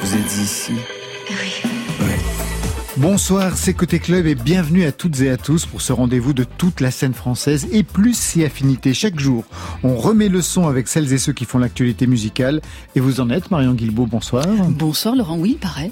Vous 0.00 0.14
êtes 0.14 0.36
ici. 0.36 0.74
Bonsoir, 2.96 3.56
c'est 3.56 3.74
Côté 3.74 3.98
Club 3.98 4.24
et 4.26 4.36
bienvenue 4.36 4.84
à 4.84 4.92
toutes 4.92 5.20
et 5.20 5.28
à 5.28 5.36
tous 5.36 5.66
pour 5.66 5.82
ce 5.82 5.92
rendez-vous 5.92 6.32
de 6.32 6.44
toute 6.44 6.80
la 6.80 6.92
scène 6.92 7.12
française 7.12 7.66
et 7.72 7.82
plus 7.82 8.16
si 8.16 8.44
affinité. 8.44 8.94
Chaque 8.94 9.18
jour, 9.18 9.42
on 9.82 9.96
remet 9.96 10.28
le 10.28 10.40
son 10.40 10.68
avec 10.68 10.86
celles 10.86 11.12
et 11.12 11.18
ceux 11.18 11.32
qui 11.32 11.44
font 11.44 11.58
l'actualité 11.58 12.06
musicale. 12.06 12.60
Et 12.94 13.00
vous 13.00 13.20
en 13.20 13.30
êtes, 13.30 13.50
Marion 13.50 13.74
Guilbault, 13.74 14.06
bonsoir. 14.06 14.46
Bonsoir 14.68 15.16
Laurent, 15.16 15.36
oui, 15.36 15.58
pareil. 15.60 15.90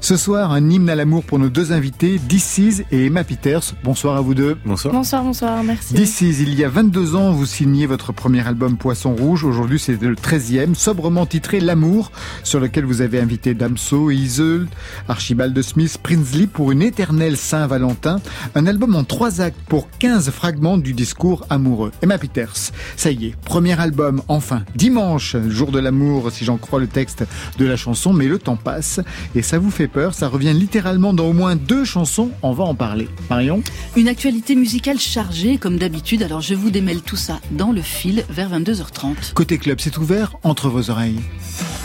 Ce 0.00 0.16
soir, 0.16 0.52
un 0.52 0.70
hymne 0.70 0.88
à 0.88 0.94
l'amour 0.94 1.22
pour 1.22 1.38
nos 1.38 1.50
deux 1.50 1.72
invités, 1.72 2.18
DC's 2.18 2.82
et 2.90 3.06
Emma 3.06 3.24
Peters. 3.24 3.74
Bonsoir 3.84 4.16
à 4.16 4.22
vous 4.22 4.34
deux. 4.34 4.56
Bonsoir. 4.64 4.94
Bonsoir, 4.94 5.22
bonsoir, 5.22 5.62
merci. 5.62 5.92
DC's, 5.92 6.40
il 6.40 6.54
y 6.54 6.64
a 6.64 6.70
22 6.70 7.14
ans, 7.14 7.30
vous 7.32 7.44
signez 7.44 7.84
votre 7.84 8.12
premier 8.12 8.46
album 8.46 8.78
Poisson 8.78 9.14
Rouge. 9.14 9.44
Aujourd'hui, 9.44 9.78
c'est 9.78 10.00
le 10.00 10.14
13e, 10.14 10.74
sobrement 10.74 11.26
titré 11.26 11.60
L'amour, 11.60 12.10
sur 12.42 12.58
lequel 12.58 12.86
vous 12.86 13.02
avez 13.02 13.20
invité 13.20 13.52
Damso, 13.52 14.10
Iseult, 14.10 14.66
Archibald 15.08 15.60
Smith, 15.60 15.98
Prinsley 16.02 16.37
pour 16.46 16.72
une 16.72 16.82
éternelle 16.82 17.36
Saint-Valentin. 17.36 18.20
Un 18.54 18.66
album 18.66 18.94
en 18.94 19.04
trois 19.04 19.40
actes 19.40 19.60
pour 19.68 19.88
15 19.98 20.30
fragments 20.30 20.78
du 20.78 20.92
discours 20.92 21.46
amoureux. 21.50 21.92
Emma 22.02 22.18
Peters, 22.18 22.72
ça 22.96 23.10
y 23.10 23.26
est, 23.26 23.36
premier 23.36 23.78
album, 23.80 24.22
enfin, 24.28 24.62
dimanche, 24.74 25.36
jour 25.48 25.72
de 25.72 25.78
l'amour, 25.78 26.30
si 26.30 26.44
j'en 26.44 26.56
crois 26.56 26.80
le 26.80 26.86
texte 26.86 27.24
de 27.58 27.64
la 27.64 27.76
chanson, 27.76 28.12
mais 28.12 28.26
le 28.26 28.38
temps 28.38 28.56
passe 28.56 29.00
et 29.34 29.42
ça 29.42 29.58
vous 29.58 29.70
fait 29.70 29.88
peur, 29.88 30.14
ça 30.14 30.28
revient 30.28 30.52
littéralement 30.52 31.12
dans 31.12 31.26
au 31.26 31.32
moins 31.32 31.56
deux 31.56 31.84
chansons, 31.84 32.30
on 32.42 32.52
va 32.52 32.64
en 32.64 32.74
parler. 32.74 33.08
Marion? 33.30 33.62
Une 33.96 34.08
actualité 34.08 34.54
musicale 34.54 34.98
chargée 34.98 35.58
comme 35.58 35.78
d'habitude, 35.78 36.22
alors 36.22 36.40
je 36.40 36.54
vous 36.54 36.70
démêle 36.70 37.02
tout 37.02 37.16
ça 37.16 37.40
dans 37.50 37.72
le 37.72 37.82
fil 37.82 38.24
vers 38.30 38.50
22h30. 38.50 39.32
Côté 39.34 39.58
club, 39.58 39.78
c'est 39.80 39.96
ouvert 39.98 40.36
entre 40.42 40.68
vos 40.68 40.90
oreilles. 40.90 41.20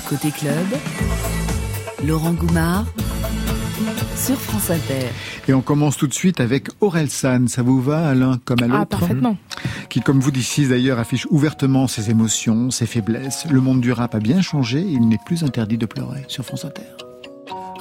Côté 0.07 0.31
club, 0.31 0.65
Laurent 2.05 2.33
Goumard 2.33 2.85
sur 4.23 4.39
France 4.39 4.69
Inter. 4.69 5.09
Et 5.49 5.53
on 5.53 5.61
commence 5.61 5.97
tout 5.97 6.07
de 6.07 6.13
suite 6.13 6.39
avec 6.39 6.69
Aurel 6.79 7.09
San. 7.09 7.49
Ça 7.49 7.61
vous 7.61 7.81
va 7.81 8.07
à 8.07 8.13
l'un 8.13 8.39
comme 8.45 8.63
à 8.63 8.67
l'autre 8.67 8.79
Ah, 8.81 8.85
parfaitement. 8.85 9.37
Qui, 9.89 9.99
comme 9.99 10.21
vous 10.21 10.31
d'ici 10.31 10.65
d'ailleurs, 10.65 10.97
affiche 10.97 11.27
ouvertement 11.29 11.87
ses 11.87 12.09
émotions, 12.09 12.71
ses 12.71 12.85
faiblesses. 12.85 13.45
Le 13.49 13.59
monde 13.59 13.81
du 13.81 13.91
rap 13.91 14.15
a 14.15 14.19
bien 14.19 14.41
changé 14.41 14.79
et 14.79 14.91
il 14.91 15.09
n'est 15.09 15.19
plus 15.25 15.43
interdit 15.43 15.77
de 15.77 15.85
pleurer 15.85 16.23
sur 16.29 16.45
France 16.45 16.63
Inter. 16.63 16.83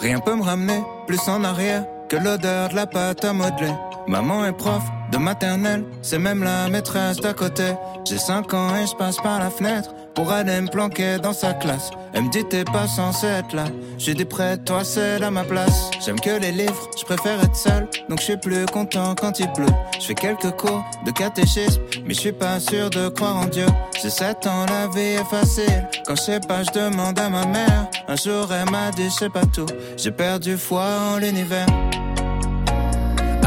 Rien 0.01 0.19
peut 0.19 0.35
me 0.35 0.43
ramener 0.43 0.83
plus 1.07 1.21
en 1.29 1.45
arrière 1.45 1.85
que 2.13 2.19
l'odeur 2.19 2.69
de 2.69 2.75
la 2.75 2.87
pâte 2.87 3.25
à 3.25 3.33
modeler. 3.33 3.73
Maman 4.07 4.45
est 4.45 4.53
prof 4.53 4.83
de 5.11 5.17
maternelle, 5.17 5.83
c'est 6.03 6.19
même 6.19 6.45
la 6.45 6.69
maîtresse 6.69 7.17
d'à 7.17 7.33
côté. 7.33 7.73
J'ai 8.05 8.19
5 8.19 8.53
ans 8.53 8.77
et 8.77 8.87
je 8.87 8.95
passe 8.95 9.17
par 9.17 9.39
la 9.39 9.49
fenêtre 9.49 9.95
pour 10.15 10.31
aller 10.31 10.61
me 10.61 10.69
planquer 10.69 11.17
dans 11.17 11.33
sa 11.33 11.55
classe. 11.55 11.91
Elle 12.13 12.25
me 12.25 12.29
dit 12.29 12.45
t'es 12.45 12.65
pas 12.65 12.87
censé 12.87 13.27
être 13.27 13.55
là. 13.55 13.65
J'ai 13.97 14.13
dit 14.13 14.27
près 14.27 14.59
de 14.59 14.63
toi, 14.63 14.85
c'est 14.85 15.23
à 15.23 15.31
ma 15.31 15.45
place. 15.45 15.91
J'aime 16.05 16.21
que 16.21 16.39
les 16.39 16.53
livres, 16.53 16.91
je 16.99 17.05
préfère 17.05 17.43
être 17.43 17.57
seul. 17.57 17.89
Donc 18.11 18.19
je 18.19 18.25
suis 18.25 18.37
plus 18.37 18.67
content 18.67 19.15
quand 19.15 19.39
il 19.39 19.51
pleut. 19.53 19.65
Je 19.99 20.05
fais 20.05 20.15
quelques 20.15 20.51
cours 20.57 20.85
de 21.07 21.13
catéchisme, 21.13 21.81
mais 22.05 22.13
je 22.13 22.21
suis 22.21 22.33
pas 22.33 22.61
sûr 22.61 22.91
de 22.91 23.09
croire 23.09 23.37
en 23.37 23.47
Dieu. 23.47 23.67
J'ai 24.03 24.11
7 24.11 24.47
ans, 24.49 24.67
la 24.67 24.87
vie 24.89 25.17
est 25.17 25.31
facile. 25.31 25.89
Quand 26.07 26.17
je 26.17 26.23
sais 26.23 26.41
pas, 26.41 26.63
je 26.63 26.79
demande 26.79 27.19
à 27.19 27.31
ma 27.31 27.47
mère. 27.47 27.87
Un 28.07 28.17
jour 28.17 28.53
elle 28.53 28.71
m'a 28.71 28.91
dit 28.91 29.05
je 29.05 29.15
sais 29.15 29.31
pas 29.31 29.47
tout. 29.47 29.67
J'ai 29.97 30.11
perdu 30.11 30.59
foi 30.59 30.85
en 31.15 31.17
l'univers. 31.17 31.67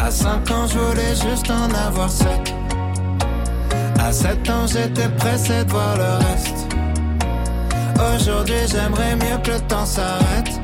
À 0.06 0.12
5 0.12 0.52
ans, 0.52 0.68
je 0.68 0.78
voulais 0.78 1.16
juste 1.16 1.50
en 1.50 1.74
avoir 1.74 2.12
7. 2.12 2.30
À 4.00 4.12
7 4.12 4.50
ans, 4.52 4.68
j'étais 4.68 5.10
pressé 5.18 5.66
de 5.66 5.72
voir 5.72 5.98
le 5.98 6.26
reste. 6.28 6.68
Aujourd'hui, 8.14 8.68
j'aimerais 8.68 9.16
mieux 9.16 9.42
que 9.44 9.50
le 9.50 9.62
temps 9.62 9.88
s'arrête. 9.88 10.62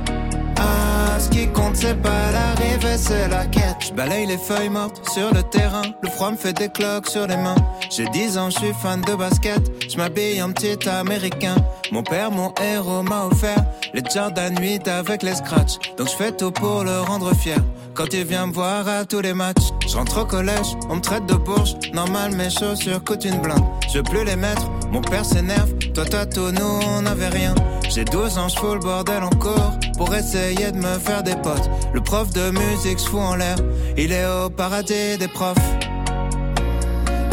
Ah, 0.58 1.20
ce 1.20 1.28
qui 1.30 1.48
compte, 1.48 1.76
c'est 1.76 2.00
pas 2.00 2.32
l'arrivée, 2.32 2.98
c'est 2.98 3.30
la 3.30 3.48
quête. 3.48 3.78
Je 3.80 3.92
balaye 3.94 4.28
les 4.28 4.38
feuilles 4.38 4.70
mortes 4.70 5.02
sur 5.10 5.34
le 5.34 5.42
terrain. 5.42 5.82
Le 6.04 6.10
froid 6.10 6.30
me 6.30 6.38
fait 6.38 6.54
des 6.54 6.70
cloques 6.70 7.10
sur 7.10 7.26
les 7.26 7.38
mains. 7.38 7.56
J'ai 7.90 8.06
10 8.10 8.38
ans, 8.38 8.52
je 8.52 8.60
suis 8.60 8.74
fan 8.74 9.02
de 9.02 9.16
basket. 9.16 9.60
Je 9.90 9.98
m'habille 9.98 10.40
en 10.44 10.52
petit 10.52 10.88
américain. 10.88 11.56
Mon 11.92 12.04
père, 12.04 12.30
mon 12.30 12.54
héros, 12.62 13.02
m'a 13.02 13.26
offert 13.26 13.66
les 13.96 14.04
Jordan 14.08 14.56
8 14.62 14.88
avec 14.88 15.24
les 15.24 15.34
scratchs. 15.34 15.80
Donc 15.98 16.10
je 16.10 16.16
fais 16.16 16.32
tout 16.32 16.52
pour 16.52 16.84
le 16.84 17.02
rendre 17.02 17.34
fier. 17.34 17.58
Quand 17.94 18.14
il 18.14 18.24
vient 18.24 18.48
me 18.48 18.54
voir 18.54 18.88
à 18.88 19.06
tous 19.06 19.20
les 19.20 19.34
matchs, 19.34 19.72
je 19.86 19.96
rentre 19.96 20.22
au 20.22 20.26
collège, 20.26 20.78
on 20.90 20.96
me 20.96 21.02
traite 21.02 21.26
de 21.26 21.34
bourge. 21.34 21.76
Normal, 21.94 22.34
mes 22.36 22.50
chaussures 22.50 23.04
coûtent 23.04 23.26
une 23.26 23.40
blinde. 23.42 23.64
Je 23.92 23.98
veux 23.98 24.04
plus 24.04 24.24
les 24.24 24.38
mettre, 24.38 24.70
mon 24.92 25.02
père 25.02 25.26
s'énerve. 25.26 25.74
Toi, 25.94 26.06
toi, 26.06 26.26
tout, 26.26 26.52
nous, 26.52 26.80
on 26.88 27.02
n'avait 27.02 27.28
rien. 27.28 27.54
J'ai 27.90 28.06
12 28.06 28.38
ans, 28.38 28.48
je 28.48 28.56
fous 28.58 28.74
le 28.74 28.80
bordel 28.80 29.24
encore 29.24 29.74
pour 29.98 30.16
essayer 30.16 30.72
de 30.72 30.78
me 30.78 30.98
faire 31.00 31.22
des 31.24 31.36
potes. 31.36 31.70
Le 31.94 32.00
prof 32.00 32.32
de 32.32 32.52
musique 32.52 33.00
se 33.00 33.10
fout 33.10 33.20
en 33.20 33.36
l'air, 33.36 33.58
il 33.98 34.14
est 34.14 34.26
au 34.26 34.50
paradis 34.50 35.18
des 35.20 35.28
profs. 35.28 35.58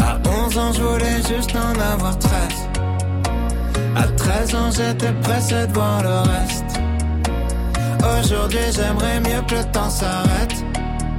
À 0.01 0.19
11 0.45 0.57
ans, 0.57 0.73
je 0.73 0.81
voulais 0.81 1.21
juste 1.27 1.55
en 1.55 1.79
avoir 1.79 2.19
13. 2.19 2.31
À 3.95 4.03
13 4.03 4.55
ans, 4.55 4.71
j'étais 4.71 5.13
pressé 5.23 5.67
de 5.67 5.73
voir 5.73 6.03
le 6.03 6.29
reste. 6.29 6.78
Aujourd'hui, 8.03 8.59
j'aimerais 8.71 9.19
mieux 9.19 9.41
que 9.47 9.55
le 9.55 9.71
temps 9.71 9.89
s'arrête. 9.89 10.53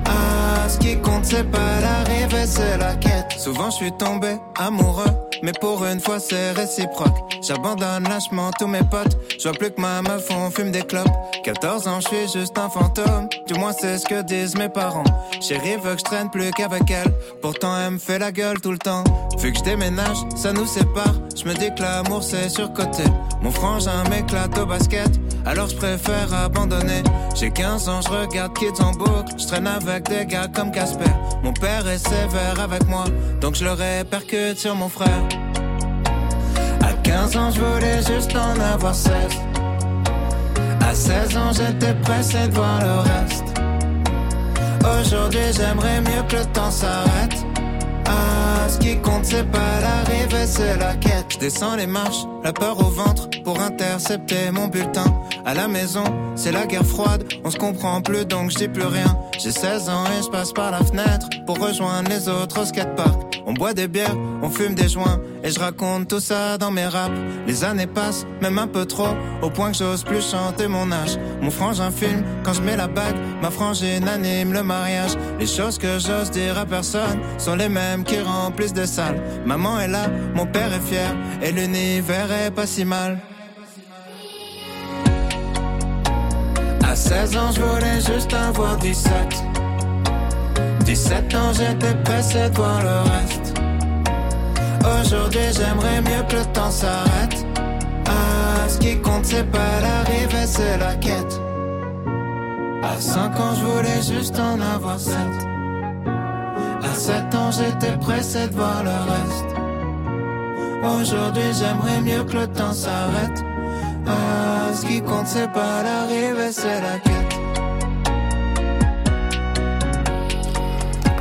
Ah, 0.06 0.68
ce 0.68 0.78
qui 0.78 0.96
compte, 1.00 1.24
c'est 1.24 1.44
pas 1.44 1.80
l'arrivée, 1.80 2.46
c'est 2.46 2.78
la 2.78 2.94
quête. 2.96 3.32
Souvent, 3.38 3.70
je 3.70 3.76
suis 3.76 3.92
tombé 3.92 4.38
amoureux, 4.58 5.10
mais 5.43 5.53
pour 5.61 5.84
une 5.84 6.01
fois, 6.01 6.19
c'est 6.21 6.53
réciproque. 6.53 7.17
J'abandonne 7.43 8.05
lâchement 8.05 8.51
tous 8.59 8.67
mes 8.67 8.83
potes. 8.83 9.17
Je 9.39 9.49
vois 9.49 9.53
plus 9.53 9.71
que 9.71 9.81
ma 9.81 10.03
meuf, 10.03 10.28
on 10.31 10.51
fume 10.51 10.71
des 10.71 10.83
clopes. 10.83 11.09
14 11.45 11.89
ans, 11.89 12.01
je 12.01 12.09
suis 12.09 12.41
juste 12.41 12.59
un 12.59 12.69
fantôme. 12.69 13.28
Du 13.47 13.55
moins, 13.55 13.73
c'est 13.73 13.99
ce 13.99 14.06
que 14.06 14.23
disent 14.23 14.56
mes 14.56 14.69
parents. 14.69 15.05
Chérie 15.41 15.77
veut 15.83 15.95
que 15.95 16.01
je 16.01 16.05
traîne 16.05 16.31
plus 16.31 16.51
qu'avec 16.51 16.91
elle. 16.91 17.12
Pourtant, 17.41 17.77
elle 17.77 17.93
me 17.93 17.99
fait 17.99 18.19
la 18.19 18.33
gueule 18.33 18.61
tout 18.61 18.73
le 18.73 18.78
temps. 18.78 19.05
Vu 19.39 19.53
que 19.53 19.59
je 19.59 19.65
déménage, 19.65 20.19
ça 20.37 20.53
nous 20.53 20.67
sépare. 20.67 21.15
Je 21.34 21.45
me 21.45 21.55
dis 21.55 21.75
que 21.75 21.83
l'amour, 21.83 22.22
c'est 22.22 22.49
surcoté. 22.49 23.05
Mon 23.43 23.51
frangin 23.51 24.05
m'éclate 24.11 24.59
au 24.59 24.67
basket. 24.67 25.11
Alors 25.47 25.69
je 25.69 25.77
préfère 25.77 26.33
abandonner. 26.34 27.03
J'ai 27.34 27.51
15 27.51 27.89
ans, 27.89 28.01
je 28.03 28.09
regarde 28.09 28.53
Kids 28.59 28.83
en 28.83 28.93
boucle. 28.93 29.33
Je 29.39 29.47
traîne 29.47 29.67
avec 29.67 30.09
des 30.09 30.27
gars 30.27 30.49
comme 30.55 30.71
Casper. 30.71 31.05
Mon 31.43 31.53
père 31.53 31.89
est 31.89 31.99
sévère 31.99 32.61
avec 32.61 32.87
moi, 32.87 33.05
donc 33.41 33.55
je 33.55 33.65
le 33.65 33.72
répercute 33.72 34.59
sur 34.59 34.75
mon 34.75 34.89
frère. 34.89 35.22
À 37.10 37.22
15 37.25 37.37
ans, 37.37 37.50
je 37.50 37.60
voulais 37.60 37.97
juste 37.97 38.37
en 38.37 38.60
avoir 38.60 38.94
16. 38.94 39.15
À 40.81 40.94
16 40.94 41.37
ans, 41.37 41.50
j'étais 41.53 41.93
pressé 41.94 42.47
de 42.47 42.54
voir 42.54 42.81
le 42.81 43.00
reste. 43.00 43.44
Aujourd'hui, 45.00 45.41
j'aimerais 45.53 46.00
mieux 46.03 46.22
que 46.28 46.37
le 46.37 46.44
temps 46.53 46.71
s'arrête. 46.71 47.44
Ah, 48.06 48.69
ce 48.69 48.78
qui 48.78 48.97
compte, 48.98 49.25
c'est 49.25 49.48
pas 49.50 49.81
l'arrivée, 49.81 50.47
c'est 50.47 50.76
la 50.76 50.94
quête. 50.94 51.37
Descends 51.41 51.75
les 51.75 51.88
marches, 51.88 52.26
la 52.44 52.53
peur 52.53 52.78
au 52.78 52.91
ventre 52.91 53.28
pour 53.42 53.60
intercepter 53.60 54.53
mon 54.53 54.69
bulletin. 54.69 55.04
À 55.44 55.54
la 55.54 55.66
maison, 55.66 56.04
c'est 56.37 56.53
la 56.53 56.66
guerre 56.66 56.87
froide, 56.87 57.25
on 57.44 57.50
se 57.50 57.56
comprend 57.56 58.03
plus 58.03 58.25
donc 58.25 58.53
je 58.53 58.56
dis 58.56 58.69
plus 58.69 58.87
rien. 58.87 59.19
J'ai 59.38 59.50
16 59.53 59.88
ans 59.88 60.04
et 60.06 60.22
je 60.22 60.28
passe 60.28 60.53
par 60.53 60.71
la 60.71 60.78
fenêtre 60.78 61.28
pour 61.44 61.59
rejoindre 61.59 62.09
les 62.09 62.28
autres 62.28 62.60
au 62.60 62.65
skatepark. 62.65 63.29
On 63.47 63.53
boit 63.53 63.75
des 63.75 63.89
bières, 63.89 64.17
on 64.43 64.51
fume 64.51 64.75
des 64.75 64.89
joints 64.89 65.21
et 65.43 65.51
je 65.51 65.59
raconte 65.59 66.09
tout 66.09 66.21
ça 66.21 66.59
dans 66.59 66.71
mes 66.71 66.87
raps. 66.87 67.15
Les 67.47 67.65
années 67.65 67.87
passent, 67.87 68.27
même 68.41 68.59
un 68.59 68.67
peu 68.67 68.84
trop, 68.84 69.15
au 69.43 69.51
point 69.51 69.73
que 69.73 69.78
j'ose 69.78 70.05
plus 70.05 70.23
chanter 70.31 70.69
mon 70.69 70.93
âge. 70.93 71.19
Mon 71.41 71.51
frangin 71.51 71.91
filme 71.91 72.23
quand 72.45 72.53
je 72.53 72.62
mets 72.62 72.77
la 72.77 72.87
bague, 72.87 73.17
ma 73.43 73.51
frangine 73.51 74.06
anime 74.09 74.53
le 74.53 74.62
mariage. 74.62 75.12
Les 75.39 75.47
choses 75.47 75.78
que 75.78 75.99
j'ose 75.99 76.31
dire 76.31 76.59
à 76.59 76.67
personne 76.67 77.21
sont 77.39 77.55
les 77.55 77.69
mêmes 77.69 78.05
qui 78.05 78.21
remplissent 78.21 78.75
des 78.75 78.87
salles. 78.87 79.21
Maman 79.45 79.81
est 79.81 79.89
là, 79.89 80.07
mon 80.34 80.47
père 80.47 80.72
est 80.72 80.81
fier 80.81 81.15
et 81.43 81.53
l'univers 81.53 82.31
est 82.33 82.51
pas 82.51 82.66
si 82.66 82.84
mal. 82.84 83.19
À 86.83 86.97
16 86.97 87.36
ans, 87.36 87.53
je 87.53 87.60
voulais 87.60 88.01
juste 88.01 88.34
avoir 88.34 88.77
17. 88.78 89.49
17 90.91 91.34
ans, 91.37 91.53
j'étais 91.53 91.95
pressé 92.03 92.51
de 92.51 92.57
voir 92.57 92.83
le 92.83 92.98
reste. 93.13 93.54
Aujourd'hui, 94.81 95.47
j'aimerais 95.53 96.01
mieux 96.01 96.25
que 96.28 96.34
le 96.34 96.45
temps 96.53 96.72
s'arrête. 96.72 97.47
Ah, 98.07 98.69
ce 98.69 98.77
qui 98.78 99.01
compte, 99.01 99.25
c'est 99.25 99.48
pas 99.53 99.81
l'arrivée, 99.83 100.47
c'est 100.47 100.78
la 100.78 100.97
quête. 100.97 101.41
À 102.83 103.01
5 103.01 103.39
ans, 103.39 103.54
je 103.54 103.65
voulais 103.66 104.03
juste 104.03 104.37
en 104.41 104.60
avoir 104.60 104.98
7. 104.98 105.15
À 106.83 106.93
7 106.93 107.34
ans, 107.36 107.53
j'étais 107.53 107.97
pressé 107.98 108.48
de 108.48 108.54
voir 108.57 108.83
le 108.83 108.91
reste. 109.13 109.51
Aujourd'hui, 110.83 111.53
j'aimerais 111.57 112.01
mieux 112.01 112.25
que 112.25 112.36
le 112.36 112.47
temps 112.48 112.72
s'arrête. 112.72 113.45
Ah, 114.09 114.75
ce 114.75 114.84
qui 114.84 115.01
compte, 115.01 115.28
c'est 115.28 115.53
pas 115.53 115.84
l'arrivée, 115.84 116.51
c'est 116.51 116.81
la 116.81 116.98
quête. 116.98 117.40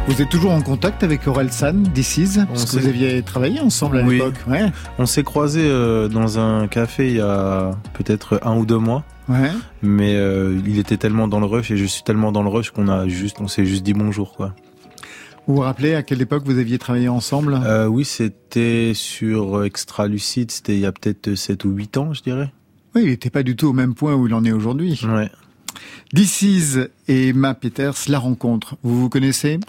Vous 0.09 0.23
êtes 0.23 0.29
toujours 0.29 0.51
en 0.51 0.61
contact 0.61 1.03
avec 1.03 1.27
Aurel 1.27 1.51
San, 1.51 1.83
DC's 1.83 2.39
Parce 2.47 2.65
que 2.65 2.79
vous 2.79 2.87
aviez 2.87 3.21
travaillé 3.21 3.59
ensemble 3.59 3.99
à 3.99 4.03
Oui. 4.03 4.15
l'époque. 4.15 4.33
Ouais. 4.47 4.71
On 4.97 5.05
s'est 5.05 5.23
croisés 5.23 5.63
euh, 5.69 6.07
dans 6.07 6.39
un 6.39 6.67
café 6.67 7.09
il 7.09 7.17
y 7.17 7.21
a 7.21 7.71
peut-être 7.93 8.39
un 8.43 8.57
ou 8.57 8.65
deux 8.65 8.79
mois, 8.79 9.03
Ouais. 9.29 9.51
mais 9.83 10.15
euh, 10.15 10.59
il 10.65 10.79
était 10.79 10.97
tellement 10.97 11.27
dans 11.27 11.39
le 11.39 11.45
rush 11.45 11.69
et 11.71 11.77
je 11.77 11.85
suis 11.85 12.01
tellement 12.03 12.31
dans 12.31 12.41
le 12.41 12.49
rush 12.49 12.71
qu'on 12.71 12.87
a 12.87 13.07
juste, 13.07 13.37
on 13.39 13.47
s'est 13.47 13.65
juste 13.65 13.83
dit 13.83 13.93
bonjour 13.93 14.33
quoi. 14.35 14.55
Vous 15.47 15.55
vous 15.55 15.61
rappelez 15.61 15.93
à 15.93 16.01
quelle 16.03 16.21
époque 16.21 16.43
vous 16.43 16.57
aviez 16.57 16.79
travaillé 16.79 17.07
ensemble? 17.07 17.59
Euh, 17.63 17.85
oui, 17.85 18.03
c'était 18.03 18.93
sur 18.95 19.63
Extra 19.63 20.07
Lucide, 20.07 20.49
c'était 20.51 20.73
il 20.73 20.79
y 20.81 20.85
a 20.87 20.91
peut-être 20.91 21.35
7 21.35 21.65
ou 21.65 21.69
8 21.71 21.97
ans, 21.97 22.13
je 22.13 22.23
dirais. 22.23 22.51
Oui, 22.95 23.03
il 23.03 23.09
n'était 23.09 23.29
pas 23.29 23.43
du 23.43 23.55
tout 23.55 23.67
au 23.67 23.73
même 23.73 23.93
point 23.93 24.15
où 24.15 24.25
il 24.27 24.33
en 24.33 24.43
est 24.43 24.51
aujourd'hui. 24.51 24.99
Ouais. 25.07 25.29
DC's 26.13 26.79
et 27.07 27.27
Emma 27.29 27.53
Peters, 27.53 27.93
la 28.09 28.17
rencontre. 28.19 28.75
Vous 28.83 28.99
vous 28.99 29.09
connaissez? 29.09 29.59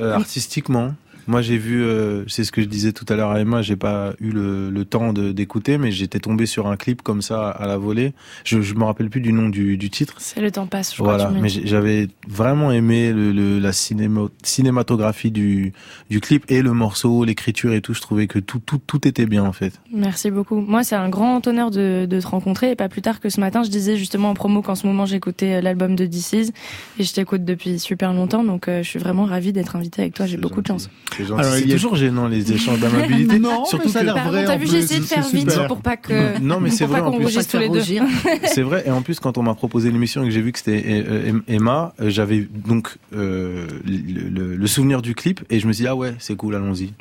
Artistiquement, 0.00 0.94
moi 1.26 1.42
j'ai 1.42 1.56
vu, 1.58 1.82
euh, 1.82 2.24
c'est 2.28 2.44
ce 2.44 2.52
que 2.52 2.62
je 2.62 2.66
disais 2.66 2.92
tout 2.92 3.06
à 3.08 3.16
l'heure 3.16 3.30
à 3.30 3.40
Emma, 3.40 3.62
j'ai 3.62 3.76
pas 3.76 4.14
eu 4.20 4.30
le, 4.30 4.70
le 4.70 4.84
temps 4.84 5.12
d'écouter, 5.12 5.78
mais 5.78 5.90
j'étais 5.92 6.18
tombé 6.20 6.46
sur 6.46 6.66
un 6.66 6.76
clip 6.76 7.02
comme 7.02 7.22
ça 7.22 7.48
à 7.50 7.66
la 7.66 7.76
volée. 7.78 8.12
Je, 8.44 8.60
je 8.60 8.74
me 8.74 8.84
rappelle 8.84 9.10
plus 9.10 9.20
du 9.20 9.32
nom 9.32 9.48
du, 9.48 9.76
du 9.76 9.90
titre. 9.90 10.14
C'est 10.18 10.40
le 10.40 10.50
temps 10.50 10.66
passe, 10.66 10.92
je 10.94 11.02
crois. 11.02 11.16
Voilà, 11.16 11.30
mais 11.40 11.48
j'avais 11.48 12.08
vraiment 12.28 12.72
aimé 12.72 13.12
le, 13.12 13.32
le- 13.32 13.58
la 13.58 13.72
cinéma, 13.72 14.22
cinématographie 14.42 15.30
du, 15.30 15.72
du 16.10 16.20
clip 16.20 16.44
et 16.48 16.62
le 16.62 16.72
morceau, 16.72 17.24
l'écriture 17.24 17.72
et 17.72 17.80
tout. 17.80 17.94
Je 17.94 18.00
trouvais 18.00 18.26
que 18.26 18.38
tout, 18.38 18.60
tout, 18.64 18.78
tout 18.86 19.06
était 19.08 19.26
bien 19.26 19.44
en 19.44 19.52
fait. 19.52 19.80
Merci 19.92 20.30
beaucoup. 20.30 20.60
Moi, 20.60 20.84
c'est 20.84 20.94
un 20.96 21.08
grand 21.08 21.46
honneur 21.46 21.70
de, 21.70 22.06
de 22.08 22.20
te 22.20 22.26
rencontrer. 22.26 22.70
Et 22.72 22.76
pas 22.76 22.88
plus 22.88 23.02
tard 23.02 23.20
que 23.20 23.28
ce 23.28 23.40
matin, 23.40 23.62
je 23.62 23.70
disais 23.70 23.96
justement 23.96 24.30
en 24.30 24.34
promo 24.34 24.62
qu'en 24.62 24.74
ce 24.74 24.86
moment, 24.86 25.06
j'écoutais 25.06 25.54
euh, 25.54 25.60
l'album 25.60 25.96
de 25.96 26.06
DC's. 26.06 26.52
Et 26.98 27.04
je 27.04 27.12
t'écoute 27.12 27.44
depuis 27.44 27.78
super 27.78 28.12
longtemps. 28.12 28.44
Donc, 28.44 28.68
euh, 28.68 28.82
je 28.82 28.88
suis 28.88 28.98
vraiment 28.98 29.24
ravie 29.24 29.52
d'être 29.52 29.76
invitée 29.76 30.02
avec 30.02 30.14
toi. 30.14 30.26
J'ai 30.26 30.36
beaucoup 30.36 30.62
de 30.62 30.66
chance. 30.66 30.90
C'est 31.16 31.24
gentil. 31.26 31.40
Alors, 31.40 31.54
C'est 31.54 31.60
il 31.62 31.68
y 31.68 31.72
a- 31.72 31.74
toujours 31.74 31.96
gênant 31.96 32.28
les 32.28 32.52
échanges 32.52 32.80
d'amabilité. 32.80 33.38
Non, 33.38 33.64
Surtout 33.64 33.86
mais 33.86 33.92
ça 33.92 33.98
a 34.00 34.02
l'air 34.02 34.28
vrai 34.28 34.44
t'as 34.44 34.54
en 34.54 34.58
vu, 34.58 34.66
j'ai 34.66 34.78
essayé 34.78 35.00
de 35.00 35.04
c'est 35.04 35.14
faire 35.16 35.28
vite 35.28 35.50
super. 35.50 35.66
pour 35.68 35.80
pas 35.80 35.96
que. 35.96 36.38
Non, 36.42 36.60
mais 36.60 36.70
c'est 36.70 36.84
pas 36.86 36.90
vrai, 36.92 37.00
en 37.00 37.10
qu'on 37.12 37.18
plus. 37.18 37.46
tous 37.46 37.58
les 37.58 37.68
deux. 37.68 37.82
C'est 38.44 38.62
vrai, 38.62 38.84
et 38.86 38.90
en 38.90 39.02
plus, 39.02 39.20
quand 39.20 39.38
on 39.38 39.42
m'a 39.42 39.54
proposé 39.54 39.90
l'émission 39.90 40.22
et 40.22 40.26
que 40.26 40.30
j'ai 40.32 40.40
vu 40.42 40.52
que 40.52 40.58
c'était 40.58 40.82
euh, 40.86 41.32
euh, 41.34 41.40
Emma, 41.48 41.92
euh, 42.00 42.10
j'avais 42.10 42.46
donc 42.66 42.96
euh, 43.14 43.66
le, 43.86 44.28
le- 44.30 44.56
le 44.56 44.66
souvenir 44.66 45.02
du 45.02 45.14
clip 45.14 45.40
et 45.50 45.58
je 45.60 45.66
me 45.66 45.72
suis 45.72 45.82
dit, 45.84 45.88
ah 45.88 45.96
ouais, 45.96 46.14
c'est 46.18 46.36
cool, 46.36 46.54
allons-y. 46.54 46.92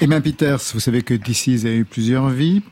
Emma 0.00 0.20
Peters, 0.20 0.58
vous 0.72 0.80
savez 0.80 1.02
que 1.02 1.14
DC's 1.14 1.64
a 1.64 1.70
eu 1.70 1.84
plusieurs 1.84 2.28
vies. 2.30 2.62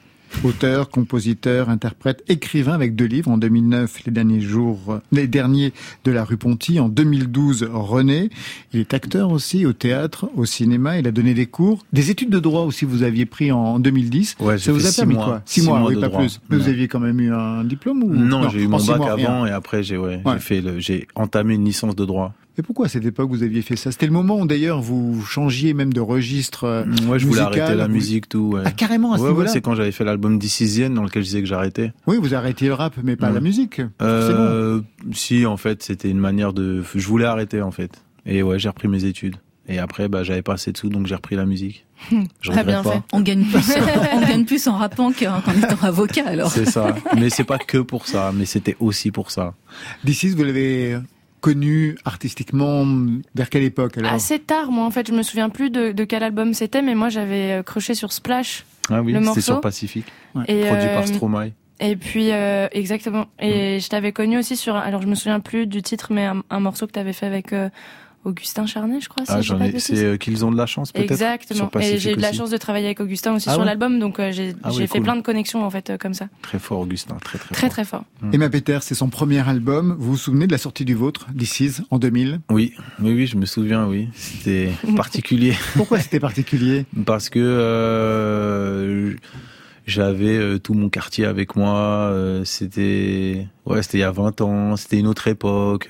Auteur, 0.45 0.91
compositeur, 0.91 1.69
interprète, 1.69 2.25
écrivain 2.29 2.73
avec 2.73 2.97
deux 2.97 3.05
livres. 3.05 3.31
En 3.31 3.39
2009, 3.39 4.07
les 4.07 4.13
derniers 4.13 4.41
jours, 4.41 4.99
les 5.13 5.29
derniers 5.29 5.73
de 6.05 6.11
la 6.11 6.25
rue 6.25 6.37
Ponty. 6.37 6.81
En 6.81 6.89
2012, 6.89 7.69
René. 7.73 8.29
Il 8.73 8.81
est 8.81 8.93
acteur 8.93 9.31
aussi 9.31 9.67
au 9.67 9.73
théâtre, 9.73 10.29
au 10.35 10.45
cinéma. 10.45 10.99
Il 10.99 11.07
a 11.07 11.13
donné 11.13 11.33
des 11.35 11.47
cours. 11.47 11.85
Des 11.93 12.11
études 12.11 12.31
de 12.31 12.41
droit 12.41 12.63
aussi, 12.63 12.85
vous 12.85 13.05
aviez 13.05 13.25
pris 13.25 13.53
en 13.53 13.79
2010. 13.79 14.37
Ouais, 14.41 14.59
Ça 14.59 14.73
vous 14.73 14.85
a 14.85 14.91
permis 14.91 15.15
mois. 15.15 15.25
quoi 15.25 15.43
Six 15.45 15.61
Six 15.61 15.67
mois, 15.69 15.79
mois 15.79 15.91
oui, 15.91 16.01
pas 16.01 16.09
droit. 16.09 16.21
plus. 16.23 16.41
Mais 16.51 16.57
vous 16.57 16.69
aviez 16.69 16.89
quand 16.89 17.01
même 17.01 17.21
eu 17.21 17.33
un 17.33 17.63
diplôme 17.63 18.03
ou 18.03 18.13
Non, 18.13 18.49
j'ai 18.49 18.63
eu 18.63 18.67
mon 18.67 18.79
bac 18.85 18.99
mois, 18.99 19.15
rien. 19.15 19.27
avant 19.29 19.47
et 19.47 19.51
après 19.51 19.85
j'ai 19.85 19.97
ouais, 19.97 20.21
Ouais. 20.25 20.39
fait 20.41 20.61
j'ai 20.79 21.07
entamé 21.15 21.55
une 21.55 21.65
licence 21.65 21.95
de 21.95 22.05
droit. 22.05 22.35
Et 22.59 22.63
pourquoi 22.63 22.87
à 22.87 22.89
cette 22.91 23.05
époque 23.07 23.31
vous 23.31 23.43
aviez 23.43 23.63
fait 23.63 23.77
ça? 23.77 23.91
C'était 23.93 24.05
le 24.07 24.13
moment 24.13 24.39
où 24.41 24.47
d'ailleurs 24.47 24.83
vous 24.83 25.23
changiez 25.25 25.73
même 25.73 25.93
de 25.93 26.01
registre. 26.01 26.65
euh, 26.65 26.85
Moi, 27.05 27.17
je 27.19 27.27
voulais 27.27 27.41
arrêter 27.41 27.75
la 27.75 27.89
musique, 27.89 28.29
tout. 28.29 28.51
Ouais. 28.55 28.63
Ah, 28.67 28.73
carrément 28.73 29.15
à 29.15 29.17
ce 29.17 29.23
Ouais, 29.23 29.29
ouais, 29.29 29.33
niveau-là 29.33 29.51
c'est 29.51 29.61
quand 29.63 29.75
j'avais 29.75 29.93
fait 29.93 30.05
l'album 30.05 30.39
Decisienne 30.39 30.93
dans 30.95 31.03
lequel 31.03 31.23
je 31.23 31.29
disais 31.29 31.41
que 31.41 31.47
j'arrêtais. 31.49 31.93
Oui, 32.07 32.19
vous 32.21 32.35
arrêtiez 32.35 32.69
le 32.69 32.75
rap, 32.75 32.95
mais 33.03 33.17
pas 33.17 33.29
Ouais. 33.29 33.35
la 33.35 33.41
musique. 33.41 33.81
Euh, 34.03 34.81
si, 35.13 35.47
en 35.47 35.57
fait, 35.57 35.83
c'était 35.83 36.11
une 36.11 36.19
manière 36.19 36.53
de. 36.53 36.83
Je 36.95 37.07
voulais 37.07 37.25
arrêter, 37.25 37.63
en 37.63 37.71
fait. 37.71 38.03
Et 38.27 38.43
ouais, 38.43 38.59
j'ai 38.59 38.69
repris 38.69 38.89
mes 38.89 39.05
études. 39.07 39.37
Et 39.69 39.79
après, 39.79 40.09
bah, 40.09 40.23
j'avais 40.25 40.43
pas 40.43 40.55
assez 40.55 40.73
de 40.73 40.77
sous, 40.77 40.89
donc 40.91 41.07
j'ai 41.07 41.15
repris 41.15 41.37
la 41.37 41.47
musique. 41.47 41.87
Je 42.11 42.17
Très 42.51 42.61
regrette 42.61 42.67
bien 42.67 42.83
pas. 42.83 42.93
fait. 42.93 43.03
On 43.13 43.21
gagne 43.21 43.45
plus, 43.45 43.73
on 44.13 44.21
gagne 44.21 44.45
plus 44.45 44.67
en 44.67 44.77
rappant 44.77 45.13
qu'en 45.13 45.41
qu'en 45.41 45.53
étant 45.53 45.87
avocat 45.87 46.25
alors. 46.27 46.51
C'est 46.51 46.65
ça. 46.69 46.95
Mais 47.17 47.31
c'est 47.31 47.45
pas 47.45 47.59
que 47.59 47.79
pour 47.79 48.07
ça, 48.09 48.33
mais 48.35 48.45
c'était 48.45 48.77
aussi 48.81 49.11
pour 49.13 49.31
ça. 49.31 49.55
D'ici, 50.05 50.29
vous 50.31 50.43
l'avez 50.43 50.99
connu 51.43 51.99
artistiquement 52.07 52.87
vers 53.35 53.51
quelle 53.51 53.65
époque 53.65 53.99
alors 53.99 54.13
Assez 54.13 54.39
tard, 54.39 54.71
moi, 54.71 54.87
en 54.87 54.91
fait. 54.91 55.07
Je 55.09 55.13
me 55.13 55.23
souviens 55.23 55.51
plus 55.51 55.69
de, 55.69 55.93
de 55.93 56.05
quel 56.05 56.23
album 56.23 56.55
c'était, 56.55 56.81
mais 56.81 56.95
moi, 56.95 57.11
j'avais 57.11 57.59
euh, 57.59 57.63
croché 57.63 57.95
sur 57.95 58.13
Splash. 58.13 58.65
Ah 58.89 59.03
oui, 59.03 59.13
Le 59.13 59.19
c'était 59.19 59.27
morceau 59.27 59.41
sur 59.41 59.61
Pacifique, 59.61 60.07
Et, 60.49 60.65
produit 60.65 60.89
euh, 60.89 60.95
par 60.95 61.07
Stromae. 61.07 61.51
Et 61.81 61.97
puis, 61.97 62.31
euh, 62.31 62.69
exactement. 62.73 63.27
Et 63.41 63.81
je 63.81 63.89
t'avais 63.89 64.13
connu 64.13 64.39
aussi 64.39 64.57
sur, 64.57 64.77
alors 64.77 65.03
je 65.03 65.09
me 65.09 65.17
souviens 65.17 65.41
plus 65.41 65.67
du 65.67 65.83
titre, 65.83 66.13
mais 66.13 66.25
un, 66.25 66.43
un 66.49 66.61
morceau 66.61 66.87
que 66.87 66.93
t'avais 66.93 67.13
fait 67.13 67.27
avec 67.27 67.53
euh, 67.53 67.69
Augustin 68.25 68.67
Charnet, 68.67 69.01
je 69.01 69.09
crois. 69.09 69.25
si 69.27 69.33
Ah. 69.33 69.79
C'est 69.79 70.05
euh, 70.05 70.17
qu'ils 70.17 70.45
ont 70.45 70.51
de 70.53 70.57
la 70.57 70.67
chance, 70.67 70.93
peut-être. 70.93 71.11
Exactement. 71.11 71.69
sur 71.73 71.81
Et 71.81 71.99
j'ai 71.99 72.13
eu 72.13 72.17
de 72.17 72.21
la 72.21 72.33
chance 72.33 72.51
de 72.51 72.57
travailler 72.57 72.87
avec 72.87 73.01
Augustin 73.01 73.35
aussi 73.35 73.49
Ah 73.49 73.53
sur 73.53 73.61
ouais 73.61 73.67
l'album, 73.67 73.99
donc 73.99 74.21
euh, 74.21 74.31
j'ai 74.33 74.55
Ah 74.63 74.71
ouais, 74.73 74.87
fait 74.87 74.99
cool. 74.99 75.03
plein 75.03 75.17
de 75.17 75.23
connexions 75.23 75.65
en 75.65 75.71
fait 75.71 75.91
euh, 75.91 75.97
comme 75.99 76.15
ça. 76.15 76.29
Très 76.43 76.59
fort, 76.59 76.81
Augustin. 76.81 77.17
Très, 77.25 77.39
très, 77.39 77.55
Très 77.55 77.61
fort. 77.67 77.71
très 77.71 77.85
fort. 77.85 78.05
Emma 78.33 78.49
Peters, 78.49 78.83
c'est 78.83 78.95
son 78.95 79.09
premier 79.09 79.47
album. 79.49 79.97
Vous 79.99 80.13
vous 80.13 80.17
souvenez 80.17 80.47
de 80.47 80.53
la 80.53 80.59
sortie 80.59 80.85
du 80.85 80.95
vôtre, 80.95 81.27
D'ici, 81.35 81.71
en 81.91 81.99
2000 81.99 82.41
Oui, 82.51 82.75
oui, 83.01 83.13
oui, 83.13 83.27
je 83.27 83.37
me 83.37 83.47
souviens, 83.47 83.87
oui. 83.87 84.09
C'était 84.15 84.71
particulier. 84.97 85.55
Pourquoi 85.75 85.99
c'était 85.99 86.21
particulier? 86.21 86.87
Parce 87.05 87.29
que 87.29 87.41
euh, 87.41 89.15
j'avais 89.87 90.37
euh, 90.37 90.59
tout 90.59 90.75
mon 90.75 90.89
quartier 90.89 91.25
avec 91.27 91.57
moi. 91.57 91.77
euh, 92.13 92.45
c'était 92.45 93.47
ouais, 93.67 93.83
c'était 93.83 93.99
il 93.99 94.03
y 94.03 94.05
a 94.05 94.11
20 94.13 94.41
ans. 94.43 94.77
C'était 94.77 94.99
une 94.99 95.07
autre 95.07 95.27
époque. 95.29 95.89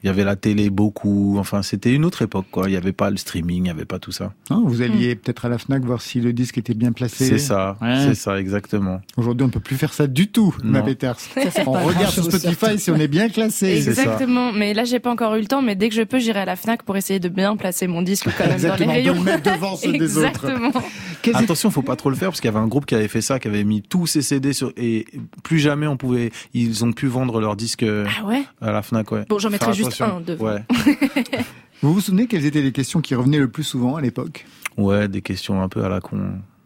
Euh, 0.00 0.04
il 0.04 0.06
y 0.06 0.10
avait 0.10 0.24
la 0.24 0.36
télé 0.36 0.70
beaucoup. 0.70 1.36
Enfin, 1.38 1.62
c'était 1.62 1.92
une 1.92 2.04
autre 2.04 2.22
époque, 2.22 2.46
quoi. 2.50 2.64
Il 2.68 2.70
n'y 2.72 2.76
avait 2.76 2.92
pas 2.92 3.10
le 3.10 3.16
streaming, 3.16 3.56
il 3.58 3.62
n'y 3.62 3.70
avait 3.70 3.84
pas 3.84 3.98
tout 3.98 4.12
ça. 4.12 4.32
Hein, 4.50 4.62
Vous 4.64 4.82
alliez 4.82 5.14
peut-être 5.14 5.44
à 5.44 5.48
la 5.48 5.58
FNAC 5.58 5.84
voir 5.84 6.00
si 6.02 6.20
le 6.20 6.32
disque 6.32 6.58
était 6.58 6.74
bien 6.74 6.92
placé. 6.92 7.26
C'est 7.26 7.38
ça, 7.38 7.76
Ouais. 7.80 8.04
c'est 8.06 8.14
ça, 8.14 8.38
exactement. 8.40 9.00
Aujourd'hui, 9.16 9.44
on 9.44 9.48
ne 9.48 9.52
peut 9.52 9.60
plus 9.60 9.76
faire 9.76 9.92
ça 9.92 10.06
du 10.06 10.28
tout, 10.28 10.54
Non. 10.64 10.82
Peters. 10.82 11.16
On 11.66 11.72
regarde 11.72 12.10
sur 12.12 12.24
Spotify 12.24 12.78
si 12.78 12.90
on 12.90 12.96
est 12.96 13.08
bien 13.08 13.28
classé. 13.28 13.80
C'est 13.82 13.94
ça. 13.94 14.02
Exactement. 14.02 14.52
Mais 14.52 14.72
là, 14.74 14.84
j'ai 14.84 14.98
pas 15.00 15.10
encore 15.10 15.34
eu 15.36 15.40
le 15.40 15.46
temps, 15.46 15.62
mais 15.62 15.74
dès 15.76 15.88
que 15.88 15.94
je 15.94 16.02
peux, 16.02 16.18
j'irai 16.18 16.40
à 16.40 16.44
la 16.44 16.56
Fnac 16.56 16.82
pour 16.84 16.96
essayer 16.96 17.20
de 17.20 17.28
bien 17.28 17.56
placer 17.56 17.86
mon 17.86 18.02
disque 18.02 18.28
quand 18.36 18.44
même 18.44 18.54
Exactement, 18.54 18.88
dans 18.88 18.94
les 18.94 19.02
de 19.02 19.06
le 19.06 19.12
rayons. 19.12 19.22
mettre 19.24 19.52
devant 19.52 19.76
ceux 19.76 19.92
des 19.92 20.16
autres. 20.18 20.46
Attention, 21.34 21.70
faut 21.70 21.82
pas 21.82 21.96
trop 21.96 22.08
le 22.10 22.16
faire 22.16 22.28
parce 22.30 22.40
qu'il 22.40 22.48
y 22.50 22.54
avait 22.54 22.64
un 22.64 22.66
groupe 22.68 22.86
qui 22.86 22.94
avait 22.94 23.08
fait 23.08 23.20
ça, 23.20 23.38
qui 23.38 23.48
avait 23.48 23.64
mis 23.64 23.82
tous 23.82 24.06
ses 24.06 24.22
CD 24.22 24.52
sur 24.54 24.72
et 24.76 25.04
plus 25.42 25.58
jamais 25.58 25.86
on 25.86 25.96
pouvait, 25.96 26.30
ils 26.54 26.84
ont 26.84 26.92
pu 26.92 27.06
vendre 27.08 27.40
leurs 27.40 27.56
disques 27.56 27.82
euh, 27.82 28.06
Ah 28.20 28.24
ouais? 28.26 28.42
à 28.62 28.72
la 28.72 28.80
Fnac, 28.82 29.10
ouais. 29.12 29.24
Bon, 29.28 29.38
j'en 29.38 29.50
mettrai 29.50 29.72
juste 29.74 29.89
attention. 29.94 30.16
un 30.16 30.20
devant. 30.20 30.44
Ouais. 30.46 30.64
Vous 31.82 31.94
vous 31.94 32.00
souvenez 32.00 32.26
quelles 32.26 32.44
étaient 32.44 32.60
les 32.62 32.72
questions 32.72 33.00
qui 33.00 33.14
revenaient 33.14 33.38
le 33.38 33.48
plus 33.48 33.62
souvent 33.64 33.96
à 33.96 34.00
l'époque? 34.02 34.44
Ouais, 34.76 35.08
des 35.08 35.22
questions 35.22 35.62
un 35.62 35.68
peu 35.68 35.82
à 35.84 35.88
la 35.88 36.00
con. 36.00 36.18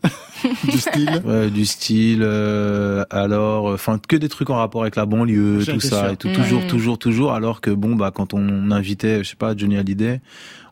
Du 0.71 0.78
style? 0.78 1.23
Ouais, 1.25 1.49
du 1.50 1.64
style, 1.64 2.21
euh, 2.23 3.04
alors, 3.11 3.66
enfin, 3.66 3.99
que 4.07 4.16
des 4.16 4.28
trucs 4.28 4.50
en 4.50 4.57
rapport 4.57 4.83
avec 4.83 4.97
la 4.97 5.07
banlieue, 5.07 5.64
tout 5.64 5.81
ça, 5.81 6.00
sûr. 6.00 6.11
et 6.11 6.16
tout, 6.16 6.28
Mm. 6.28 6.33
toujours, 6.35 6.66
toujours, 6.66 6.99
toujours, 6.99 7.33
alors 7.33 7.61
que 7.62 7.71
bon, 7.71 7.95
bah, 7.97 8.11
quand 8.14 8.35
on 8.35 8.71
invitait, 8.71 9.25
je 9.25 9.31
sais 9.31 9.37
pas, 9.37 9.57
Johnny 9.57 9.78
Hallyday, 9.78 10.21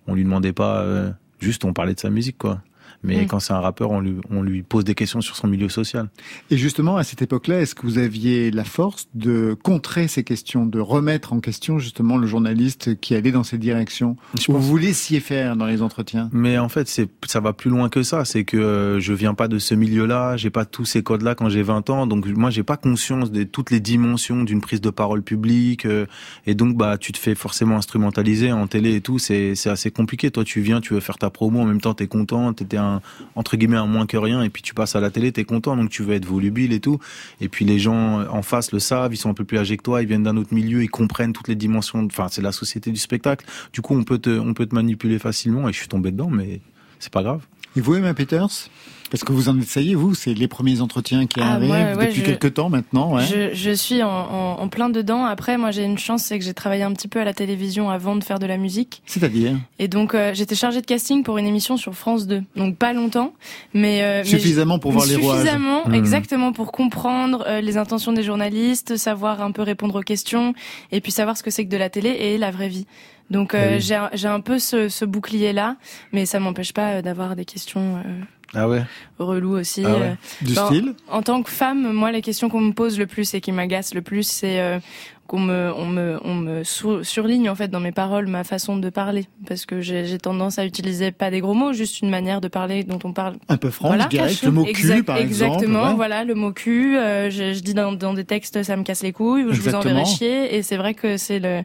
on 0.07 0.15
lui 0.15 0.25
demandait 0.25 0.53
pas, 0.53 0.81
euh, 0.83 1.11
juste, 1.41 1.65
on 1.65 1.73
parlait 1.73 1.95
de 1.95 2.01
sa 2.01 2.11
musique, 2.11 2.37
quoi. 2.37 2.61
Mais 3.05 3.23
Mm. 3.23 3.27
quand 3.27 3.41
c'est 3.41 3.53
un 3.53 3.61
rappeur, 3.61 3.91
on 3.91 4.01
lui, 4.01 4.15
on 4.31 4.43
lui 4.43 4.63
pose 4.63 4.85
des 4.85 4.95
questions 4.95 5.21
sur 5.21 5.37
son 5.37 5.49
milieu 5.49 5.69
social. 5.69 6.09
Et 6.51 6.57
justement, 6.57 6.97
à 6.97 7.05
cette 7.05 7.23
époque-là, 7.23 7.61
est-ce 7.61 7.75
que 7.75 7.83
vous 7.83 7.99
aviez 7.99 8.51
la 8.51 8.65
force 8.65 9.09
de 9.15 9.57
contrer 9.63 10.09
ces 10.09 10.23
questions, 10.25 10.67
de 10.67 10.79
remettre 10.81 11.33
en 11.33 11.41
question 11.41 11.79
justement 11.79 12.17
le 12.17 12.27
journaliste 12.27 12.99
qui 13.01 13.15
allait 13.15 13.33
dans 13.33 13.43
cette 13.45 13.61
direction 13.61 14.17
Je 14.39 14.51
Ou 14.51 14.55
pense. 14.55 14.65
vous 14.65 14.77
laissiez 14.77 15.21
faire 15.21 15.57
dans 15.57 15.67
les 15.67 15.83
entretiens? 15.83 16.29
Mais 16.33 16.59
en 16.59 16.69
fait, 16.69 16.89
c'est 16.89 17.09
ça 17.27 17.41
va 17.41 17.53
plus 17.53 17.71
loin 17.71 17.89
que 17.89 18.03
ça. 18.03 18.25
C'est 18.25 18.45
que 18.45 18.57
euh, 18.57 19.01
je 19.01 19.13
viens 19.13 19.35
pas 19.35 19.49
de 19.49 19.59
ce 19.59 19.75
milieu-là, 19.75 20.37
j'ai 20.37 20.51
pas 20.51 20.65
tous 20.65 20.85
ces 20.85 21.03
codes-là 21.03 21.35
quand 21.35 21.49
j'ai 21.49 21.63
20 21.63 21.91
ans, 21.91 22.07
donc 22.07 22.27
moi 22.27 22.51
j'ai 22.51 22.63
pas 22.63 22.77
conscience 22.77 23.31
de 23.33 23.43
toutes 23.45 23.71
les 23.71 23.81
dimensions 23.81 24.45
d'une 24.45 24.61
prise 24.61 24.81
de 24.81 24.91
parole 24.91 25.23
publique. 25.23 25.87
euh, 25.87 26.07
et 26.47 26.55
donc 26.55 26.77
bah 26.77 26.99
tu 26.99 27.13
te 27.13 27.19
fais 27.19 27.35
forcément 27.35 27.77
instrumentaliser 27.77 28.53
en 28.53 28.67
télé 28.67 28.95
et 28.97 29.01
tout. 29.01 29.19
C'est 29.19 29.55
c'est 29.55 29.71
assez 29.71 29.91
compliqué. 29.91 30.31
Toi 30.31 30.45
tu 30.45 30.61
viens, 30.61 30.81
tu 30.81 30.95
veux 30.95 31.01
faire 31.01 31.19
ta 31.19 31.31
promo, 31.31 31.61
en 31.61 31.65
même 31.65 31.81
temps 31.81 31.95
t'es 31.95 32.07
content, 32.07 32.53
t'étais 32.53 32.77
un 32.77 32.92
entre 33.35 33.57
guillemets 33.57 33.77
un 33.77 33.87
moins 33.87 34.07
que 34.07 34.17
rien, 34.17 34.43
et 34.43 34.51
puis 34.51 34.63
tu 34.63 34.75
passes 34.75 34.97
à 34.97 35.01
la 35.01 35.11
télé, 35.11 35.33
t'es 35.33 35.45
content, 35.45 35.77
donc 35.77 35.91
tu 35.91 36.03
veux 36.03 36.15
être 36.15 36.27
volubile 36.27 36.73
et 36.73 36.81
tout. 36.81 36.99
Et 37.41 37.49
puis 37.49 37.65
les 37.65 37.79
gens 37.79 38.27
en 38.29 38.43
face 38.43 38.73
le 38.73 38.79
savent, 38.79 39.15
ils 39.15 39.17
sont 39.17 39.31
un 39.31 39.35
peu 39.35 39.45
plus 39.45 39.59
âgés 39.59 39.77
que 39.77 39.83
toi, 39.83 40.03
ils 40.03 40.09
viennent 40.09 40.23
d'un 40.25 40.37
autre 40.37 40.55
milieu, 40.55 40.83
ils 40.83 40.91
comprennent 40.91 41.33
toutes 41.33 41.49
les 41.49 41.55
dimensions. 41.55 42.05
Enfin 42.05 42.27
c'est 42.31 42.43
la 42.43 42.53
société 42.53 42.91
du 42.91 42.99
spectacle. 42.99 43.47
Du 43.73 43.81
coup 43.81 43.95
on 43.95 44.05
peut 44.05 44.19
te 44.19 44.31
on 44.31 44.55
peut 44.55 44.67
te 44.67 44.75
manipuler 44.75 45.19
facilement 45.19 45.69
et 45.69 45.73
je 45.73 45.79
suis 45.79 45.89
tombé 45.89 46.11
dedans, 46.11 46.31
mais 46.31 46.61
c'est 46.99 47.13
pas 47.13 47.23
grave. 47.23 47.43
Et 47.77 47.81
vous, 47.81 47.95
Emma 47.95 48.13
Peters 48.15 48.69
Parce 49.11 49.25
que 49.25 49.33
vous 49.33 49.49
en 49.49 49.59
essayez, 49.59 49.95
vous, 49.95 50.15
c'est 50.15 50.35
les 50.35 50.49
premiers 50.49 50.81
entretiens 50.83 51.27
qui 51.27 51.41
Ah, 51.41 51.55
arrivent 51.55 51.71
ouais, 51.71 51.95
ouais, 51.95 52.07
depuis 52.09 52.21
je- 52.21 52.25
quelques 52.27 52.55
temps 52.55 52.69
maintenant. 52.71 53.15
Ouais. 53.15 53.25
Je, 53.25 53.55
je 53.55 53.71
suis 53.71 54.03
en, 54.03 54.09
en, 54.11 54.61
en 54.61 54.69
plein 54.69 54.89
dedans. 54.91 55.25
Après, 55.25 55.57
moi, 55.59 55.71
j'ai 55.71 55.85
une 55.85 55.97
chance, 55.99 56.23
c'est 56.23 56.39
que 56.39 56.45
j'ai 56.45 56.53
travaillé 56.55 56.83
un 56.83 56.93
petit 56.93 57.09
peu 57.09 57.21
à 57.21 57.25
la 57.25 57.33
télévision 57.35 57.89
avant 57.91 58.17
de 58.17 58.25
faire 58.25 58.39
de 58.39 58.47
la 58.47 58.57
musique. 58.59 59.03
C'est-à-dire 59.07 59.57
Et 59.79 59.89
donc, 59.89 60.15
euh, 60.15 60.33
j'étais 60.35 60.55
chargée 60.55 60.81
de 60.83 60.87
casting 60.87 61.23
pour 61.25 61.39
une 61.39 61.47
émission 61.47 61.77
sur 61.79 61.95
France 61.95 62.27
2. 62.27 62.43
Donc, 62.57 62.77
pas 62.77 62.93
longtemps, 62.93 63.33
mais... 63.75 64.03
euh, 64.03 64.19
mais 64.25 64.25
Suffisamment 64.31 64.79
pour 64.79 64.93
voir 64.93 65.07
les 65.07 65.17
rouages. 65.17 65.39
Suffisamment, 65.41 65.83
Mhm. 65.87 65.95
exactement, 65.95 66.53
pour 66.53 66.73
comprendre 66.73 67.45
euh, 67.47 67.61
les 67.63 67.77
intentions 67.79 68.13
des 68.13 68.23
journalistes, 68.23 68.97
savoir 68.97 69.43
un 69.43 69.51
peu 69.53 69.63
répondre 69.63 69.99
aux 69.99 70.03
questions, 70.03 70.55
et 70.91 71.01
puis 71.01 71.11
savoir 71.13 71.37
ce 71.39 71.43
que 71.43 71.51
c'est 71.51 71.65
que 71.65 71.71
de 71.71 71.77
la 71.79 71.89
télé 71.91 72.11
et 72.11 72.39
la 72.39 72.51
vraie 72.51 72.69
vie. 72.69 72.87
Donc, 73.31 73.55
euh, 73.55 73.69
Ah 73.71 73.75
oui. 73.77 73.81
j'ai 73.81 73.95
un- 73.95 74.11
j'ai 74.13 74.29
un 74.29 74.41
peu 74.41 74.59
ce, 74.59 74.89
ce 74.89 75.05
bouclier-là, 75.05 75.77
mais 76.13 76.27
ça 76.27 76.39
m'empêche 76.41 76.73
pas 76.73 76.95
euh, 76.95 77.03
d'avoir 77.03 77.35
des 77.37 77.45
questions 77.45 77.97
euh, 77.97 78.21
Ah 78.55 78.69
ouais. 78.69 78.83
reloues 79.19 79.57
aussi. 79.59 79.83
Ah 79.87 79.93
ouais. 79.95 80.03
euh. 80.03 80.15
Du 80.43 80.55
style? 80.55 80.95
En 81.09 81.23
tant 81.23 81.43
que 81.43 81.51
femme, 81.51 81.93
moi, 81.93 82.13
les 82.13 82.21
questions 82.21 82.49
qu'on 82.51 82.61
me 82.61 82.73
pose 82.73 82.99
le 82.99 83.07
plus 83.07 83.33
et 83.35 83.41
qui 83.41 83.53
m'agacent 83.53 83.95
le 83.95 84.03
plus, 84.03 84.25
c'est 84.25 84.61
euh, 84.61 84.79
qu'on 85.33 85.41
me, 85.41 85.73
on 85.75 85.87
me, 85.87 86.19
on 86.25 86.35
me 86.35 86.63
sou- 86.63 87.03
surligne 87.05 87.49
en 87.49 87.55
fait 87.55 87.69
dans 87.69 87.81
mes 87.81 87.91
paroles 87.91 88.27
ma 88.27 88.45
façon 88.45 88.77
de 88.77 88.91
parler, 88.91 89.25
parce 89.47 89.65
que 89.65 89.81
j'ai 89.81 90.05
j'ai 90.05 90.19
tendance 90.19 90.59
à 90.59 90.67
utiliser 90.67 91.11
pas 91.11 91.31
des 91.31 91.41
gros 91.41 91.55
mots, 91.55 91.73
juste 91.73 92.03
une 92.03 92.11
manière 92.11 92.43
de 92.43 92.49
parler 92.49 92.85
dont 92.85 92.99
on 93.03 93.15
parle. 93.15 93.37
Un 93.49 93.57
peu 93.57 93.71
franc, 93.71 93.89
Voilà. 93.89 94.09
direct, 94.09 94.43
le 94.43 94.51
mot 94.51 94.65
cul, 94.65 94.71
Exact- 94.71 95.07
par 95.07 95.17
exactement, 95.17 95.59
exemple. 95.63 95.89
ouais. 95.89 95.95
voilà, 95.95 96.25
le 96.25 96.35
mot 96.35 96.53
cul. 96.53 96.99
euh, 96.99 97.31
je, 97.31 97.55
je 97.55 97.61
dis 97.61 97.73
dans, 97.73 97.93
dans 97.93 98.13
des 98.13 98.25
textes, 98.27 98.63
ça 98.63 98.77
me 98.77 98.83
casse 98.83 99.03
les 99.03 99.13
couilles, 99.13 99.45
ou 99.45 99.53
je 99.55 99.61
vous 99.61 99.69
Exactement. 99.69 99.95
enverrai 99.95 100.05
chier, 100.05 100.55
et 100.55 100.63
c'est 100.63 100.77
vrai 100.77 100.93
que 100.93 101.17
c'est 101.17 101.39
le, 101.39 101.63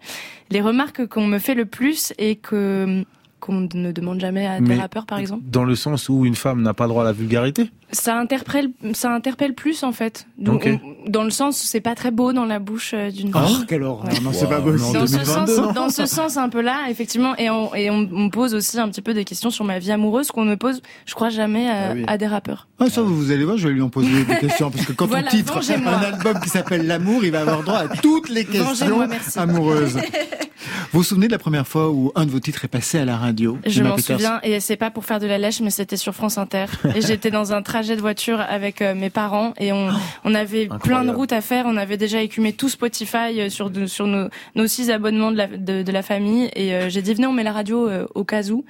les 0.49 0.61
remarques 0.61 1.05
qu'on 1.07 1.27
me 1.27 1.37
fait 1.37 1.53
le 1.55 1.65
plus 1.65 2.13
et 2.17 2.37
que 2.37 3.03
qu'on 3.39 3.67
ne 3.71 3.91
demande 3.91 4.19
jamais 4.19 4.47
à 4.47 4.59
des 4.59 4.65
Mais- 4.69 4.79
rappeurs, 4.79 5.05
par 5.05 5.19
exemple. 5.19 5.43
Dans 5.47 5.63
le 5.63 5.75
sens 5.75 6.09
où 6.09 6.25
une 6.25 6.33
femme 6.35 6.63
n'a 6.63 6.73
pas 6.73 6.85
le 6.85 6.89
droit 6.89 7.03
à 7.03 7.05
la 7.05 7.11
vulgarité. 7.11 7.69
Ça 7.91 8.17
interpelle, 8.17 8.69
ça 8.93 9.13
interpelle 9.13 9.53
plus 9.53 9.83
en 9.83 9.91
fait. 9.91 10.25
Donc, 10.39 10.65
Ok. 10.65 10.79
on- 10.83 10.95
dans 11.07 11.23
le 11.23 11.29
sens, 11.29 11.61
où 11.63 11.65
c'est 11.67 11.81
pas 11.81 11.95
très 11.95 12.11
beau 12.11 12.33
dans 12.33 12.45
la 12.45 12.59
bouche 12.59 12.91
euh, 12.93 13.11
d'une 13.11 13.29
Oh, 13.35 13.39
femme. 13.39 13.65
quelle 13.67 13.83
horreur. 13.83 14.05
Ouais. 14.05 14.19
Non, 14.21 14.31
c'est 14.33 14.45
Wow, 14.45 14.49
pas 14.51 14.61
possible. 14.61 14.93
Dans 14.99 15.07
ce, 15.07 15.11
2022, 15.17 15.25
sens, 15.55 15.57
non 15.65 15.71
dans 15.73 15.89
ce 15.89 16.05
sens 16.05 16.37
un 16.37 16.49
peu 16.49 16.61
là, 16.61 16.87
effectivement, 16.89 17.35
et 17.37 17.49
on, 17.49 17.73
et 17.75 17.89
on, 17.89 18.29
pose 18.29 18.53
aussi 18.53 18.79
un 18.79 18.89
petit 18.89 19.01
peu 19.01 19.13
des 19.13 19.23
questions 19.25 19.49
sur 19.49 19.65
ma 19.65 19.79
vie 19.79 19.91
amoureuse 19.91 20.31
qu'on 20.31 20.45
ne 20.45 20.55
pose, 20.55 20.81
je 21.05 21.13
crois 21.15 21.29
jamais 21.29 21.69
à, 21.69 21.89
Ah 21.89 21.93
oui. 21.93 22.03
à 22.07 22.17
des 22.17 22.27
rappeurs. 22.27 22.67
Ah, 22.79 22.89
ça, 22.89 23.01
vous 23.01 23.31
allez 23.31 23.43
voir, 23.45 23.57
je 23.57 23.67
vais 23.67 23.73
lui 23.73 23.81
en 23.81 23.89
poser 23.89 24.23
des 24.23 24.35
questions. 24.39 24.69
Parce 24.71 24.85
que 24.85 24.91
quand 24.93 25.07
Voilà, 25.07 25.27
on 25.27 25.35
titre 25.35 25.59
un 25.71 26.01
album 26.03 26.39
qui 26.41 26.49
s'appelle 26.49 26.85
L'amour, 26.87 27.23
il 27.25 27.31
va 27.31 27.41
avoir 27.41 27.63
droit 27.63 27.79
à 27.79 27.87
toutes 27.87 28.29
les 28.29 28.45
questions 28.45 29.01
amoureuses. 29.35 29.95
vous 30.91 30.99
vous 30.99 31.03
souvenez 31.03 31.27
de 31.27 31.31
la 31.31 31.37
première 31.39 31.67
fois 31.67 31.89
où 31.89 32.11
un 32.15 32.25
de 32.25 32.31
vos 32.31 32.39
titres 32.39 32.65
est 32.65 32.69
passé 32.69 32.99
à 32.99 33.05
la 33.05 33.17
radio 33.17 33.57
Je 33.65 33.83
m'en 33.83 33.97
souviens, 33.97 34.39
et 34.43 34.59
c'est 34.59 34.75
pas 34.77 34.91
pour 34.91 35.05
faire 35.05 35.19
de 35.19 35.27
la 35.27 35.37
lèche, 35.37 35.61
mais 35.61 35.69
c'était 35.69 35.97
sur 35.97 36.13
France 36.13 36.37
Inter. 36.37 36.65
et 36.95 37.01
j'étais 37.01 37.31
dans 37.31 37.53
un 37.53 37.61
trajet 37.61 37.95
de 37.95 38.01
voiture 38.01 38.39
avec 38.41 38.81
euh, 38.81 38.93
mes 38.95 39.09
parents, 39.09 39.53
et 39.59 39.71
on, 39.71 39.89
on 40.23 40.35
avait 40.35 40.67
plein 40.83 40.96
de 41.03 41.09
Incroyable. 41.09 41.17
routes 41.19 41.33
à 41.33 41.41
faire. 41.41 41.65
On 41.67 41.77
avait 41.77 41.97
déjà 41.97 42.21
écumé 42.21 42.53
tout 42.53 42.69
Spotify 42.69 43.39
euh, 43.39 43.49
sur, 43.49 43.69
de- 43.69 43.85
sur 43.85 44.07
nos, 44.07 44.27
nos 44.55 44.67
six 44.67 44.89
abonnements 44.91 45.31
de 45.31 45.37
la, 45.37 45.47
de, 45.47 45.83
de 45.83 45.91
la 45.91 46.01
famille, 46.01 46.49
et 46.55 46.73
euh, 46.73 46.89
j'ai 46.89 47.01
dit 47.01 47.13
venez, 47.13 47.27
on 47.27 47.33
met 47.33 47.43
la 47.43 47.53
radio 47.53 47.87
euh, 47.89 48.05
au 48.15 48.23
cas 48.23 48.43
où. 48.49 48.65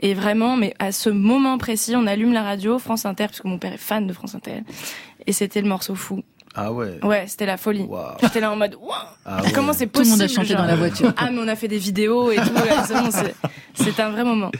Et 0.00 0.14
vraiment, 0.14 0.56
mais 0.56 0.74
à 0.78 0.92
ce 0.92 1.10
moment 1.10 1.58
précis, 1.58 1.94
on 1.96 2.06
allume 2.06 2.32
la 2.32 2.44
radio, 2.44 2.78
France 2.78 3.04
Inter, 3.04 3.26
parce 3.26 3.40
que 3.40 3.48
mon 3.48 3.58
père 3.58 3.72
est 3.72 3.78
fan 3.78 4.06
de 4.06 4.12
France 4.12 4.34
Inter. 4.36 4.60
Et 5.26 5.32
c'était 5.32 5.60
le 5.60 5.68
morceau 5.68 5.96
fou. 5.96 6.22
Ah 6.60 6.72
ouais. 6.72 6.98
Ouais, 7.04 7.24
c'était 7.28 7.46
la 7.46 7.56
folie. 7.56 7.86
J'étais 8.20 8.40
là 8.40 8.50
en 8.50 8.56
mode, 8.56 8.74
Waouh, 8.80 8.90
Ah 9.24 9.42
ouais. 9.44 9.52
comment 9.52 9.72
c'est 9.72 9.86
Tout 9.86 10.00
le 10.00 10.04
possible 10.04 10.10
monde 10.18 10.22
a 10.22 10.28
chanté 10.28 10.48
genre 10.48 10.58
dans 10.62 10.66
la 10.66 10.76
voiture. 10.76 11.12
Ah, 11.16 11.30
mais 11.32 11.38
on 11.40 11.46
a 11.48 11.54
fait 11.54 11.68
des 11.68 11.78
vidéos 11.78 12.30
et 12.32 12.36
tout. 12.36 12.42
c'est 12.86 12.94
bon, 12.94 13.10
c'est- 13.10 13.34
c'est 13.74 14.00
un 14.00 14.10
vrai 14.10 14.24
moment. 14.24 14.50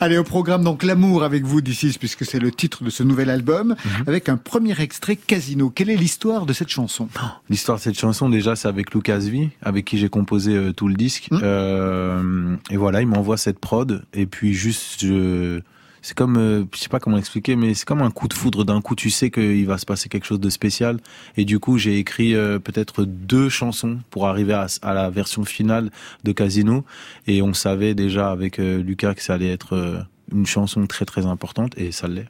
Allez, 0.00 0.18
au 0.18 0.24
programme, 0.24 0.62
donc 0.64 0.82
L'amour 0.82 1.24
avec 1.24 1.44
vous 1.44 1.62
d'ici, 1.62 1.96
puisque 1.98 2.26
c'est 2.26 2.38
le 2.38 2.50
titre 2.52 2.84
de 2.84 2.90
ce 2.90 3.02
nouvel 3.02 3.30
album, 3.30 3.74
Mhm. 3.84 4.04
avec 4.06 4.28
un 4.28 4.36
premier 4.36 4.78
extrait 4.80 5.16
Casino. 5.16 5.70
Quelle 5.70 5.88
est 5.90 5.96
l'histoire 5.96 6.44
de 6.44 6.52
cette 6.52 6.68
chanson? 6.68 7.08
L'histoire 7.48 7.78
de 7.78 7.82
cette 7.82 7.98
chanson, 7.98 8.28
déjà, 8.28 8.54
c'est 8.54 8.68
avec 8.68 8.92
Lucas 8.94 9.18
V, 9.18 9.48
avec 9.62 9.86
qui 9.86 9.96
j'ai 9.98 10.08
composé 10.10 10.52
euh, 10.54 10.72
tout 10.72 10.88
le 10.88 10.94
disque. 10.94 11.28
Mm. 11.30 11.38
Euh, 11.42 12.56
et 12.70 12.76
voilà, 12.76 13.00
il 13.00 13.06
m'envoie 13.06 13.36
cette 13.38 13.58
prod. 13.58 14.04
Et 14.12 14.26
puis 14.26 14.52
juste, 14.54 15.00
je... 15.06 15.60
c'est 16.06 16.16
comme, 16.16 16.36
euh, 16.36 16.64
je 16.72 16.78
sais 16.78 16.88
pas 16.88 17.00
comment 17.00 17.18
expliquer, 17.18 17.56
mais 17.56 17.74
c'est 17.74 17.84
comme 17.84 18.00
un 18.00 18.12
coup 18.12 18.28
de 18.28 18.32
foudre. 18.32 18.64
D'un 18.64 18.80
coup, 18.80 18.94
tu 18.94 19.10
sais 19.10 19.28
qu'il 19.32 19.66
va 19.66 19.76
se 19.76 19.84
passer 19.84 20.08
quelque 20.08 20.24
chose 20.24 20.38
de 20.38 20.50
spécial. 20.50 21.00
Et 21.36 21.44
du 21.44 21.58
coup, 21.58 21.78
j'ai 21.78 21.98
écrit 21.98 22.36
euh, 22.36 22.60
peut-être 22.60 23.02
deux 23.02 23.48
chansons 23.48 23.98
pour 24.10 24.28
arriver 24.28 24.54
à, 24.54 24.94
la 24.94 25.10
version 25.10 25.44
finale 25.44 25.90
de 26.22 26.30
Casino. 26.30 26.84
Et 27.26 27.42
on 27.42 27.54
savait 27.54 27.96
déjà 27.96 28.30
avec 28.30 28.60
euh, 28.60 28.80
Lucas 28.80 29.14
que 29.14 29.22
ça 29.22 29.34
allait 29.34 29.50
être 29.50 29.74
euh, 29.74 29.98
une 30.30 30.46
chanson 30.46 30.86
très 30.86 31.06
très 31.06 31.26
importante. 31.26 31.76
Et 31.76 31.90
ça 31.90 32.06
l'est. 32.06 32.28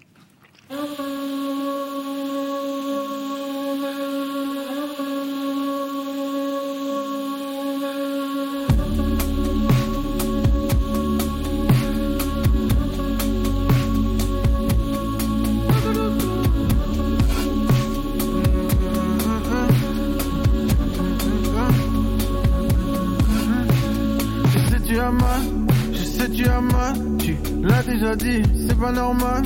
C'est 28.19 28.79
pas 28.79 28.93
normal, 28.93 29.43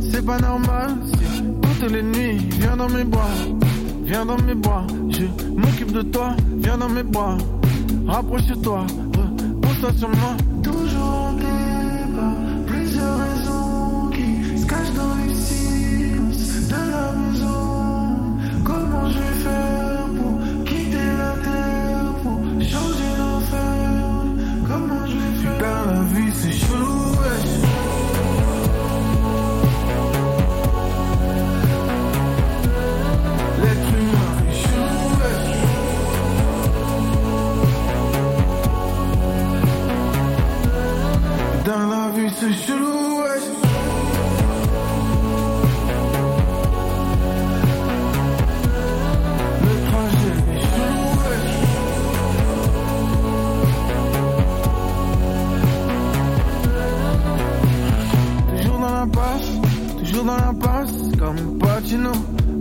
c'est 0.00 0.24
pas 0.24 0.38
normal, 0.38 0.96
toutes 1.62 1.90
les 1.90 2.02
nuits, 2.02 2.38
viens 2.58 2.76
dans 2.76 2.88
mes 2.88 3.04
bras, 3.04 3.30
viens 4.04 4.26
dans 4.26 4.38
mes 4.38 4.54
bras, 4.54 4.84
je 5.10 5.24
m'occupe 5.56 5.92
de 5.92 6.02
toi, 6.02 6.34
viens 6.58 6.78
dans 6.78 6.88
mes 6.88 7.02
bras, 7.02 7.38
rapproche-toi, 8.06 8.86
repose-toi 9.16 9.92
sur 9.98 10.08
moi. 10.08 10.49
C'est 42.40 42.52
chelou. 42.52 43.20
Le 49.62 49.74
trajet 49.90 50.34
est 50.48 50.60
chelou. 50.72 51.02
Toujours 58.56 58.78
dans 58.78 58.94
l'impasse, 58.94 59.48
toujours 59.98 60.24
dans 60.24 60.36
l'impasse, 60.36 60.92
comme 61.18 61.58
Patino, 61.58 62.12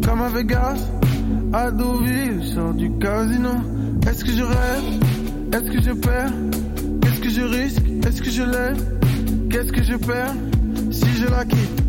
comme 0.04 0.22
à 0.22 0.28
Vegas, 0.28 0.80
à 1.54 1.72
Deauville, 1.72 2.42
je 2.44 2.48
sors 2.54 2.74
du 2.74 2.92
casino. 2.98 3.52
Est-ce 4.06 4.26
que 4.26 4.32
je 4.32 4.44
rêve? 4.44 4.84
Est-ce 5.54 5.72
que 5.72 5.82
je 5.82 5.92
perds? 5.92 6.34
Qu'est-ce 7.02 7.20
que 7.22 7.30
je 7.30 7.42
risque? 7.44 7.86
Est-ce 8.06 8.22
que 8.22 8.30
je 8.30 8.44
lève? 8.44 8.89
Qu'est-ce 9.50 9.72
que 9.72 9.82
je 9.82 9.96
perds 9.96 10.36
si 10.92 11.08
je 11.16 11.28
la 11.28 11.44
quitte? 11.44 11.89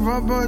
Mais 0.00 0.26
ça 0.26 0.39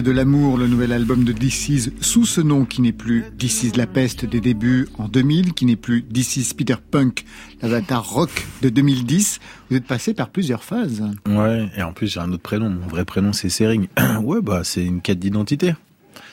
De 0.00 0.10
L'amour, 0.10 0.56
le 0.56 0.68
nouvel 0.68 0.90
album 0.90 1.22
de 1.22 1.32
DC's, 1.32 1.90
sous 2.00 2.24
ce 2.24 2.40
nom 2.40 2.64
qui 2.64 2.80
n'est 2.80 2.92
plus 2.92 3.24
DC's 3.38 3.76
La 3.76 3.86
Peste 3.86 4.24
des 4.24 4.40
débuts 4.40 4.88
en 4.96 5.06
2000, 5.06 5.52
qui 5.52 5.66
n'est 5.66 5.76
plus 5.76 6.00
DC's 6.00 6.54
Peter 6.54 6.76
Punk, 6.90 7.26
l'avatar 7.60 8.02
rock 8.08 8.30
de 8.62 8.70
2010. 8.70 9.38
Vous 9.68 9.76
êtes 9.76 9.84
passé 9.84 10.14
par 10.14 10.30
plusieurs 10.30 10.64
phases. 10.64 11.04
Ouais, 11.28 11.68
et 11.76 11.82
en 11.82 11.92
plus 11.92 12.06
j'ai 12.06 12.20
un 12.20 12.32
autre 12.32 12.42
prénom. 12.42 12.70
Mon 12.70 12.86
vrai 12.86 13.04
prénom 13.04 13.34
c'est 13.34 13.50
Sering. 13.50 13.88
ouais, 14.22 14.40
bah 14.40 14.62
c'est 14.64 14.82
une 14.82 15.02
quête 15.02 15.18
d'identité. 15.18 15.74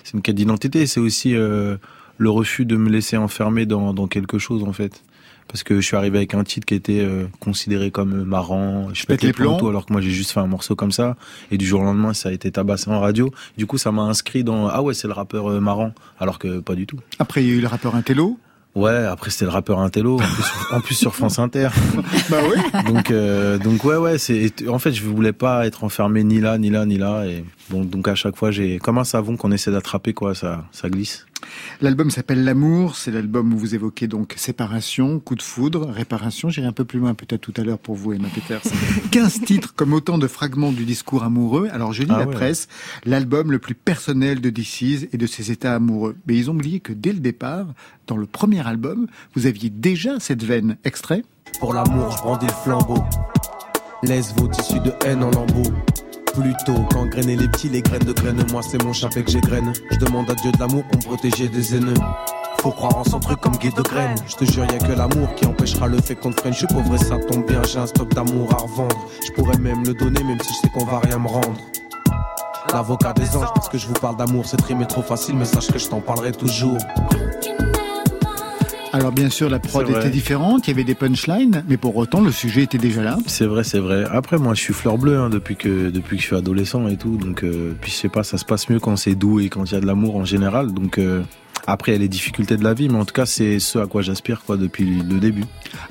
C'est 0.05 0.13
une 0.13 0.21
quête 0.21 0.37
d'identité. 0.37 0.87
C'est 0.87 1.01
aussi 1.01 1.35
euh, 1.35 1.75
le 2.17 2.29
refus 2.29 2.65
de 2.65 2.77
me 2.77 2.89
laisser 2.89 3.17
enfermer 3.17 3.65
dans 3.65 4.07
quelque 4.07 4.39
chose 4.39 4.63
en 4.63 4.71
fait. 4.71 5.03
Parce 5.51 5.63
que 5.63 5.75
je 5.81 5.85
suis 5.85 5.97
arrivé 5.97 6.17
avec 6.19 6.35
un 6.35 6.43
titre 6.43 6.65
qui 6.67 6.75
était 6.75 6.99
euh, 7.01 7.25
considéré 7.39 7.89
comme 7.91 8.13
euh, 8.21 8.23
marrant, 8.23 8.89
je 8.93 9.03
pète 9.05 9.23
les 9.23 9.33
plombs, 9.33 9.57
tout, 9.57 9.67
alors 9.67 9.85
que 9.87 9.91
moi 9.93 10.01
j'ai 10.01 10.11
juste 10.11 10.31
fait 10.31 10.39
un 10.39 10.45
morceau 10.47 10.75
comme 10.75 10.91
ça. 10.91 11.15
Et 11.51 11.57
du 11.57 11.65
jour 11.65 11.81
au 11.81 11.83
lendemain, 11.83 12.13
ça 12.13 12.29
a 12.29 12.31
été 12.31 12.51
tabassé 12.51 12.89
en 12.91 12.99
radio. 12.99 13.31
Du 13.57 13.65
coup, 13.65 13.77
ça 13.79 13.91
m'a 13.91 14.03
inscrit 14.03 14.43
dans 14.43 14.67
ah 14.67 14.81
ouais, 14.83 14.93
c'est 14.93 15.07
le 15.07 15.13
rappeur 15.13 15.49
euh, 15.49 15.59
marrant, 15.59 15.91
alors 16.19 16.37
que 16.39 16.59
pas 16.59 16.75
du 16.75 16.85
tout. 16.85 16.99
Après, 17.17 17.43
il 17.43 17.49
y 17.49 17.51
a 17.51 17.55
eu 17.55 17.61
le 17.61 17.67
rappeur 17.67 17.95
Intello. 17.95 18.37
Ouais, 18.75 19.03
après 19.05 19.31
c'était 19.31 19.45
le 19.45 19.51
rappeur 19.51 19.79
Intello, 19.79 20.17
en 20.17 20.23
plus, 20.23 20.43
sur- 20.43 20.73
en 20.75 20.79
plus 20.81 20.95
sur 20.95 21.15
France 21.15 21.39
Inter. 21.39 21.69
bah 22.29 22.37
oui. 22.47 22.83
Donc 22.85 23.09
euh, 23.09 23.57
donc 23.57 23.83
ouais 23.83 23.97
ouais, 23.97 24.19
c'est 24.19 24.53
en 24.69 24.77
fait 24.77 24.91
je 24.93 25.03
voulais 25.03 25.33
pas 25.33 25.65
être 25.65 25.83
enfermé 25.83 26.23
ni 26.23 26.39
là 26.39 26.59
ni 26.59 26.69
là 26.69 26.85
ni 26.85 26.99
là 26.99 27.25
et 27.25 27.43
bon 27.71 27.83
donc 27.83 28.07
à 28.07 28.13
chaque 28.13 28.35
fois 28.35 28.51
j'ai 28.51 28.77
comme 28.77 28.99
un 28.99 29.03
savon 29.03 29.37
qu'on 29.37 29.51
essaie 29.51 29.71
d'attraper 29.71 30.13
quoi, 30.13 30.35
ça 30.35 30.65
ça 30.71 30.87
glisse. 30.87 31.25
L'album 31.81 32.11
s'appelle 32.11 32.43
L'amour, 32.43 32.95
c'est 32.95 33.11
l'album 33.11 33.53
où 33.53 33.57
vous 33.57 33.75
évoquez 33.75 34.07
donc 34.07 34.33
séparation, 34.37 35.19
coup 35.19 35.35
de 35.35 35.41
foudre, 35.41 35.89
réparation. 35.89 36.49
J'irai 36.49 36.67
un 36.67 36.71
peu 36.73 36.85
plus 36.85 36.99
loin 36.99 37.13
peut-être 37.13 37.41
tout 37.41 37.53
à 37.57 37.63
l'heure 37.63 37.79
pour 37.79 37.95
vous, 37.95 38.13
Emma 38.13 38.27
Peters. 38.29 38.61
15 39.11 39.41
titres 39.41 39.73
comme 39.75 39.93
autant 39.93 40.17
de 40.17 40.27
fragments 40.27 40.71
du 40.71 40.85
discours 40.85 41.23
amoureux. 41.23 41.69
Alors 41.71 41.93
je 41.93 42.03
lis 42.03 42.11
Ah 42.13 42.19
la 42.19 42.27
ouais. 42.27 42.33
presse, 42.33 42.67
l'album 43.05 43.51
le 43.51 43.59
plus 43.59 43.75
personnel 43.75 44.41
de 44.41 44.49
DC's 44.49 45.07
et 45.13 45.17
de 45.17 45.27
ses 45.27 45.51
états 45.51 45.75
amoureux. 45.75 46.15
Mais 46.27 46.35
ils 46.35 46.49
ont 46.49 46.53
oublié 46.55 46.79
que 46.79 46.93
dès 46.93 47.13
le 47.13 47.19
départ, 47.19 47.67
dans 48.07 48.17
le 48.17 48.25
premier 48.25 48.65
album, 48.67 49.07
vous 49.35 49.45
aviez 49.47 49.69
déjà 49.69 50.19
cette 50.19 50.43
veine. 50.43 50.77
Extrait 50.83 51.23
Pour 51.59 51.73
l'amour, 51.73 52.11
je 52.11 52.17
brandis 52.17 52.47
le 52.47 52.53
flambeau. 52.63 53.03
Laisse 54.03 54.33
vos 54.37 54.47
tissus 54.47 54.79
de 54.79 54.93
haine 55.05 55.23
en 55.23 55.31
lambeaux. 55.31 55.73
Plutôt 56.39 56.83
qu'engrainer 56.93 57.35
les 57.35 57.49
petits, 57.49 57.67
les 57.67 57.81
graines 57.81 58.05
de 58.05 58.13
graines, 58.13 58.41
moi 58.51 58.61
c'est 58.61 58.81
mon 58.83 58.93
chapelet 58.93 59.23
que 59.23 59.31
j'égrène. 59.31 59.73
Je 59.91 59.97
demande 59.97 60.29
à 60.31 60.35
Dieu 60.35 60.51
de 60.53 60.57
l'amour 60.57 60.83
pour 60.85 60.97
me 60.97 61.03
protéger 61.03 61.49
des 61.49 61.75
ennemis. 61.75 61.99
Faut 62.61 62.71
croire 62.71 62.97
en 62.97 63.03
son 63.03 63.19
truc 63.19 63.41
comme 63.41 63.57
guide 63.57 63.75
de 63.75 63.81
graines. 63.81 64.15
Je 64.25 64.35
te 64.35 64.45
jure, 64.45 64.63
y 64.63 64.75
a 64.75 64.79
que 64.79 64.93
l'amour 64.93 65.35
qui 65.35 65.45
empêchera 65.45 65.87
le 65.87 65.99
fait 66.01 66.15
qu'on 66.15 66.31
te 66.31 66.39
freine. 66.39 66.53
Je 66.53 66.59
suis 66.59 66.67
pauvre 66.67 66.95
et 66.95 66.97
ça 66.97 67.17
tombe 67.17 67.45
bien, 67.45 67.61
j'ai 67.63 67.79
un 67.79 67.87
stock 67.87 68.13
d'amour 68.13 68.53
à 68.53 68.63
revendre. 68.63 68.95
Je 69.25 69.31
pourrais 69.33 69.57
même 69.57 69.83
le 69.85 69.93
donner, 69.93 70.23
même 70.23 70.39
si 70.41 70.53
je 70.53 70.59
sais 70.59 70.69
qu'on 70.69 70.85
va 70.85 70.99
rien 70.99 71.19
me 71.19 71.27
rendre. 71.27 71.57
L'avocat 72.71 73.13
des 73.13 73.35
anges, 73.35 73.53
parce 73.53 73.67
que 73.67 73.77
je 73.77 73.87
vous 73.87 73.93
parle 73.93 74.15
d'amour, 74.15 74.45
c'est 74.45 74.57
trimé 74.57 74.87
trop 74.87 75.01
facile, 75.01 75.35
mais 75.35 75.45
sache 75.45 75.67
que 75.67 75.77
je 75.77 75.87
t'en 75.89 75.99
parlerai 75.99 76.31
toujours. 76.31 76.77
Alors 78.91 79.11
bien 79.11 79.29
sûr, 79.29 79.49
la 79.49 79.59
prod 79.59 79.87
était 79.87 80.09
différente, 80.09 80.67
il 80.67 80.71
y 80.71 80.73
avait 80.73 80.83
des 80.83 80.95
punchlines, 80.95 81.63
mais 81.67 81.77
pour 81.77 81.95
autant, 81.95 82.21
le 82.21 82.31
sujet 82.31 82.63
était 82.63 82.79
déjà 82.79 83.03
là. 83.03 83.17
C'est 83.27 83.45
vrai, 83.45 83.63
c'est 83.63 83.77
vrai. 83.77 84.03
Après, 84.11 84.37
moi, 84.37 84.55
je 84.55 84.61
suis 84.61 84.73
fleur 84.73 84.97
bleue 84.97 85.17
hein, 85.17 85.29
depuis 85.29 85.55
que 85.55 85.89
depuis 85.89 86.17
que 86.17 86.23
je 86.23 86.27
suis 86.27 86.35
adolescent 86.35 86.87
et 86.87 86.97
tout. 86.97 87.15
Donc, 87.17 87.43
euh, 87.43 87.75
puis 87.79 87.91
je 87.91 87.95
sais 87.95 88.09
pas, 88.09 88.23
ça 88.23 88.37
se 88.37 88.45
passe 88.45 88.67
mieux 88.69 88.79
quand 88.79 88.95
c'est 88.95 89.13
doux 89.13 89.39
et 89.39 89.49
quand 89.49 89.63
il 89.65 89.73
y 89.73 89.77
a 89.77 89.79
de 89.79 89.85
l'amour 89.85 90.15
en 90.15 90.25
général. 90.25 90.71
Donc, 90.71 90.97
euh, 90.97 91.21
après, 91.67 91.91
il 91.91 91.95
y 91.95 91.97
a 91.97 92.01
les 92.01 92.07
difficultés 92.07 92.57
de 92.57 92.63
la 92.63 92.73
vie, 92.73 92.89
mais 92.89 92.97
en 92.97 93.05
tout 93.05 93.13
cas, 93.13 93.25
c'est 93.25 93.59
ce 93.59 93.79
à 93.79 93.85
quoi 93.87 94.01
j'aspire 94.01 94.41
quoi 94.45 94.57
depuis 94.57 94.85
le 94.85 95.19
début. 95.19 95.43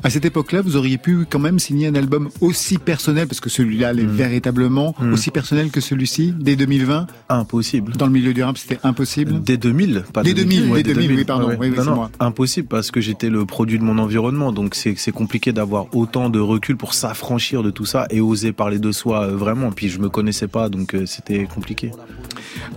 À 0.02 0.10
cette 0.10 0.24
époque-là, 0.24 0.62
vous 0.62 0.76
auriez 0.76 0.98
pu 0.98 1.26
quand 1.28 1.38
même 1.38 1.58
signer 1.58 1.86
un 1.88 1.94
album 1.94 2.28
aussi 2.40 2.78
personnel, 2.78 3.26
parce 3.28 3.40
que 3.40 3.50
celui-là 3.50 3.92
l'est 3.92 4.02
Mm. 4.04 4.10
véritablement 4.10 4.94
Mm. 5.00 5.12
aussi 5.12 5.30
personnel 5.30 5.70
que 5.70 5.80
celui-ci, 5.80 6.34
dès 6.38 6.56
2020. 6.56 7.06
Impossible. 7.28 7.92
Dans 7.92 8.06
le 8.06 8.12
milieu 8.12 8.32
du 8.34 8.42
rap, 8.42 8.56
c'était 8.58 8.78
impossible? 8.84 9.42
Dès 9.42 9.56
2000, 9.56 10.04
pas 10.12 10.22
Dès 10.22 10.34
2000, 10.34 10.70
ouais, 10.70 10.82
dès 10.82 10.94
2000, 10.94 11.12
oui, 11.18 11.24
pardon, 11.24 11.48
oui, 11.50 11.56
oui, 11.60 11.70
non, 11.70 11.76
c'est 11.82 11.88
non, 11.90 11.94
moi. 11.94 12.10
impossible 12.20 12.68
parce 12.68 12.90
que 12.90 13.00
j'étais 13.00 13.30
le 13.30 13.44
produit 13.44 13.78
de 13.78 13.84
mon 13.84 13.98
environnement, 13.98 14.52
donc 14.52 14.74
c'est 14.74 14.94
c'est 14.96 15.12
compliqué 15.12 15.52
d'avoir 15.52 15.86
autant 15.94 16.28
de 16.30 16.40
recul 16.40 16.76
pour 16.76 16.94
s'affranchir 16.94 17.62
de 17.62 17.70
tout 17.70 17.84
ça 17.84 18.06
et 18.10 18.20
oser 18.20 18.52
parler 18.52 18.78
de 18.78 18.90
soi 18.92 19.24
euh, 19.24 19.36
vraiment. 19.36 19.70
Puis 19.70 19.88
je 19.88 19.98
me 20.00 20.08
connaissais 20.08 20.48
pas, 20.48 20.68
donc 20.68 20.94
euh, 20.94 21.06
c'était 21.06 21.44
compliqué. 21.44 21.90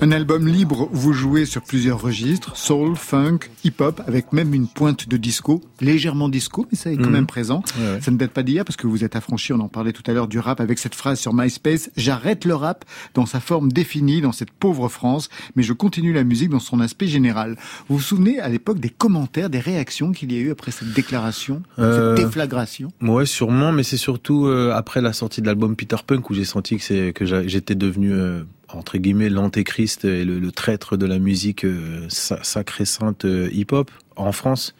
Un 0.02 0.12
album 0.12 0.48
libre 0.48 0.90
où 0.92 0.96
vous 0.98 1.14
jouez 1.14 1.46
sur 1.46 1.62
plusieurs 1.62 2.02
registres, 2.02 2.56
soul, 2.58 2.96
funk, 2.96 3.40
hip-hop, 3.64 4.02
avec 4.08 4.34
même 4.34 4.54
une 4.54 4.68
pointe 4.68 5.08
de 5.08 5.18
disco, 5.18 5.62
légèrement 5.80 6.30
disco, 6.30 6.66
mais 6.72 6.78
ça 6.78 6.92
est 6.92 6.98
quand 6.98 7.06
Mhm. 7.06 7.12
même 7.12 7.26
présent. 7.28 7.64
Ouais, 7.80 7.94
ouais. 7.96 8.02
Ça 8.02 8.12
ne 8.12 8.18
date 8.18 8.32
pas 8.32 8.44
d'hier 8.44 8.66
parce 8.66 8.78
que 8.78 8.88
vous 8.88 9.04
êtes 9.04 9.16
affranchi, 9.16 9.54
on 9.54 9.60
en 9.60 9.68
parlait 9.68 9.92
tout 9.94 10.04
à 10.08 10.14
l'heure, 10.14 10.28
du 10.28 10.40
rap 10.40 10.60
avec 10.60 10.80
cette 10.80 10.96
phrase 10.96 11.20
sur 11.20 11.34
MySpace, 11.34 11.92
j'arrête 11.98 12.46
le 12.46 12.56
rap 12.56 12.86
dans 13.14 13.26
sa 13.26 13.40
forme 13.40 13.72
définie, 13.72 14.22
dans 14.22 14.32
cette 14.32 14.52
pauvre 14.52 14.90
France, 14.90 15.30
mais 15.56 15.64
je 15.64 15.74
continue 15.74 16.14
la 16.14 16.24
musique 16.24 16.50
dans 16.50 16.60
son 16.60 16.80
aspect 16.80 17.08
général. 17.08 17.56
Vous 17.90 17.98
vous 17.98 18.04
souvenez 18.04 18.40
à 18.40 18.50
l'époque 18.50 18.80
des 18.80 18.90
commentaires, 18.90 19.50
des 19.50 19.60
réactions 19.60 20.12
qu'il 20.12 20.32
y 20.32 20.38
a 20.38 20.40
eu 20.40 20.52
après 20.52 20.72
cette 20.72 20.94
déclaration, 20.94 21.62
Euh, 21.80 22.16
cette 22.16 22.26
déflagration? 22.26 22.92
Ouais, 23.02 23.26
sûrement, 23.26 23.72
mais 23.72 23.84
c'est 23.84 23.98
surtout 23.98 24.46
euh, 24.48 24.72
après 24.74 25.02
la 25.02 25.14
sortie 25.14 25.42
de 25.42 25.48
l'album 25.48 25.76
Peter 25.76 25.98
Punk 26.06 26.30
où 26.30 26.34
j'ai 26.34 26.46
senti 26.46 26.78
que 26.78 26.84
c'est 26.84 27.14
que 27.14 27.26
j'a- 27.26 27.46
j'étais 27.48 27.76
devenu 27.76 28.12
euh, 28.12 28.44
entre 28.74 28.98
guillemets 28.98 29.30
l'antéchrist 29.30 30.06
et 30.06 30.24
le, 30.26 30.52
traître 30.52 30.98
de 30.98 31.06
la 31.06 31.20
musique 31.20 31.66
euh, 31.66 32.06
sa- 32.10 32.44
sacrée 32.44 32.86
sainte 32.86 33.26
euh, 33.26 33.50
hip-hop 33.52 33.90
en 34.16 34.32
France, 34.32 34.76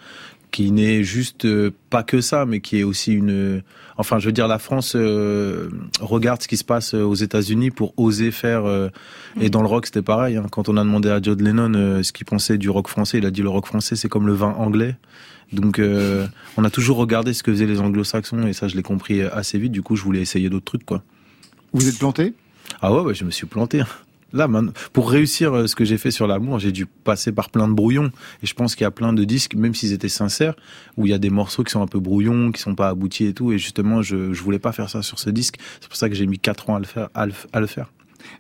qui 0.52 0.72
n'est 0.72 1.04
juste 1.04 1.46
euh, 1.46 1.72
pas 1.90 2.04
que 2.04 2.22
ça, 2.22 2.46
mais 2.46 2.60
qui 2.60 2.80
est 2.80 2.84
aussi 2.84 3.14
une. 3.14 3.62
Enfin, 3.98 4.20
je 4.20 4.26
veux 4.26 4.32
dire, 4.32 4.48
la 4.48 4.58
France 4.60 4.96
regarde 6.00 6.42
ce 6.42 6.48
qui 6.48 6.58
se 6.58 6.64
passe 6.64 6.94
aux 6.96 7.14
États-Unis 7.14 7.70
pour 7.70 7.94
oser 7.98 8.32
faire. 8.32 8.64
Et 9.40 9.50
dans 9.52 9.62
le 9.62 9.68
rock, 9.68 9.86
c'était 9.86 10.02
pareil. 10.02 10.38
hein. 10.38 10.46
Quand 10.50 10.70
on 10.70 10.78
a 10.78 10.84
demandé 10.84 11.10
à 11.10 11.22
Joe 11.22 11.38
Lennon 11.38 12.02
ce 12.02 12.12
qu'il 12.12 12.26
pensait 12.26 12.58
du 12.58 12.70
rock 12.70 12.88
français, 12.88 13.20
il 13.20 13.26
a 13.28 13.32
dit 13.32 13.44
le 13.44 13.50
rock 13.50 13.68
français, 13.68 13.96
c'est 13.96 14.10
comme 14.10 14.26
le 14.26 14.34
vin 14.34 14.54
anglais. 14.58 14.96
Donc, 15.54 15.80
on 16.58 16.64
a 16.64 16.70
toujours 16.72 16.98
regardé 16.98 17.34
ce 17.34 17.44
que 17.44 17.52
faisaient 17.52 17.68
les 17.68 17.80
anglo-saxons, 17.80 18.48
et 18.48 18.54
ça, 18.54 18.68
je 18.68 18.76
l'ai 18.76 18.82
compris 18.82 19.22
assez 19.22 19.60
vite. 19.60 19.72
Du 19.72 19.84
coup, 19.84 19.96
je 19.96 20.04
voulais 20.04 20.22
essayer 20.22 20.50
d'autres 20.50 20.66
trucs, 20.66 20.86
quoi. 20.86 21.04
Vous 21.74 21.88
êtes 21.88 22.00
planté? 22.00 22.34
Ah 22.82 22.94
ouais, 22.94 23.02
ouais, 23.02 23.14
je 23.14 23.26
me 23.26 23.32
suis 23.32 23.48
planté. 23.48 23.82
Là, 24.34 24.48
pour 24.94 25.12
réussir 25.12 25.54
euh, 25.54 25.68
ce 25.68 25.76
que 25.76 25.84
j'ai 25.84 25.98
fait 25.98 26.12
sur 26.12 26.26
l'amour, 26.26 26.58
j'ai 26.58 26.72
dû 26.72 26.86
passer 26.86 27.34
par 27.34 27.50
plein 27.50 27.68
de 27.68 27.74
brouillons. 27.74 28.12
Et 28.42 28.48
je 28.48 28.54
pense 28.54 28.76
qu'il 28.76 28.84
y 28.84 28.88
a 28.88 28.92
plein 28.92 29.12
de 29.12 29.24
disques, 29.26 29.56
même 29.56 29.76
s'ils 29.76 29.92
étaient 29.92 30.08
sincères, 30.10 30.56
où 30.96 31.06
il 31.06 31.10
y 31.10 31.14
a 31.14 31.18
des 31.18 31.30
morceaux 31.30 31.64
qui 31.64 31.72
sont 31.72 31.82
un 31.82 31.88
peu 31.88 32.00
brouillons, 32.00 32.52
qui 32.52 32.62
sont 32.62 32.76
pas 32.76 32.88
aboutis 32.88 33.26
et 33.26 33.34
tout. 33.34 33.52
Et 33.52 33.58
justement, 33.58 34.02
je, 34.02 34.32
je 34.32 34.42
voulais 34.42 34.60
pas 34.60 34.72
faire 34.72 34.90
ça 34.90 35.02
sur 35.02 35.20
ce 35.20 35.30
disque. 35.30 35.56
C'est 35.82 35.90
pour 35.90 35.98
ça 35.98 36.08
que 36.08 36.16
j'ai 36.16 36.28
mis 36.28 36.40
quatre 36.40 36.70
ans 36.70 36.76
à 36.76 36.80
le 36.80 36.86
faire. 36.86 37.10
À 37.14 37.26
le, 37.26 37.34
à 37.52 37.60
le 37.60 37.68
faire. 37.68 37.92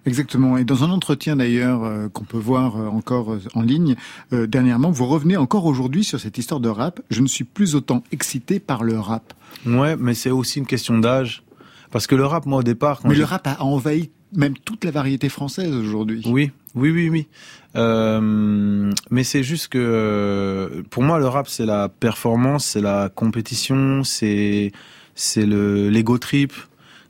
Exactement. 0.06 0.58
Et 0.58 0.63
dans 0.63 0.84
un 0.84 0.89
entretien 0.89 1.36
d'ailleurs 1.36 1.84
euh, 1.84 2.08
qu'on 2.08 2.24
peut 2.24 2.38
voir 2.38 2.78
euh, 2.78 2.88
encore 2.88 3.34
euh, 3.34 3.39
en 3.54 3.62
ligne, 3.62 3.96
dernièrement, 4.32 4.91
vous 4.91 5.06
revenez 5.08 5.38
encore 5.38 5.65
aujourd'hui 5.65 6.04
sur 6.04 6.20
cette 6.20 6.38
histoire 6.38 6.60
de 6.60 6.70
rap. 6.70 7.02
Je 7.10 7.22
ne 7.22 7.28
suis 7.28 7.44
plus 7.44 7.76
autant 7.76 8.04
excité 8.12 8.60
par 8.60 8.84
le 8.84 9.00
rap. 9.00 9.34
Ouais, 9.65 9.96
mais 9.98 10.13
c'est 10.13 10.32
aussi 10.32 10.60
une 10.60 10.65
question 10.65 10.98
d'âge. 11.00 11.44
Parce 11.91 12.08
que 12.08 12.15
le 12.15 12.26
rap, 12.26 12.46
moi, 12.46 12.60
au 12.60 12.63
départ, 12.63 13.02
quand 13.02 13.10
Mais 13.10 13.15
le 13.15 13.26
rap 13.26 13.46
a 13.48 13.62
envahi 13.62 14.12
même 14.34 14.58
toute 14.58 14.84
la 14.86 14.91
variété 14.91 15.30
française 15.30 15.74
aujourd'hui. 15.74 16.24
Oui, 16.26 16.52
oui, 16.76 16.91
oui, 16.91 17.10
oui. 17.10 17.28
Euh, 17.76 18.91
mais 19.10 19.24
c'est 19.24 19.44
juste 19.44 19.70
que 19.70 20.84
pour 20.89 21.04
moi, 21.04 21.20
le 21.20 21.28
rap, 21.28 21.48
c'est 21.48 21.65
la 21.65 21.89
performance, 21.89 22.65
c'est 22.65 22.82
la 22.82 23.10
compétition, 23.13 24.04
c'est 24.04 24.72
c'est 25.15 25.46
le 25.46 25.89
l'ego 25.89 26.17
trip, 26.17 26.54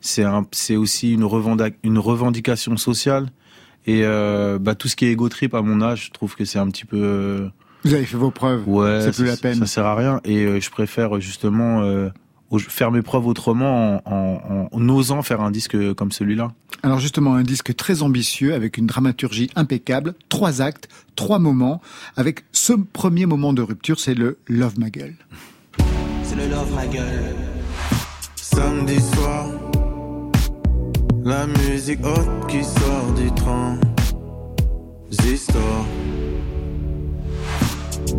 c'est 0.02 0.24
un, 0.24 0.46
c'est 0.52 0.76
aussi 0.76 1.14
une, 1.14 1.28
une 1.84 2.00
revendication 2.00 2.78
sociale. 2.78 3.30
Et 3.88 4.02
euh, 4.04 4.60
bah, 4.60 4.76
tout 4.76 4.88
ce 4.88 4.96
qui 4.96 5.06
est 5.06 5.12
ego 5.12 5.30
trip 5.30 5.54
à 5.56 5.62
mon 5.62 5.82
âge, 5.82 6.06
je 6.08 6.12
trouve 6.12 6.36
que 6.36 6.46
c'est 6.46 6.60
un 6.60 6.68
petit 6.68 6.86
peu 6.86 7.02
euh, 7.02 7.48
Vous 7.84 7.94
avez 7.96 8.06
fait 8.06 8.18
vos 8.18 8.30
preuves. 8.30 8.68
ouais, 8.68 9.02
c'est 9.02 9.16
plus 9.16 9.26
la 9.26 9.38
peine. 9.38 9.56
Ça 9.56 9.66
sert 9.66 9.86
à 9.86 9.96
rien. 9.96 10.22
Et 10.24 10.46
euh, 10.46 10.60
je 10.60 10.70
préfère 10.70 11.20
justement 11.20 11.82
faire 12.60 12.92
mes 12.92 13.02
preuves 13.02 13.28
autrement 13.28 14.02
en, 14.06 14.12
en, 14.14 14.70
en 14.72 14.90
osant 14.90 15.22
faire 15.22 15.42
un 15.42 15.52
disque 15.52 15.94
comme 15.96 16.12
celui-là. 16.12 16.52
Alors 16.84 17.00
justement, 17.00 17.36
un 17.36 17.44
disque 17.44 17.76
très 17.76 18.02
ambitieux 18.02 18.54
avec 18.54 18.78
une 18.78 18.88
dramaturgie 18.88 19.50
impeccable, 19.56 20.16
trois 20.30 20.62
actes, 20.62 20.88
trois 21.16 21.40
moments, 21.40 21.82
avec 22.18 22.44
ce 22.52 22.74
premier 22.74 23.26
moment 23.26 23.54
de 23.54 23.62
rupture, 23.62 24.00
c'est 24.00 24.16
le 24.16 24.38
Love 24.48 24.80
Ma 24.80 24.90
Gueule. 24.90 25.16
C'est 26.24 26.36
le 26.38 26.48
love 26.48 26.74
ma 26.74 26.88
gueule. 26.88 27.36
Samedi 28.36 29.00
soir, 29.02 29.48
La 31.24 31.46
musique 31.46 32.00
haute 32.04 32.48
qui 32.48 32.64
sort 32.64 33.14
du 33.16 33.30
transistor. 35.20 35.86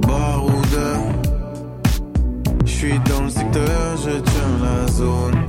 Baroudeur. 0.06 1.11
Suis 2.82 2.98
dans 3.08 3.22
le 3.22 3.30
secteur, 3.30 3.96
je 3.96 4.10
tiens 4.10 4.58
la 4.60 4.88
zone 4.88 5.46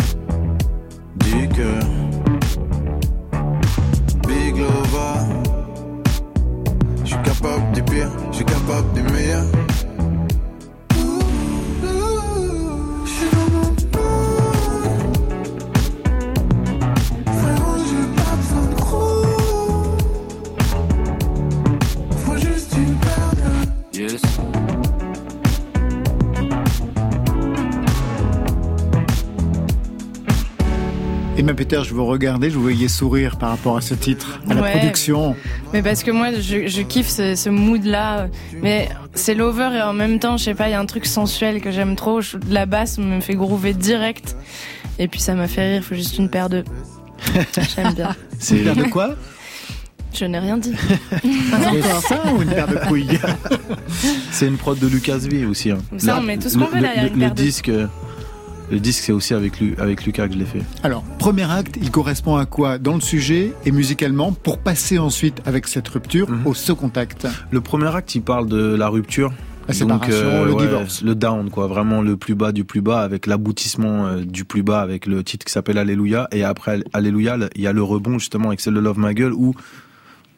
du 1.16 1.50
cœur. 1.50 1.84
Big 4.28 4.56
Lova. 4.56 5.16
Je 7.04 7.08
suis 7.08 7.24
capable 7.24 7.72
du 7.72 7.82
pire, 7.82 8.12
je 8.30 8.36
suis 8.36 8.46
capable 8.46 8.94
du 8.94 9.02
meilleur. 9.12 9.46
Emma 31.44 31.54
Peter, 31.56 31.82
je 31.84 31.94
vous 31.94 32.06
regardais, 32.06 32.50
je 32.50 32.56
vous 32.56 32.62
voyais 32.62 32.88
sourire 32.88 33.36
par 33.36 33.50
rapport 33.50 33.76
à 33.76 33.82
ce 33.82 33.94
titre, 33.96 34.40
à 34.50 34.54
la 34.54 34.62
Ouais. 34.62 34.72
production. 34.72 35.36
Mais 35.74 35.82
parce 35.82 36.02
que 36.02 36.10
moi, 36.12 36.30
je, 36.40 36.68
je 36.68 36.82
kiffe 36.84 37.10
ce, 37.10 37.36
ce 37.36 37.50
mood-là. 37.50 38.28
Mais 38.62 38.88
c'est 39.14 39.36
lover 39.36 39.72
et 39.78 39.82
en 39.82 39.92
même 39.92 40.20
temps, 40.20 40.38
je 40.38 40.46
sais 40.46 40.54
pas, 40.54 40.70
il 40.70 40.72
y 40.72 40.74
a 40.74 40.80
un 40.80 40.86
truc 40.86 41.06
sensuel 41.06 41.60
que 41.60 41.70
j'aime 41.70 41.98
trop. 41.98 42.22
Je- 42.22 42.38
la 42.50 42.66
basse 42.66 42.98
me 42.98 43.20
fait 43.20 43.36
groover 43.36 43.74
direct. 43.74 44.38
Et 45.00 45.10
puis 45.10 45.20
ça 45.20 45.34
m'a 45.36 45.50
fait 45.50 45.74
rire, 45.74 45.84
faut 45.84 45.96
juste 45.96 46.18
une 46.18 46.30
paire 46.30 46.48
de. 46.48 46.64
J'aime 47.76 47.94
bien. 47.94 48.16
C'est 48.40 48.60
Une 48.60 48.64
paire 48.64 48.76
de 48.78 48.84
quoi? 48.84 49.10
Je 50.14 50.24
n'ai 50.24 50.40
rien 50.40 50.58
dit. 50.58 50.74
Encore 51.54 52.02
ça 52.04 52.22
ou 52.34 52.42
une 52.42 52.52
paire 52.52 52.68
de 52.70 52.76
couilles? 52.88 53.20
C'est 54.32 54.48
une 54.48 54.56
prod 54.58 54.80
de 54.80 54.88
Lucas 54.88 55.18
V 55.18 55.46
aussi. 55.46 55.72
hein. 55.72 55.80
Ça, 55.98 56.20
on 56.20 56.22
met 56.22 56.38
tout 56.38 56.48
ce 56.48 56.58
qu'on 56.58 56.68
le- 56.68 56.72
veut 56.76 56.80
derrière 56.82 57.04
le- 57.04 57.10
une 57.10 57.16
le 57.16 57.20
paire 57.20 57.36
de- 57.36 57.42
disque, 57.42 57.68
euh, 57.70 57.88
le 58.72 58.80
disque, 58.80 59.04
c'est 59.04 59.12
aussi 59.12 59.34
avec, 59.34 59.54
avec 59.78 60.06
Lucas 60.06 60.28
que 60.28 60.34
je 60.34 60.40
l'ai 60.40 60.46
fait. 60.46 60.62
Alors, 60.84 61.04
premier 61.20 61.50
acte, 61.50 61.78
il 61.82 61.92
correspond 61.92 62.38
à 62.38 62.46
quoi 62.46 62.78
dans 62.80 62.96
le 62.96 63.02
sujet 63.02 63.54
et 63.66 63.72
musicalement 63.72 64.32
pour 64.32 64.58
passer 64.58 64.98
ensuite 64.98 65.42
avec 65.46 65.68
cette 65.68 65.88
rupture 65.88 66.30
Mhm. 66.30 66.48
au 66.48 66.54
second 66.54 66.92
acte 66.96 67.28
Le 67.52 67.62
premier 67.62 67.94
acte, 67.96 68.16
il 68.16 68.22
parle 68.22 68.48
de 68.48 68.76
la 68.76 68.88
rupture. 68.90 69.32
La 69.68 69.74
séparation, 69.74 70.44
le 70.46 70.56
divorce. 70.56 71.02
Le 71.04 71.16
down, 71.16 71.50
quoi. 71.50 71.68
Vraiment 71.68 72.02
le 72.02 72.18
plus 72.18 72.36
bas 72.36 72.52
du 72.52 72.66
plus 72.66 72.82
bas, 72.82 73.02
avec 73.02 73.28
l'aboutissement 73.28 74.08
euh, 74.08 74.20
du 74.26 74.44
plus 74.44 74.62
bas, 74.64 74.82
avec 74.82 75.06
le 75.06 75.24
titre 75.24 75.46
qui 75.46 75.54
s'appelle 75.54 75.78
Alléluia. 75.78 76.28
Et 76.34 76.44
après 76.44 76.82
Alléluia, 76.92 77.38
il 77.56 77.62
y 77.62 77.68
a 77.68 77.72
le 77.72 77.82
rebond, 77.84 78.20
justement, 78.20 78.48
avec 78.50 78.60
celle 78.60 78.74
de 78.74 78.80
Love 78.82 78.98
My 79.00 79.16
Girl, 79.16 79.32
où 79.34 79.54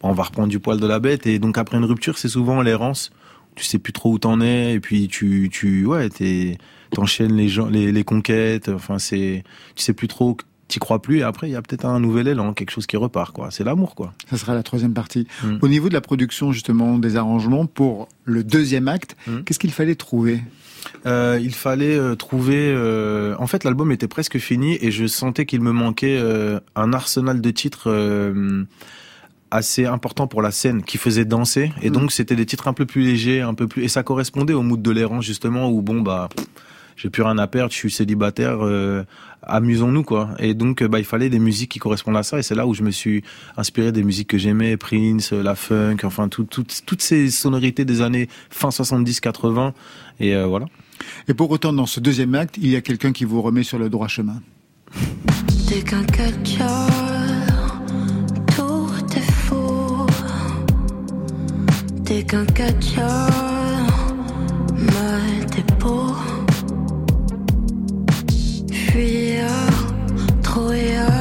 on 0.03 0.13
va 0.13 0.23
reprendre 0.23 0.49
du 0.49 0.59
poil 0.59 0.79
de 0.79 0.85
la 0.85 0.99
bête. 0.99 1.25
Et 1.25 1.39
donc, 1.39 1.57
après 1.57 1.77
une 1.77 1.85
rupture, 1.85 2.17
c'est 2.19 2.27
souvent 2.27 2.61
l'errance. 2.61 3.09
Tu 3.55 3.63
sais 3.63 3.79
plus 3.79 3.93
trop 3.93 4.11
où 4.11 4.19
t'en 4.19 4.41
es. 4.41 4.73
Et 4.73 4.79
puis, 4.79 5.07
tu, 5.07 5.49
tu, 5.51 5.85
ouais, 5.87 6.09
t'es, 6.09 6.59
t'enchaînes 6.95 7.35
les 7.35 7.47
gens, 7.49 7.67
les, 7.67 7.91
les 7.91 8.03
conquêtes. 8.03 8.69
Enfin, 8.69 8.97
c'est, 8.99 9.43
tu 9.75 9.83
sais 9.83 9.93
plus 9.93 10.07
trop, 10.07 10.35
t'y 10.67 10.79
crois 10.79 11.01
plus. 11.01 11.19
Et 11.19 11.23
après, 11.23 11.47
il 11.47 11.51
y 11.51 11.55
a 11.55 11.61
peut-être 11.61 11.85
un 11.85 11.99
nouvel 11.99 12.27
élan, 12.27 12.53
quelque 12.53 12.71
chose 12.71 12.87
qui 12.87 12.97
repart, 12.97 13.31
quoi. 13.33 13.51
C'est 13.51 13.63
l'amour, 13.63 13.93
quoi. 13.95 14.13
Ça 14.29 14.37
sera 14.37 14.53
la 14.55 14.63
troisième 14.63 14.93
partie. 14.93 15.27
Mm. 15.43 15.57
Au 15.61 15.67
niveau 15.67 15.89
de 15.89 15.93
la 15.93 16.01
production, 16.01 16.51
justement, 16.51 16.97
des 16.97 17.15
arrangements, 17.17 17.65
pour 17.67 18.07
le 18.23 18.43
deuxième 18.43 18.87
acte, 18.87 19.15
Mm. 19.27 19.41
qu'est-ce 19.43 19.59
qu'il 19.59 19.71
fallait 19.71 19.95
trouver? 19.95 20.41
Euh, 21.07 21.39
il 21.41 21.53
fallait 21.53 21.97
euh, 21.97 22.15
trouver. 22.15 22.57
euh, 22.75 23.35
En 23.39 23.47
fait, 23.47 23.63
l'album 23.63 23.91
était 23.91 24.07
presque 24.07 24.37
fini 24.37 24.77
et 24.81 24.91
je 24.91 25.07
sentais 25.07 25.45
qu'il 25.47 25.61
me 25.61 25.71
manquait 25.71 26.19
un 26.75 26.93
arsenal 26.93 27.41
de 27.41 27.51
titres 27.51 27.89
assez 29.51 29.85
important 29.85 30.27
pour 30.27 30.41
la 30.41 30.51
scène 30.51 30.83
qui 30.83 30.97
faisait 30.97 31.25
danser. 31.25 31.71
Et 31.81 31.89
Mm. 31.89 31.93
donc, 31.93 32.11
c'était 32.11 32.35
des 32.35 32.45
titres 32.45 32.67
un 32.67 32.73
peu 32.73 32.85
plus 32.85 33.01
légers, 33.03 33.41
un 33.41 33.53
peu 33.53 33.67
plus. 33.67 33.83
Et 33.83 33.87
ça 33.87 34.03
correspondait 34.03 34.53
au 34.53 34.61
mood 34.63 34.81
de 34.81 34.91
l'errance 34.91 35.23
justement 35.25 35.69
où 35.69 35.81
bon 35.81 36.01
bah. 36.01 36.29
pff, 36.35 36.45
J'ai 36.95 37.09
plus 37.09 37.23
rien 37.23 37.37
à 37.37 37.47
perdre, 37.47 37.71
je 37.71 37.77
suis 37.77 37.91
célibataire, 37.91 38.59
euh, 38.61 39.03
amusons-nous 39.43 40.03
quoi. 40.03 40.29
Et 40.39 40.53
donc 40.53 40.81
euh, 40.81 40.87
bah 40.87 40.99
il 40.99 41.05
fallait 41.05 41.29
des 41.29 41.39
musiques 41.39 41.71
qui 41.71 41.79
correspondent 41.79 42.15
à 42.15 42.23
ça 42.23 42.39
et 42.39 42.41
c'est 42.41 42.55
là 42.55 42.65
où 42.65 42.73
je 42.73 42.83
me 42.83 42.91
suis 42.91 43.21
inspiré 43.57 43.91
des 43.91 44.01
musiques 44.03 44.29
que 44.29 44.37
j'aimais, 44.37 44.77
Prince, 44.77 45.33
euh, 45.33 45.43
la 45.43 45.55
funk, 45.55 45.97
enfin 46.03 46.29
tout, 46.29 46.45
tout- 46.45 46.63
toutes 46.85 47.01
ces 47.01 47.29
sonorités 47.29 47.83
des 47.83 48.01
années 48.01 48.29
fin 48.49 48.69
70-80 48.69 49.73
et 50.21 50.35
euh, 50.35 50.45
voilà. 50.45 50.67
Et 51.27 51.33
pour 51.33 51.51
autant, 51.51 51.73
dans 51.73 51.85
ce 51.85 51.99
deuxième 51.99 52.33
acte, 52.35 52.55
il 52.57 52.69
y 52.69 52.75
a 52.77 52.81
quelqu'un 52.81 53.11
qui 53.11 53.25
vous 53.25 53.41
remet 53.41 53.63
sur 53.63 53.77
le 53.77 53.89
droit 53.89 54.07
chemin. 54.07 54.41
T'es 55.67 55.81
qu'un 55.81 56.03
tout 58.55 59.17
est 59.17 59.31
faux. 59.31 60.05
T'es 62.05 62.23
qu'un 62.23 62.45
mal 64.77 65.45
tes 65.51 65.63
peaux. 65.79 66.04
Fuyeur, 68.95 69.49
trouilleur, 70.41 71.14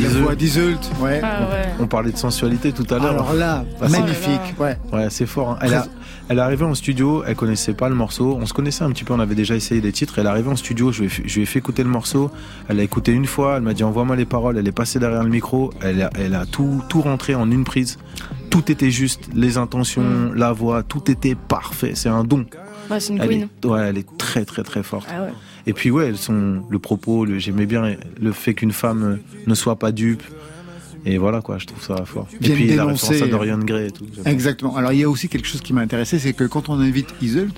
C'est 0.00 0.14
la 0.14 0.20
voix 0.20 0.34
d'Iseult. 0.34 0.78
Ouais. 1.00 1.20
Ah 1.22 1.48
ouais. 1.50 1.68
On 1.80 1.86
parlait 1.86 2.12
de 2.12 2.16
sensualité 2.16 2.72
tout 2.72 2.86
à 2.90 2.98
l'heure. 2.98 3.10
Alors 3.10 3.32
là, 3.34 3.64
Bah, 3.80 3.86
c'est- 3.88 3.98
magnifique. 4.00 4.54
Ouais. 4.58 4.76
Ouais, 4.92 5.08
c'est 5.10 5.26
fort. 5.26 5.50
hein. 5.50 5.58
Elle, 5.62 5.74
a, 5.74 5.86
elle 6.28 6.38
est 6.38 6.40
arrivée 6.42 6.64
en 6.64 6.74
studio, 6.74 7.22
elle 7.26 7.34
connaissait 7.36 7.74
pas 7.74 7.88
le 7.88 7.94
morceau. 7.94 8.38
On 8.40 8.46
se 8.46 8.52
connaissait 8.52 8.84
un 8.84 8.90
petit 8.90 9.04
peu, 9.04 9.12
on 9.14 9.20
avait 9.20 9.34
déjà 9.34 9.54
essayé 9.54 9.80
des 9.80 9.92
titres. 9.92 10.18
Elle 10.18 10.26
est 10.26 10.30
arrivée 10.30 10.50
en 10.50 10.56
studio, 10.56 10.92
je 10.92 11.00
lui 11.00 11.06
ai 11.06 11.08
fait, 11.08 11.22
je 11.26 11.34
lui 11.36 11.42
ai 11.42 11.46
fait 11.46 11.58
écouter 11.58 11.82
le 11.82 11.90
morceau. 11.90 12.30
Elle 12.68 12.80
a 12.80 12.82
écouté 12.82 13.12
une 13.12 13.26
fois, 13.26 13.56
elle 13.56 13.62
m'a 13.62 13.74
dit 13.74 13.84
envoie-moi 13.84 14.16
les 14.16 14.24
paroles. 14.26 14.58
Elle 14.58 14.68
est 14.68 14.72
passée 14.72 14.98
derrière 14.98 15.22
le 15.24 15.30
micro, 15.30 15.72
elle 15.82 16.02
a, 16.02 16.10
elle 16.18 16.34
a 16.34 16.46
tout, 16.46 16.82
tout 16.88 17.00
rentré 17.02 17.34
en 17.34 17.50
une 17.50 17.64
prise. 17.64 17.98
Tout 18.50 18.70
était 18.72 18.90
juste, 18.90 19.28
les 19.34 19.58
intentions, 19.58 20.02
Mm. 20.02 20.34
la 20.34 20.52
voix, 20.52 20.82
tout 20.82 21.10
était 21.10 21.34
parfait. 21.34 21.92
C'est 21.94 22.08
un 22.08 22.24
don. 22.24 22.46
Ouais, 22.90 23.00
c'est 23.00 23.12
une 23.12 23.20
Elle 23.20 23.28
queen. 23.28 23.48
est, 23.62 23.66
ouais, 23.66 23.80
elle 23.88 23.98
est 23.98 24.06
très 24.16 24.44
très 24.46 24.62
très 24.62 24.82
forte. 24.82 25.06
Ah 25.14 25.22
ouais. 25.24 25.28
Et 25.68 25.74
puis 25.74 25.90
ouais, 25.90 26.14
sont 26.14 26.62
le 26.68 26.78
propos, 26.78 27.26
j'aimais 27.36 27.66
bien 27.66 27.94
le 28.18 28.32
fait 28.32 28.54
qu'une 28.54 28.72
femme 28.72 29.18
ne 29.46 29.54
soit 29.54 29.76
pas 29.76 29.92
dupe. 29.92 30.22
Et 31.06 31.16
voilà 31.18 31.40
quoi, 31.40 31.58
je 31.58 31.66
trouve 31.66 31.82
ça 31.82 32.04
fort. 32.04 32.26
Viennent 32.40 32.52
et 32.52 32.54
puis 32.56 32.66
la 32.76 32.84
dénoncer, 32.84 33.08
référence 33.14 33.28
à 33.28 33.30
Dorian 33.30 33.58
Gray 33.58 33.86
et 33.86 33.90
tout. 33.90 34.04
bien. 34.04 34.24
Exactement. 34.24 34.76
Alors 34.76 34.92
il 34.92 35.00
y 35.00 35.04
a 35.04 35.08
aussi 35.08 35.28
quelque 35.28 35.46
chose 35.46 35.60
qui 35.60 35.72
m'a 35.72 35.80
intéressé, 35.80 36.18
c'est 36.18 36.32
que 36.32 36.44
quand 36.44 36.68
on 36.68 36.78
invite 36.80 37.08
Iseult, 37.22 37.48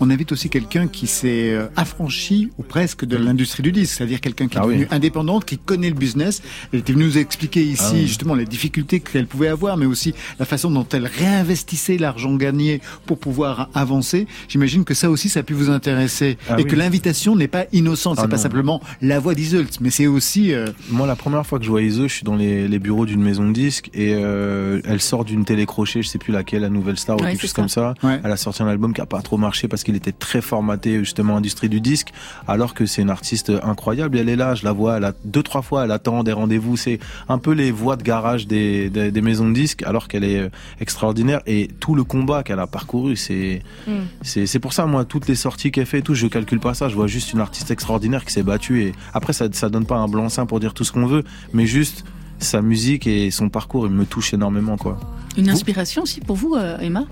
on 0.00 0.10
invite 0.10 0.30
aussi 0.32 0.48
quelqu'un 0.48 0.86
qui 0.86 1.06
s'est 1.08 1.50
euh, 1.52 1.66
affranchi 1.76 2.50
ou 2.58 2.62
presque 2.62 3.04
de 3.04 3.16
l'industrie 3.16 3.62
du 3.64 3.72
disque, 3.72 3.94
c'est-à-dire 3.98 4.20
quelqu'un 4.20 4.46
qui 4.48 4.56
est 4.56 4.60
Ah 4.60 4.66
oui. 4.66 4.74
devenu 4.74 4.88
indépendante, 4.90 5.44
qui 5.44 5.58
connaît 5.58 5.88
le 5.88 5.96
business. 5.96 6.40
Elle 6.72 6.80
était 6.80 6.92
venue 6.92 7.04
nous 7.06 7.18
expliquer 7.18 7.62
ici 7.64 7.82
Ah 7.86 7.92
oui. 7.94 8.06
justement 8.06 8.34
les 8.34 8.44
difficultés 8.44 9.00
qu'elle 9.00 9.26
pouvait 9.26 9.48
avoir, 9.48 9.76
mais 9.76 9.86
aussi 9.86 10.14
la 10.38 10.44
façon 10.44 10.70
dont 10.70 10.86
elle 10.92 11.06
réinvestissait 11.06 11.98
l'argent 11.98 12.34
gagné 12.36 12.80
pour 13.06 13.18
pouvoir 13.18 13.68
avancer. 13.74 14.26
J'imagine 14.48 14.84
que 14.84 14.94
ça 14.94 15.10
aussi, 15.10 15.28
ça 15.28 15.40
a 15.40 15.42
pu 15.42 15.54
vous 15.54 15.70
intéresser 15.70 16.38
Ah 16.48 16.54
et 16.58 16.62
oui. 16.62 16.68
que 16.68 16.76
l'invitation 16.76 17.34
n'est 17.36 17.48
pas 17.48 17.64
innocente. 17.72 18.18
C'est 18.20 18.28
pas 18.28 18.38
simplement 18.38 18.80
la 19.02 19.18
voix 19.20 19.34
d'Iseult, 19.34 19.66
mais 19.80 19.90
c'est 19.90 20.06
aussi 20.06 20.52
euh, 20.52 20.66
Moi, 20.90 21.06
la 21.06 21.16
première 21.16 21.44
fois 21.46 21.58
que 21.58 21.64
je 21.64 21.70
vois 21.70 21.82
Ise, 21.82 22.02
je 22.02 22.06
suis 22.08 22.24
dans 22.24 22.36
les, 22.36 22.68
les 22.68 22.77
bureaux 22.78 23.06
d'une 23.06 23.22
maison 23.22 23.46
de 23.48 23.52
disques 23.52 23.90
et 23.94 24.14
euh, 24.14 24.80
elle 24.84 25.00
sort 25.00 25.24
d'une 25.24 25.44
télécrochet, 25.44 26.02
je 26.02 26.08
sais 26.08 26.18
plus 26.18 26.32
laquelle, 26.32 26.62
la 26.62 26.68
Nouvelle 26.68 26.98
Star 26.98 27.16
ou 27.16 27.22
Ouais, 27.22 27.30
quelque 27.32 27.40
chose 27.42 27.52
comme 27.52 27.68
ça. 27.68 27.94
Ouais. 28.02 28.20
Elle 28.22 28.30
a 28.32 28.36
sorti 28.36 28.62
un 28.62 28.68
album 28.68 28.92
qui 28.94 29.00
a 29.00 29.06
pas 29.06 29.22
trop 29.22 29.36
marché 29.36 29.68
parce 29.68 29.84
qu'il 29.84 29.96
était 29.96 30.12
très 30.12 30.40
formaté 30.40 30.98
justement 30.98 31.36
industrie 31.36 31.68
du 31.68 31.80
disque, 31.80 32.08
alors 32.46 32.74
que 32.74 32.86
c'est 32.86 33.02
une 33.02 33.10
artiste 33.10 33.52
incroyable. 33.62 34.16
Et 34.16 34.20
elle 34.20 34.28
est 34.28 34.36
là, 34.36 34.54
je 34.54 34.64
la 34.64 34.72
vois, 34.72 34.96
elle 34.98 35.04
a 35.04 35.12
deux 35.24 35.42
trois 35.42 35.62
fois, 35.62 35.84
elle 35.84 35.90
attend 35.92 36.22
des 36.24 36.32
rendez-vous. 36.32 36.76
C'est 36.76 36.98
un 37.28 37.38
peu 37.38 37.52
les 37.52 37.70
voix 37.70 37.96
de 37.96 38.02
garage 38.02 38.46
des, 38.46 38.90
des, 38.90 39.10
des 39.10 39.20
maisons 39.20 39.48
de 39.48 39.54
disques, 39.54 39.82
alors 39.84 40.08
qu'elle 40.08 40.24
est 40.24 40.38
euh, 40.40 40.48
extraordinaire 40.80 41.40
et 41.46 41.68
tout 41.80 41.94
le 41.94 42.04
combat 42.04 42.42
qu'elle 42.42 42.60
a 42.60 42.66
parcouru, 42.66 43.16
c'est 43.16 43.62
Mm. 43.86 43.92
c'est 44.22 44.46
c'est 44.46 44.58
pour 44.58 44.72
ça 44.72 44.86
moi 44.86 45.04
toutes 45.04 45.28
les 45.28 45.34
sorties 45.34 45.70
qu'elle 45.70 45.86
fait 45.86 45.98
et 45.98 46.02
tout, 46.02 46.14
je 46.14 46.26
calcule 46.26 46.60
pas 46.60 46.74
ça. 46.74 46.88
Je 46.88 46.94
vois 46.94 47.06
juste 47.06 47.32
une 47.32 47.40
artiste 47.40 47.70
extraordinaire 47.70 48.24
qui 48.24 48.32
s'est 48.32 48.42
battue 48.42 48.82
et 48.82 48.92
après 49.14 49.32
ça 49.32 49.46
ça 49.52 49.68
donne 49.68 49.86
pas 49.86 49.96
un 49.96 50.08
blanc-seing 50.08 50.46
pour 50.46 50.60
dire 50.60 50.74
tout 50.74 50.84
ce 50.84 50.92
qu'on 50.92 51.06
veut, 51.06 51.24
mais 51.52 51.66
juste 51.66 52.04
sa 52.38 52.62
musique 52.62 53.06
et 53.06 53.30
son 53.30 53.48
parcours 53.48 53.86
il 53.86 53.92
me 53.92 54.04
touche 54.06 54.32
énormément 54.34 54.76
quoi. 54.76 54.98
Une 55.36 55.50
inspiration 55.50 56.02
aussi 56.02 56.20
pour 56.20 56.34
vous, 56.34 56.54
euh, 56.56 56.78
Emma? 56.80 57.04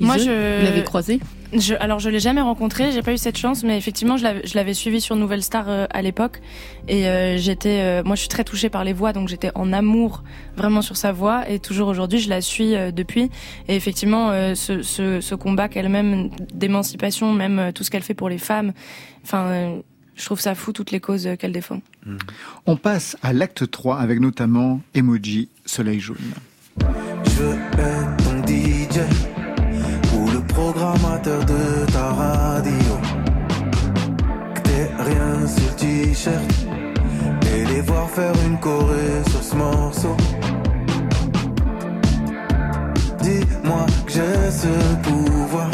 Moi, 0.00 0.16
je- 0.18 0.24
Vous 0.58 0.64
l'avez 0.64 0.82
croisée 0.82 1.20
Je, 1.52 1.74
alors 1.78 2.00
je 2.00 2.10
l'ai 2.10 2.18
jamais 2.18 2.40
rencontré, 2.40 2.90
j'ai 2.90 3.02
pas 3.02 3.12
eu 3.12 3.18
cette 3.18 3.38
chance, 3.38 3.62
mais 3.62 3.78
effectivement 3.78 4.16
je 4.16 4.24
l'avais, 4.24 4.42
je 4.44 4.54
l'avais 4.56 4.74
suivi 4.74 5.00
sur 5.00 5.14
Nouvelle 5.16 5.42
Star 5.44 5.66
euh, 5.68 5.86
à 5.90 6.02
l'époque. 6.02 6.40
Et 6.88 7.06
euh, 7.06 7.38
j'étais, 7.38 7.80
euh, 7.82 8.02
moi 8.04 8.16
je 8.16 8.20
suis 8.20 8.28
très 8.28 8.42
touchée 8.44 8.68
par 8.68 8.82
les 8.84 8.92
voix, 8.92 9.12
donc 9.12 9.28
j'étais 9.28 9.50
en 9.54 9.72
amour 9.72 10.24
vraiment 10.56 10.82
sur 10.82 10.96
sa 10.96 11.12
voix. 11.12 11.48
Et 11.48 11.58
toujours 11.60 11.86
aujourd'hui 11.88 12.18
je 12.18 12.28
la 12.28 12.40
suis 12.40 12.74
euh, 12.74 12.90
depuis. 12.90 13.30
Et 13.68 13.76
effectivement 13.76 14.30
euh, 14.30 14.54
ce, 14.56 14.82
ce, 14.82 15.20
ce 15.20 15.34
combat 15.36 15.68
qu'elle-même 15.68 16.30
d'émancipation, 16.52 17.32
même 17.32 17.58
euh, 17.60 17.72
tout 17.72 17.84
ce 17.84 17.90
qu'elle 17.90 18.02
fait 18.02 18.14
pour 18.14 18.28
les 18.28 18.38
femmes, 18.38 18.72
enfin 19.24 19.44
euh, 19.46 19.76
je 20.18 20.24
trouve 20.24 20.40
ça 20.40 20.54
fou 20.54 20.72
toutes 20.72 20.90
les 20.90 21.00
causes 21.00 21.26
euh, 21.26 21.36
qu'elle 21.36 21.52
défend. 21.52 21.80
On 22.66 22.76
passe 22.76 23.16
à 23.22 23.32
l'acte 23.32 23.70
3 23.70 23.98
avec 23.98 24.20
notamment 24.20 24.80
Emoji 24.94 25.48
Soleil 25.64 26.00
Jaune. 26.00 26.16
Je 26.80 27.30
veux 27.30 27.54
être 27.78 28.16
ton 28.24 28.46
DJ 28.46 28.98
ou 30.14 30.30
le 30.30 30.40
programmateur 30.46 31.44
de 31.44 31.86
ta 31.92 32.08
radio. 32.12 32.72
Que 34.54 34.60
t'aies 34.60 34.90
rien 34.98 35.46
sur 35.46 35.76
t-shirt 35.76 36.66
et 37.54 37.64
les 37.66 37.80
voir 37.82 38.10
faire 38.10 38.34
une 38.44 38.58
choré 38.58 39.22
sur 39.30 39.42
ce 39.42 39.54
morceau. 39.54 40.16
Dis-moi 43.22 43.86
que 44.06 44.12
j'ai 44.12 44.50
ce 44.50 45.08
pouvoir 45.08 45.70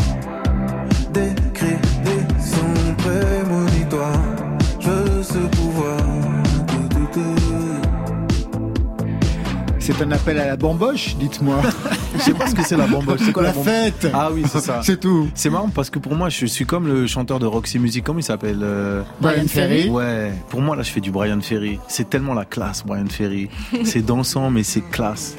C'est 9.97 10.05
un 10.05 10.11
appel 10.11 10.39
à 10.41 10.47
la 10.47 10.57
bamboche, 10.57 11.15
dites-moi. 11.17 11.61
Je 12.17 12.21
sais 12.23 12.35
pas 12.35 12.49
ce 12.49 12.55
que 12.55 12.65
c'est 12.65 12.77
la 12.77 12.87
bamboche. 12.87 13.21
C'est 13.25 13.33
quoi 13.33 13.43
la 13.43 13.51
la 13.51 13.55
bamboche 13.55 13.73
fête 13.73 14.11
Ah 14.13 14.31
oui, 14.33 14.43
c'est 14.51 14.61
ça. 14.61 14.81
C'est 14.83 14.99
tout. 14.99 15.29
C'est 15.35 15.51
marrant 15.51 15.69
parce 15.69 15.89
que 15.89 16.01
pour 16.01 16.15
moi, 16.17 16.29
je 16.29 16.47
suis 16.47 16.67
comme 16.67 16.89
le 16.89 17.07
chanteur 17.07 17.39
de 17.39 17.47
Roxy 17.47 17.79
Music. 17.79 18.03
Comment 18.03 18.19
il 18.19 18.25
s'appelle 18.25 18.59
euh, 18.63 19.03
Brian 19.21 19.47
Ferry. 19.47 19.89
Ouais. 19.89 20.33
Pour 20.49 20.63
moi, 20.63 20.75
là, 20.75 20.83
je 20.83 20.91
fais 20.91 21.01
du 21.01 21.13
Brian 21.13 21.41
Ferry. 21.41 21.79
C'est 21.87 22.11
tellement 22.11 22.35
la 22.35 22.45
classe, 22.45 22.85
Brian 22.85 23.07
Ferry. 23.09 23.49
c'est 23.85 24.05
dansant, 24.05 24.51
mais 24.51 24.65
c'est 24.65 24.81
classe. 24.81 25.37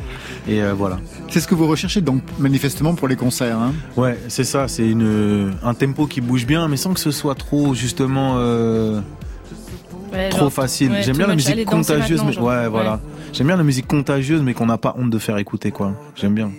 Et 0.48 0.62
euh, 0.62 0.74
voilà. 0.74 1.00
C'est 1.30 1.42
ce 1.42 1.48
que 1.48 1.56
vous 1.56 1.68
recherchez 1.68 2.00
donc 2.00 2.22
manifestement 2.40 2.94
pour 2.94 3.10
les 3.10 3.18
concerts. 3.18 3.58
Hein 3.60 3.74
Ouais, 3.98 4.18
c'est 4.30 4.46
ça. 4.46 4.68
C'est 4.70 4.88
une 4.88 5.54
un 5.64 5.74
tempo 5.74 6.08
qui 6.08 6.22
bouge 6.22 6.46
bien, 6.46 6.68
mais 6.70 6.78
sans 6.78 6.94
que 6.94 7.00
ce 7.02 7.12
soit 7.12 7.36
trop 7.36 7.74
justement 7.74 8.36
euh, 8.38 9.02
Ouais, 10.14 10.30
trop 10.30 10.42
genre, 10.42 10.54
facile. 10.54 10.92
ouais, 10.92 11.04
J'aime 11.04 11.18
bien 11.18 11.28
la 11.28 11.36
musique 11.36 11.66
contagieuse, 11.66 12.24
mais 12.24 12.38
ouais, 12.38 12.68
voilà. 12.68 13.00
J'aime 13.36 13.48
bien 13.48 13.58
la 13.58 13.64
musique 13.64 13.88
contagieuse, 13.88 14.42
mais 14.42 14.54
qu'on 14.54 14.66
n'a 14.68 14.78
pas 14.78 14.96
honte 14.98 15.10
de 15.10 15.20
faire 15.20 15.38
écouter, 15.38 15.70
quoi. 15.72 15.94
J'aime 16.16 16.34
bien. 16.34 16.52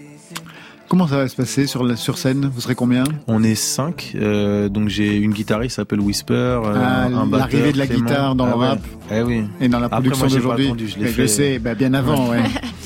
Comment 0.88 1.08
ça 1.08 1.16
va 1.16 1.26
se 1.26 1.34
passer 1.34 1.66
sur, 1.66 1.82
la, 1.82 1.96
sur 1.96 2.16
scène? 2.18 2.48
Vous 2.54 2.60
serez 2.60 2.74
combien? 2.76 3.02
On 3.26 3.42
est 3.42 3.54
cinq, 3.56 4.12
euh, 4.14 4.68
donc 4.68 4.88
j'ai 4.88 5.16
une 5.16 5.32
guitariste 5.32 5.70
qui 5.70 5.74
s'appelle 5.76 6.00
Whisper, 6.00 6.34
euh, 6.34 6.60
Ah, 6.76 7.06
un 7.06 7.26
batteur, 7.26 7.38
l'arrivée 7.38 7.72
de 7.72 7.78
la 7.78 7.86
Clément. 7.88 8.04
guitare 8.06 8.34
dans 8.36 8.46
le 8.46 8.52
Ah 8.52 8.58
ouais. 8.58 8.66
rap. 8.68 8.78
Eh 9.10 9.22
oui. 9.22 9.42
et 9.60 9.68
dans 9.68 9.80
la 9.80 9.88
production 9.88 10.18
moi, 10.18 10.28
j'ai 10.28 10.40
pas 10.46 10.56
d'aujourd'hui 10.56 10.88
je 10.88 10.96
l'ai 10.98 11.04
Mais 11.06 11.10
fait. 11.10 11.26
sais, 11.26 11.58
bah, 11.58 11.74
bien 11.74 11.92
avant, 11.92 12.28
ouais. 12.30 12.38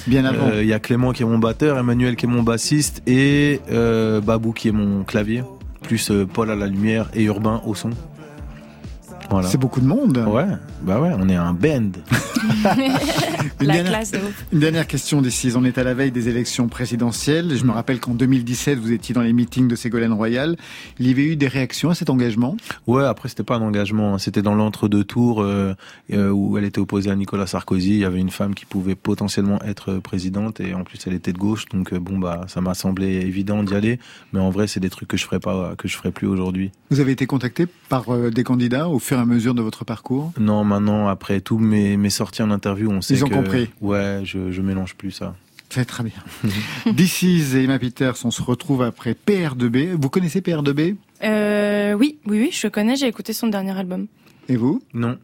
bien 0.06 0.24
avant. 0.24 0.46
Euh, 0.50 0.62
Il 0.62 0.68
y 0.68 0.72
a 0.72 0.78
Clément 0.78 1.12
qui 1.12 1.24
est 1.24 1.26
mon 1.26 1.38
batteur, 1.38 1.76
Emmanuel 1.78 2.16
qui 2.16 2.24
est 2.24 2.28
mon 2.28 2.42
bassiste 2.42 3.02
et 3.06 3.60
euh, 3.70 4.22
Babou 4.22 4.52
qui 4.52 4.68
est 4.68 4.72
mon 4.72 5.02
clavier, 5.04 5.42
plus 5.82 6.10
Paul 6.32 6.50
à 6.50 6.56
la 6.56 6.68
lumière 6.68 7.10
et 7.14 7.24
Urbain 7.24 7.60
au 7.66 7.74
son. 7.74 7.90
Voilà. 9.30 9.48
C'est 9.48 9.58
beaucoup 9.58 9.80
de 9.80 9.86
monde. 9.86 10.24
Ouais, 10.28 10.44
bah 10.82 11.00
ouais, 11.00 11.10
on 11.16 11.28
est 11.28 11.36
un 11.36 11.52
band. 11.54 11.90
Une 13.60 13.66
La 13.66 13.74
dernière- 13.74 13.92
classe 13.92 14.10
de 14.12 14.18
ouf. 14.18 14.44
Une 14.52 14.60
dernière 14.60 14.86
question 14.86 15.22
d'ici. 15.22 15.52
On 15.56 15.64
est 15.64 15.78
à 15.78 15.84
la 15.84 15.94
veille 15.94 16.10
des 16.10 16.28
élections 16.28 16.68
présidentielles. 16.68 17.56
Je 17.56 17.64
me 17.64 17.72
rappelle 17.72 18.00
qu'en 18.00 18.14
2017, 18.14 18.78
vous 18.78 18.92
étiez 18.92 19.14
dans 19.14 19.20
les 19.22 19.32
meetings 19.32 19.68
de 19.68 19.76
Ségolène 19.76 20.12
Royal. 20.12 20.56
Il 20.98 21.06
y 21.06 21.10
avait 21.10 21.24
eu 21.24 21.36
des 21.36 21.48
réactions 21.48 21.90
à 21.90 21.94
cet 21.94 22.10
engagement? 22.10 22.56
Ouais, 22.86 23.04
après 23.04 23.28
c'était 23.28 23.42
pas 23.42 23.56
un 23.56 23.62
engagement, 23.62 24.14
hein. 24.14 24.18
c'était 24.18 24.42
dans 24.42 24.54
l'entre-deux 24.54 25.04
tours 25.04 25.42
euh, 25.42 25.74
euh, 26.12 26.30
où 26.30 26.56
elle 26.58 26.64
était 26.64 26.80
opposée 26.80 27.10
à 27.10 27.16
Nicolas 27.16 27.46
Sarkozy. 27.46 27.90
Il 27.90 27.98
y 27.98 28.04
avait 28.04 28.18
une 28.20 28.30
femme 28.30 28.54
qui 28.54 28.64
pouvait 28.66 28.94
potentiellement 28.94 29.60
être 29.62 29.94
présidente 29.98 30.60
et 30.60 30.74
en 30.74 30.84
plus 30.84 30.98
elle 31.06 31.14
était 31.14 31.32
de 31.32 31.38
gauche, 31.38 31.66
donc 31.66 31.92
euh, 31.92 31.98
bon 32.00 32.18
bah 32.18 32.46
ça 32.48 32.60
m'a 32.60 32.74
semblé 32.74 33.06
évident 33.20 33.62
d'y 33.62 33.74
aller. 33.74 33.98
Mais 34.32 34.40
en 34.40 34.50
vrai 34.50 34.66
c'est 34.66 34.80
des 34.80 34.90
trucs 34.90 35.08
que 35.08 35.16
je 35.16 35.24
ferais 35.24 35.40
pas, 35.40 35.74
que 35.76 35.88
je 35.88 35.96
ferais 35.96 36.10
plus 36.12 36.26
aujourd'hui. 36.26 36.70
Vous 36.90 37.00
avez 37.00 37.12
été 37.12 37.26
contacté 37.26 37.66
par 37.88 38.12
euh, 38.12 38.30
des 38.30 38.44
candidats 38.44 38.88
au 38.88 38.98
fur 38.98 39.18
et 39.18 39.19
à 39.20 39.24
mesure 39.26 39.54
de 39.54 39.62
votre 39.62 39.84
parcours 39.84 40.32
Non, 40.38 40.64
maintenant 40.64 41.08
après 41.08 41.40
tous 41.40 41.58
mes, 41.58 41.96
mes 41.96 42.10
sorties 42.10 42.42
en 42.42 42.50
interview, 42.50 42.90
on 42.90 43.00
sait 43.00 43.14
Ils 43.14 43.24
ont 43.24 43.28
que 43.28 43.34
compris. 43.34 43.68
ouais, 43.80 44.20
je, 44.24 44.50
je 44.50 44.62
mélange 44.62 44.94
plus 44.96 45.10
ça. 45.12 45.34
C'est 45.68 45.84
très 45.84 46.02
bien. 46.02 46.12
DC's 46.92 47.54
et 47.54 47.62
Emma 47.64 47.78
Peters, 47.78 48.14
on 48.24 48.30
se 48.30 48.42
retrouve 48.42 48.82
après 48.82 49.14
PR2B. 49.26 49.94
Vous 50.00 50.10
connaissez 50.10 50.40
PR2B 50.40 50.96
Euh, 51.22 51.92
oui, 51.94 52.18
oui, 52.26 52.38
oui, 52.40 52.50
je 52.52 52.66
connais, 52.68 52.96
j'ai 52.96 53.06
écouté 53.06 53.32
son 53.32 53.46
dernier 53.48 53.78
album. 53.78 54.06
Et 54.48 54.56
vous? 54.56 54.82
Non, 54.94 55.16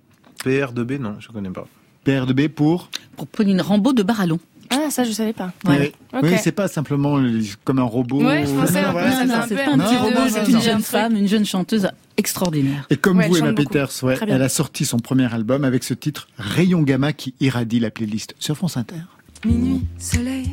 PR2B 0.44 0.98
non, 0.98 1.16
je 1.18 1.28
connais 1.28 1.50
pas. 1.50 1.66
PR2B 2.06 2.48
pour? 2.50 2.90
Pour 3.16 3.26
Pauline 3.26 3.60
Rambaud 3.60 3.92
de 3.92 4.04
Barallon. 4.04 4.38
Ah, 4.70 4.90
ça, 4.90 5.04
je 5.04 5.12
savais 5.12 5.32
pas. 5.32 5.52
Ouais. 5.64 5.92
Oui. 6.12 6.20
Oui, 6.22 6.30
c'est 6.42 6.52
pas 6.52 6.68
simplement 6.68 7.18
comme 7.64 7.78
un 7.78 7.84
robot. 7.84 8.22
Ouais, 8.24 8.46
je 8.46 8.52
pensais 8.52 8.78
un 8.78 8.92
peu 8.92 9.00
voilà, 9.00 9.42
à 9.42 9.46
c'est 9.46 9.56
pas 9.56 9.72
un 9.72 9.76
Non, 9.76 9.84
petit 9.84 9.96
robot, 9.96 10.28
c'est 10.28 10.48
une 10.50 10.60
jeune 10.60 10.82
femme, 10.82 11.16
une 11.16 11.28
jeune 11.28 11.44
chanteuse 11.44 11.88
extraordinaire. 12.16 12.86
Et 12.90 12.96
comme 12.96 13.18
Ouais, 13.18 13.28
vous, 13.28 13.36
Emma. 13.38 13.52
Peters, 13.52 13.90
ouais, 14.02 14.16
elle 14.26 14.42
a 14.42 14.48
sorti 14.48 14.84
son 14.84 14.98
premier 14.98 15.32
album 15.32 15.64
avec 15.64 15.84
ce 15.84 15.94
titre 15.94 16.28
Rayon 16.38 16.82
Gamma 16.82 17.12
qui 17.12 17.34
irradie 17.40 17.80
la 17.80 17.90
playlist 17.90 18.34
sur 18.38 18.56
France 18.56 18.76
Inter. 18.76 18.96
Minuit, 19.44 19.84
soleil, 19.98 20.50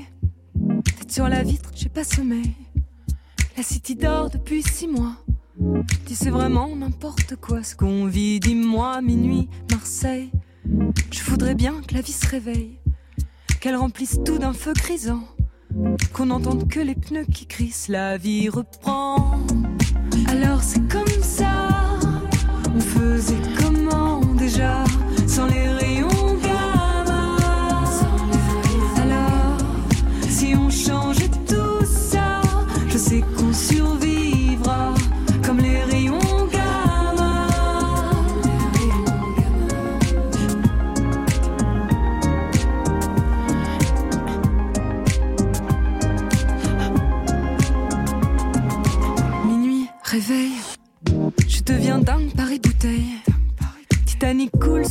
tête 0.84 1.12
sur 1.12 1.28
la 1.30 1.43
vitre, 1.43 1.69
j'ai 1.76 1.89
pas 1.89 2.04
sommeil. 2.04 2.52
La 3.56 3.63
city 3.63 3.95
dort 3.95 4.30
depuis 4.30 4.63
six 4.63 4.88
mois. 4.88 5.13
Dis 6.06 6.15
c'est 6.15 6.32
vraiment 6.32 6.76
n'importe 6.76 7.36
quoi 7.39 7.63
ce 7.63 7.76
qu'on 7.76 8.06
vit, 8.06 8.39
dis-moi, 8.39 9.02
minuit, 9.02 9.47
Marseille. 9.71 10.30
Je 11.12 11.21
voudrais 11.23 11.56
bien 11.56 11.76
que 11.88 11.93
la 11.93 12.02
vie 12.02 12.12
se 12.12 12.28
réveille, 12.28 12.78
qu'elle 13.63 13.78
remplisse 13.78 14.19
tout 14.26 14.39
d'un 14.39 14.52
feu 14.52 14.73
grisant, 14.73 15.23
qu'on 16.12 16.26
n'entende 16.26 16.67
que 16.67 16.82
les 16.82 16.95
pneus 16.95 17.23
qui 17.34 17.45
crissent, 17.45 17.88
la 17.88 18.17
vie 18.17 18.49
reprend. 18.49 19.39
Alors 20.28 20.62
c'est 20.62 20.86
comme 20.91 21.08
ça, 21.21 21.71
on 22.76 22.80
faisait 22.82 23.38
comment 23.58 24.19
déjà, 24.36 24.84
sans 25.28 25.45
les 25.45 25.72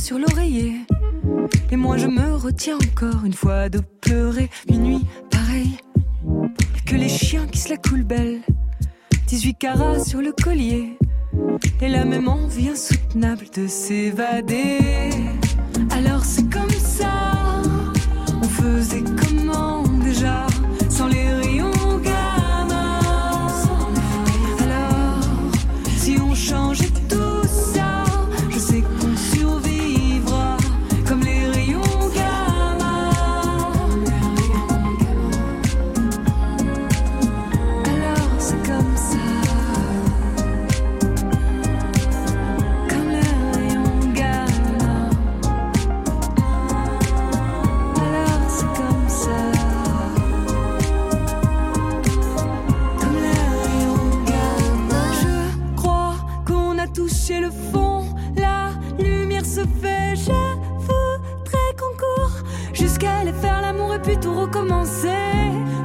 sur 0.03 0.19
l'oreiller. 0.19 0.81
Et 1.71 1.77
moi 1.77 1.95
je 1.95 2.07
me 2.07 2.35
retiens 2.35 2.75
encore 2.75 3.23
une 3.23 3.33
fois 3.33 3.69
de 3.69 3.79
pleurer. 4.01 4.49
Minuit, 4.69 5.05
pareil. 5.31 5.77
Que 6.85 6.95
les 6.95 7.07
chiens 7.07 7.47
qui 7.47 7.59
se 7.59 7.69
la 7.69 7.77
coulent 7.77 8.03
belle. 8.03 8.41
18 9.27 9.53
carats 9.53 10.03
sur 10.03 10.21
le 10.21 10.33
collier. 10.33 10.97
Et 11.79 11.87
la 11.87 12.03
même 12.03 12.27
envie 12.27 12.67
insoutenable 12.67 13.45
de 13.55 13.65
s'évader. 13.65 15.09
Alors 15.91 16.25
c'est 16.25 16.49
comme 16.49 16.69
ça. 16.69 17.61
On 18.41 18.47
faisait 18.47 19.03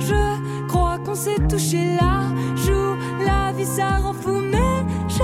Je 0.01 0.67
crois 0.67 0.99
qu'on 0.99 1.15
s'est 1.15 1.47
touché 1.49 1.95
là. 1.95 2.23
Joue 2.57 2.97
la 3.25 3.53
vie, 3.53 3.65
ça 3.65 3.99
rend. 3.99 4.15
Mais 4.51 4.85
je 5.09 5.23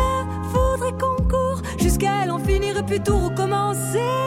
voudrais 0.49 0.93
qu'on 0.93 1.23
court 1.29 1.61
jusqu'à 1.79 2.21
aller 2.23 2.31
en 2.31 2.39
finir 2.39 2.79
et 2.79 2.83
puis 2.83 3.01
tout 3.01 3.17
recommencer. 3.17 4.24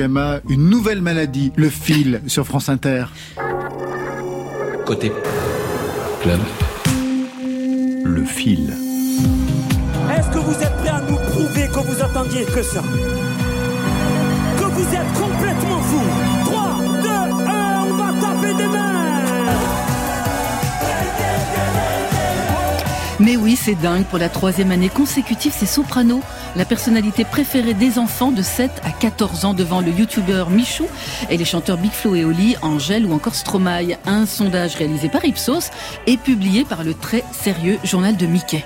Une 0.00 0.70
nouvelle 0.70 1.02
maladie, 1.02 1.52
le 1.56 1.68
fil, 1.68 2.20
sur 2.28 2.46
France 2.46 2.68
Inter. 2.68 3.06
Côté 4.86 5.10
club, 6.22 6.38
le 8.04 8.24
fil. 8.24 8.72
Est-ce 10.16 10.28
que 10.30 10.38
vous 10.38 10.54
êtes 10.62 10.76
prêts 10.76 10.88
à 10.88 11.00
nous 11.00 11.16
prouver 11.16 11.66
que 11.66 11.80
vous 11.80 12.00
attendiez 12.00 12.44
que 12.44 12.62
ça? 12.62 12.80
Que 14.56 14.64
vous 14.64 14.94
êtes 14.94 15.12
complètement 15.14 15.80
fou 15.80 16.00
3, 16.44 16.78
2, 17.02 17.08
1, 17.08 17.82
on 17.82 17.94
va 17.96 18.12
taper 18.20 18.54
des 18.54 18.68
mains 18.68 19.08
Mais 23.28 23.36
oui, 23.36 23.56
c'est 23.62 23.74
dingue. 23.74 24.04
Pour 24.04 24.16
la 24.18 24.30
troisième 24.30 24.72
année 24.72 24.88
consécutive, 24.88 25.52
c'est 25.54 25.66
Soprano, 25.66 26.22
la 26.56 26.64
personnalité 26.64 27.26
préférée 27.26 27.74
des 27.74 27.98
enfants 27.98 28.30
de 28.32 28.40
7 28.40 28.70
à 28.84 28.90
14 28.90 29.44
ans 29.44 29.52
devant 29.52 29.82
le 29.82 29.90
youtubeur 29.90 30.48
Michou 30.48 30.86
et 31.28 31.36
les 31.36 31.44
chanteurs 31.44 31.76
Big 31.76 31.92
Flo 31.92 32.14
et 32.14 32.24
Oli, 32.24 32.56
Angèle 32.62 33.04
ou 33.04 33.12
encore 33.12 33.34
Stromae. 33.34 33.98
Un 34.06 34.24
sondage 34.24 34.76
réalisé 34.76 35.10
par 35.10 35.26
Ipsos 35.26 35.70
et 36.06 36.16
publié 36.16 36.64
par 36.64 36.84
le 36.84 36.94
très 36.94 37.22
sérieux 37.32 37.78
journal 37.84 38.16
de 38.16 38.24
Mickey. 38.24 38.64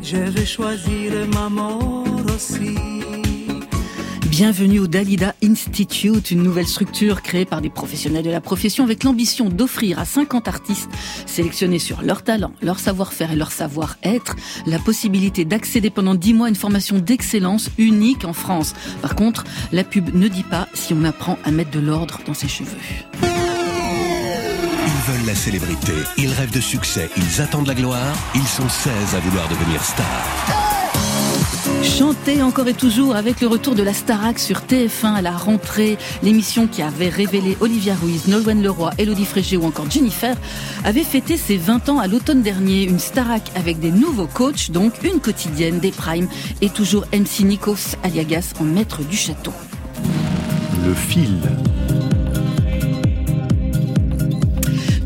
Serai 0.00 0.46
choisir 0.46 1.26
ma 1.32 1.48
aussi. 2.32 2.93
Bienvenue 4.36 4.80
au 4.80 4.88
Dalida 4.88 5.32
Institute, 5.44 6.32
une 6.32 6.42
nouvelle 6.42 6.66
structure 6.66 7.22
créée 7.22 7.44
par 7.44 7.60
des 7.60 7.70
professionnels 7.70 8.24
de 8.24 8.32
la 8.32 8.40
profession 8.40 8.82
avec 8.82 9.04
l'ambition 9.04 9.48
d'offrir 9.48 10.00
à 10.00 10.04
50 10.04 10.48
artistes 10.48 10.90
sélectionnés 11.24 11.78
sur 11.78 12.02
leur 12.02 12.24
talent, 12.24 12.50
leur 12.60 12.80
savoir-faire 12.80 13.30
et 13.30 13.36
leur 13.36 13.52
savoir-être 13.52 14.34
la 14.66 14.80
possibilité 14.80 15.44
d'accéder 15.44 15.88
pendant 15.88 16.16
10 16.16 16.34
mois 16.34 16.46
à 16.46 16.48
une 16.48 16.56
formation 16.56 16.98
d'excellence 16.98 17.70
unique 17.78 18.24
en 18.24 18.32
France. 18.32 18.74
Par 19.02 19.14
contre, 19.14 19.44
la 19.70 19.84
pub 19.84 20.12
ne 20.12 20.26
dit 20.26 20.42
pas 20.42 20.66
si 20.74 20.94
on 20.94 21.04
apprend 21.04 21.38
à 21.44 21.52
mettre 21.52 21.70
de 21.70 21.78
l'ordre 21.78 22.18
dans 22.26 22.34
ses 22.34 22.48
cheveux. 22.48 22.76
Ils 23.22 25.12
veulent 25.12 25.26
la 25.28 25.36
célébrité, 25.36 25.92
ils 26.18 26.32
rêvent 26.32 26.52
de 26.52 26.60
succès, 26.60 27.08
ils 27.16 27.40
attendent 27.40 27.68
la 27.68 27.74
gloire, 27.76 28.16
ils 28.34 28.48
sont 28.48 28.68
16 28.68 29.14
à 29.14 29.20
vouloir 29.20 29.48
devenir 29.48 29.80
stars. 29.84 30.73
Chanter 31.84 32.42
encore 32.42 32.66
et 32.66 32.74
toujours 32.74 33.14
avec 33.14 33.42
le 33.42 33.46
retour 33.46 33.74
de 33.74 33.82
la 33.82 33.92
Starac 33.92 34.38
sur 34.38 34.60
TF1 34.60 35.14
à 35.14 35.22
la 35.22 35.30
rentrée, 35.30 35.98
l'émission 36.22 36.66
qui 36.66 36.80
avait 36.80 37.10
révélé 37.10 37.58
Olivia 37.60 37.94
Ruiz, 37.94 38.26
Nolwenn 38.26 38.62
Leroy, 38.62 38.90
Elodie 38.96 39.26
Frégé 39.26 39.56
ou 39.58 39.64
encore 39.64 39.90
Jennifer, 39.90 40.34
avait 40.84 41.04
fêté 41.04 41.36
ses 41.36 41.58
20 41.58 41.90
ans 41.90 41.98
à 41.98 42.06
l'automne 42.06 42.42
dernier. 42.42 42.84
Une 42.84 42.98
Starac 42.98 43.42
avec 43.54 43.80
des 43.80 43.90
nouveaux 43.90 44.26
coachs, 44.26 44.70
donc 44.70 44.94
une 45.04 45.20
quotidienne, 45.20 45.78
des 45.78 45.92
primes 45.92 46.28
et 46.62 46.70
toujours 46.70 47.04
MC 47.12 47.40
Nikos 47.44 47.96
Aliagas 48.02 48.54
en 48.58 48.64
maître 48.64 49.02
du 49.02 49.16
château. 49.16 49.52
Le 50.86 50.94
fil. 50.94 51.38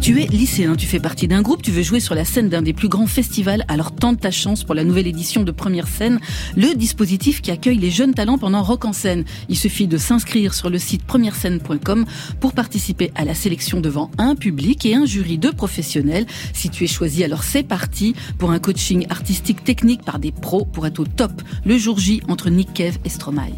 Tu 0.09 0.23
es 0.23 0.27
lycéen, 0.27 0.75
tu 0.75 0.87
fais 0.87 1.01
partie 1.01 1.29
d'un 1.29 1.43
groupe, 1.43 1.61
tu 1.61 1.71
veux 1.71 1.83
jouer 1.83 2.01
sur 2.01 2.15
la 2.15 2.25
scène 2.25 2.49
d'un 2.49 2.63
des 2.63 2.73
plus 2.73 2.89
grands 2.89 3.07
festivals, 3.07 3.67
alors 3.69 3.95
tente 3.95 4.21
ta 4.21 4.31
chance 4.31 4.65
pour 4.65 4.75
la 4.75 4.83
nouvelle 4.83 5.07
édition 5.07 5.43
de 5.43 5.51
Première 5.51 5.87
Scène, 5.87 6.19
le 6.57 6.75
dispositif 6.75 7.43
qui 7.43 7.51
accueille 7.51 7.77
les 7.77 7.91
jeunes 7.91 8.15
talents 8.15 8.39
pendant 8.39 8.63
Rock 8.63 8.87
en 8.87 8.95
scène. 8.95 9.27
Il 9.51 9.59
suffit 9.59 9.87
de 9.87 9.99
s'inscrire 9.99 10.55
sur 10.55 10.71
le 10.71 10.79
site 10.79 11.05
premièrescène.com 11.05 12.07
pour 12.41 12.55
participer 12.55 13.13
à 13.17 13.27
la 13.27 13.35
sélection 13.35 13.83
devant 13.83 14.11
un 14.17 14.35
public 14.35 14.87
et 14.87 14.95
un 14.95 15.05
jury 15.05 15.37
de 15.37 15.51
professionnels. 15.51 16.25
Si 16.55 16.71
tu 16.71 16.85
es 16.85 16.89
choisi, 16.89 17.23
alors 17.23 17.45
c'est 17.45 17.63
parti 17.63 18.15
pour 18.39 18.51
un 18.51 18.61
coaching 18.61 19.05
artistique 19.11 19.63
technique 19.63 20.07
par 20.07 20.19
des 20.19 20.33
pros 20.33 20.65
pour 20.65 20.87
être 20.87 21.01
au 21.01 21.05
top 21.05 21.43
le 21.67 21.77
jour 21.77 21.99
J 21.99 22.23
entre 22.29 22.49
Nick 22.49 22.73
Kev 22.73 22.97
et 23.05 23.11
Stromae. 23.11 23.53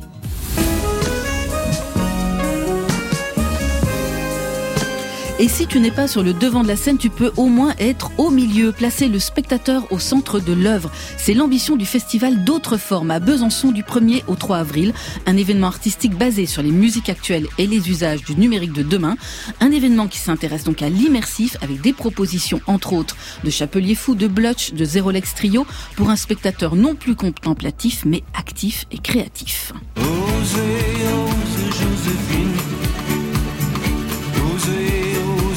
Et 5.43 5.49
si 5.49 5.67
tu 5.67 5.81
n'es 5.81 5.91
pas 5.91 6.07
sur 6.07 6.23
le 6.23 6.35
devant 6.35 6.63
de 6.63 6.69
la 6.69 6.77
scène, 6.77 6.99
tu 6.99 7.09
peux 7.09 7.33
au 7.39 7.47
moins 7.47 7.73
être 7.79 8.11
au 8.19 8.29
milieu, 8.29 8.73
placer 8.73 9.09
le 9.09 9.19
spectateur 9.19 9.91
au 9.91 9.99
centre 9.99 10.39
de 10.39 10.53
l'œuvre. 10.53 10.91
C'est 11.17 11.33
l'ambition 11.33 11.77
du 11.77 11.87
festival 11.87 12.45
D'autres 12.45 12.77
formes 12.77 13.11
à 13.11 13.21
Besançon 13.21 13.73
du 13.73 13.83
1er 13.83 14.23
au 14.27 14.35
3 14.35 14.59
avril. 14.59 14.93
Un 15.25 15.39
événement 15.39 15.69
artistique 15.69 16.15
basé 16.15 16.45
sur 16.45 16.61
les 16.61 16.71
musiques 16.71 17.09
actuelles 17.09 17.47
et 17.57 17.67
les 17.67 17.89
usages 17.89 18.23
du 18.23 18.37
numérique 18.37 18.75
de 18.75 18.83
demain. 18.83 19.17
Un 19.61 19.73
événement 19.73 20.09
qui 20.09 20.19
s'intéresse 20.19 20.65
donc 20.65 20.83
à 20.83 20.91
l'immersif 20.91 21.57
avec 21.63 21.81
des 21.81 21.95
propositions 21.95 22.61
entre 22.67 22.93
autres 22.93 23.17
de 23.43 23.49
Chapelier 23.49 23.95
Fou, 23.95 24.15
de 24.15 24.27
Blutch, 24.27 24.75
de 24.75 24.85
Zerolex 24.85 25.35
Trio 25.35 25.67
pour 25.97 26.11
un 26.11 26.17
spectateur 26.17 26.77
non 26.77 26.95
plus 26.95 27.15
contemplatif 27.15 28.05
mais 28.05 28.23
actif 28.35 28.85
et 28.91 28.99
créatif. 28.99 29.73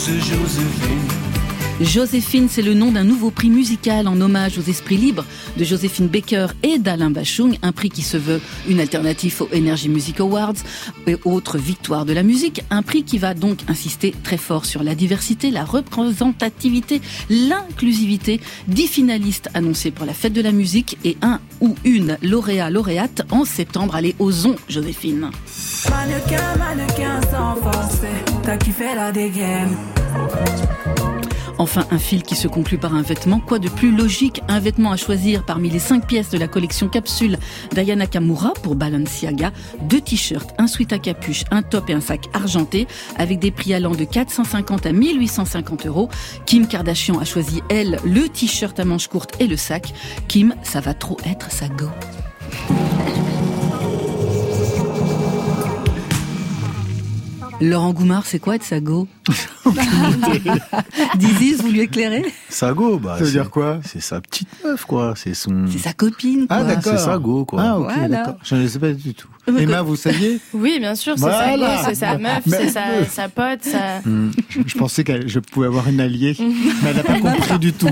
Joséphine. 0.03 0.19
Osez, 0.19 0.43
osez, 0.43 1.22
Joséphine. 1.81 2.47
C'est 2.49 2.62
le 2.62 2.73
nom 2.73 2.91
d'un 2.91 3.03
nouveau 3.03 3.31
prix 3.31 3.49
musical 3.49 4.07
en 4.07 4.19
hommage 4.21 4.57
aux 4.57 4.63
esprits 4.63 4.97
libres 4.97 5.25
de 5.57 5.63
Joséphine 5.63 6.07
Baker 6.07 6.47
et 6.62 6.77
d'Alain 6.77 7.09
Bachung, 7.09 7.57
un 7.62 7.71
prix 7.71 7.89
qui 7.89 8.01
se 8.01 8.17
veut 8.17 8.41
une 8.67 8.79
alternative 8.79 9.41
aux 9.41 9.55
Energy 9.55 9.89
Music 9.89 10.19
Awards 10.19 10.53
et 11.07 11.17
autres 11.25 11.57
victoires 11.57 12.05
de 12.05 12.13
la 12.13 12.23
musique, 12.23 12.63
un 12.69 12.81
prix 12.81 13.03
qui 13.03 13.17
va 13.17 13.33
donc 13.33 13.59
insister 13.67 14.13
très 14.23 14.38
fort 14.38 14.65
sur 14.65 14.83
la 14.83 14.95
diversité, 14.95 15.51
la 15.51 15.65
représentativité, 15.65 17.01
l'inclusivité, 17.29 18.39
dix 18.67 18.88
finalistes 18.88 19.49
annoncés 19.53 19.91
pour 19.91 20.05
la 20.05 20.13
fête 20.13 20.33
de 20.33 20.41
la 20.41 20.51
musique 20.51 20.97
et 21.03 21.17
un 21.21 21.39
ou 21.62 21.75
une 21.83 22.17
lauréat 22.21 22.69
lauréate 22.69 23.23
en 23.31 23.45
septembre. 23.45 23.95
Allez, 23.95 24.15
osons 24.19 24.55
Joséphine. 24.69 25.31
Mannequin, 25.89 27.21
sans 27.31 27.55
forcer, 27.55 28.07
t'as 28.43 28.57
la. 28.95 29.12
Enfin, 31.57 31.85
un 31.91 31.99
fil 31.99 32.23
qui 32.23 32.35
se 32.35 32.47
conclut 32.47 32.77
par 32.77 32.95
un 32.95 33.01
vêtement. 33.01 33.39
Quoi 33.39 33.59
de 33.59 33.69
plus 33.69 33.95
logique 33.95 34.41
Un 34.47 34.59
vêtement 34.59 34.91
à 34.91 34.97
choisir 34.97 35.45
parmi 35.45 35.69
les 35.69 35.79
cinq 35.79 36.07
pièces 36.07 36.29
de 36.29 36.37
la 36.37 36.47
collection 36.47 36.87
capsule 36.89 37.37
d'Ayana 37.73 38.07
Kamura 38.07 38.53
pour 38.61 38.75
Balenciaga. 38.75 39.51
Deux 39.81 40.01
t-shirts, 40.01 40.53
un 40.57 40.67
sweat 40.67 40.93
à 40.93 40.99
capuche, 40.99 41.43
un 41.51 41.61
top 41.61 41.89
et 41.89 41.93
un 41.93 42.01
sac 42.01 42.27
argenté 42.33 42.87
avec 43.17 43.39
des 43.39 43.51
prix 43.51 43.73
allant 43.73 43.91
de 43.91 44.03
450 44.03 44.85
à 44.85 44.91
1850 44.91 45.85
euros. 45.85 46.09
Kim 46.45 46.67
Kardashian 46.67 47.19
a 47.19 47.25
choisi, 47.25 47.61
elle, 47.69 47.99
le 48.03 48.27
t-shirt 48.29 48.79
à 48.79 48.85
manches 48.85 49.07
courtes 49.07 49.35
et 49.39 49.47
le 49.47 49.57
sac. 49.57 49.93
Kim, 50.27 50.55
ça 50.63 50.79
va 50.79 50.93
trop 50.93 51.17
être 51.25 51.51
sa 51.51 51.67
go. 51.67 51.87
Laurent 57.65 57.93
Goumard, 57.93 58.26
c'est 58.26 58.39
quoi 58.39 58.56
être 58.56 58.63
sa 58.63 58.80
go 58.82 59.08
Dizis, 61.15 61.54
vous 61.54 61.69
lui 61.69 61.82
éclairez 61.82 62.26
Sago, 62.49 62.97
bah. 62.99 63.13
Ça 63.17 63.19
veut 63.21 63.26
c'est- 63.28 63.32
dire 63.32 63.49
quoi 63.49 63.80
C'est 63.86 64.02
sa 64.02 64.19
petite 64.19 64.49
meuf, 64.63 64.84
quoi. 64.86 65.13
C'est 65.15 65.34
son. 65.34 65.65
C'est 65.71 65.78
sa 65.80 65.93
copine, 65.93 66.47
quoi. 66.47 66.58
Ah, 66.58 66.63
d'accord. 66.63 66.84
C'est 66.97 66.97
Sago, 67.06 67.45
quoi. 67.45 67.62
Ah, 67.62 67.80
ok, 67.80 67.86
Voilà. 67.86 68.08
d'accord. 68.08 68.36
Je 68.43 68.56
ne 68.56 68.67
sais 68.67 68.80
pas 68.80 68.91
du 68.91 69.13
tout. 69.13 69.28
Mais 69.52 69.63
Emma, 69.63 69.82
vous 69.82 69.95
saviez 69.95 70.39
Oui, 70.54 70.78
bien 70.80 70.95
sûr, 70.95 71.13
c'est 71.15 71.21
Voilà. 71.21 71.78
sa 71.78 71.84
go, 71.84 71.84
c'est 71.89 71.95
sa 71.95 72.17
meuf, 72.17 72.41
Mais- 72.45 72.58
c'est 72.58 72.69
sa, 72.69 73.06
sa 73.10 73.30
pote, 73.30 73.62
sa... 73.63 74.02
je, 74.49 74.60
je 74.65 74.78
pensais 74.78 75.04
que 75.04 75.28
je 75.28 75.39
pouvais 75.39 75.67
avoir 75.67 75.88
une 75.88 75.99
alliée, 75.99 76.36
mais 76.39 76.89
elle 76.89 76.95
n'a 76.97 77.04
pas 77.04 77.19
compris 77.19 77.60
du 77.60 77.73
tout. 77.73 77.89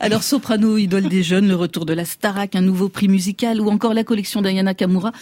Alors 0.00 0.22
Soprano, 0.22 0.76
idole 0.78 1.08
des 1.08 1.22
jeunes, 1.22 1.48
le 1.48 1.54
retour 1.56 1.84
de 1.86 1.92
la 1.92 2.04
Starac, 2.04 2.54
un 2.54 2.60
nouveau 2.62 2.88
prix 2.88 3.08
musical 3.08 3.60
ou 3.60 3.68
encore 3.70 3.94
la 3.94 4.04
collection 4.04 4.40
d'Ayana 4.42 4.74
Kamura. 4.74 5.12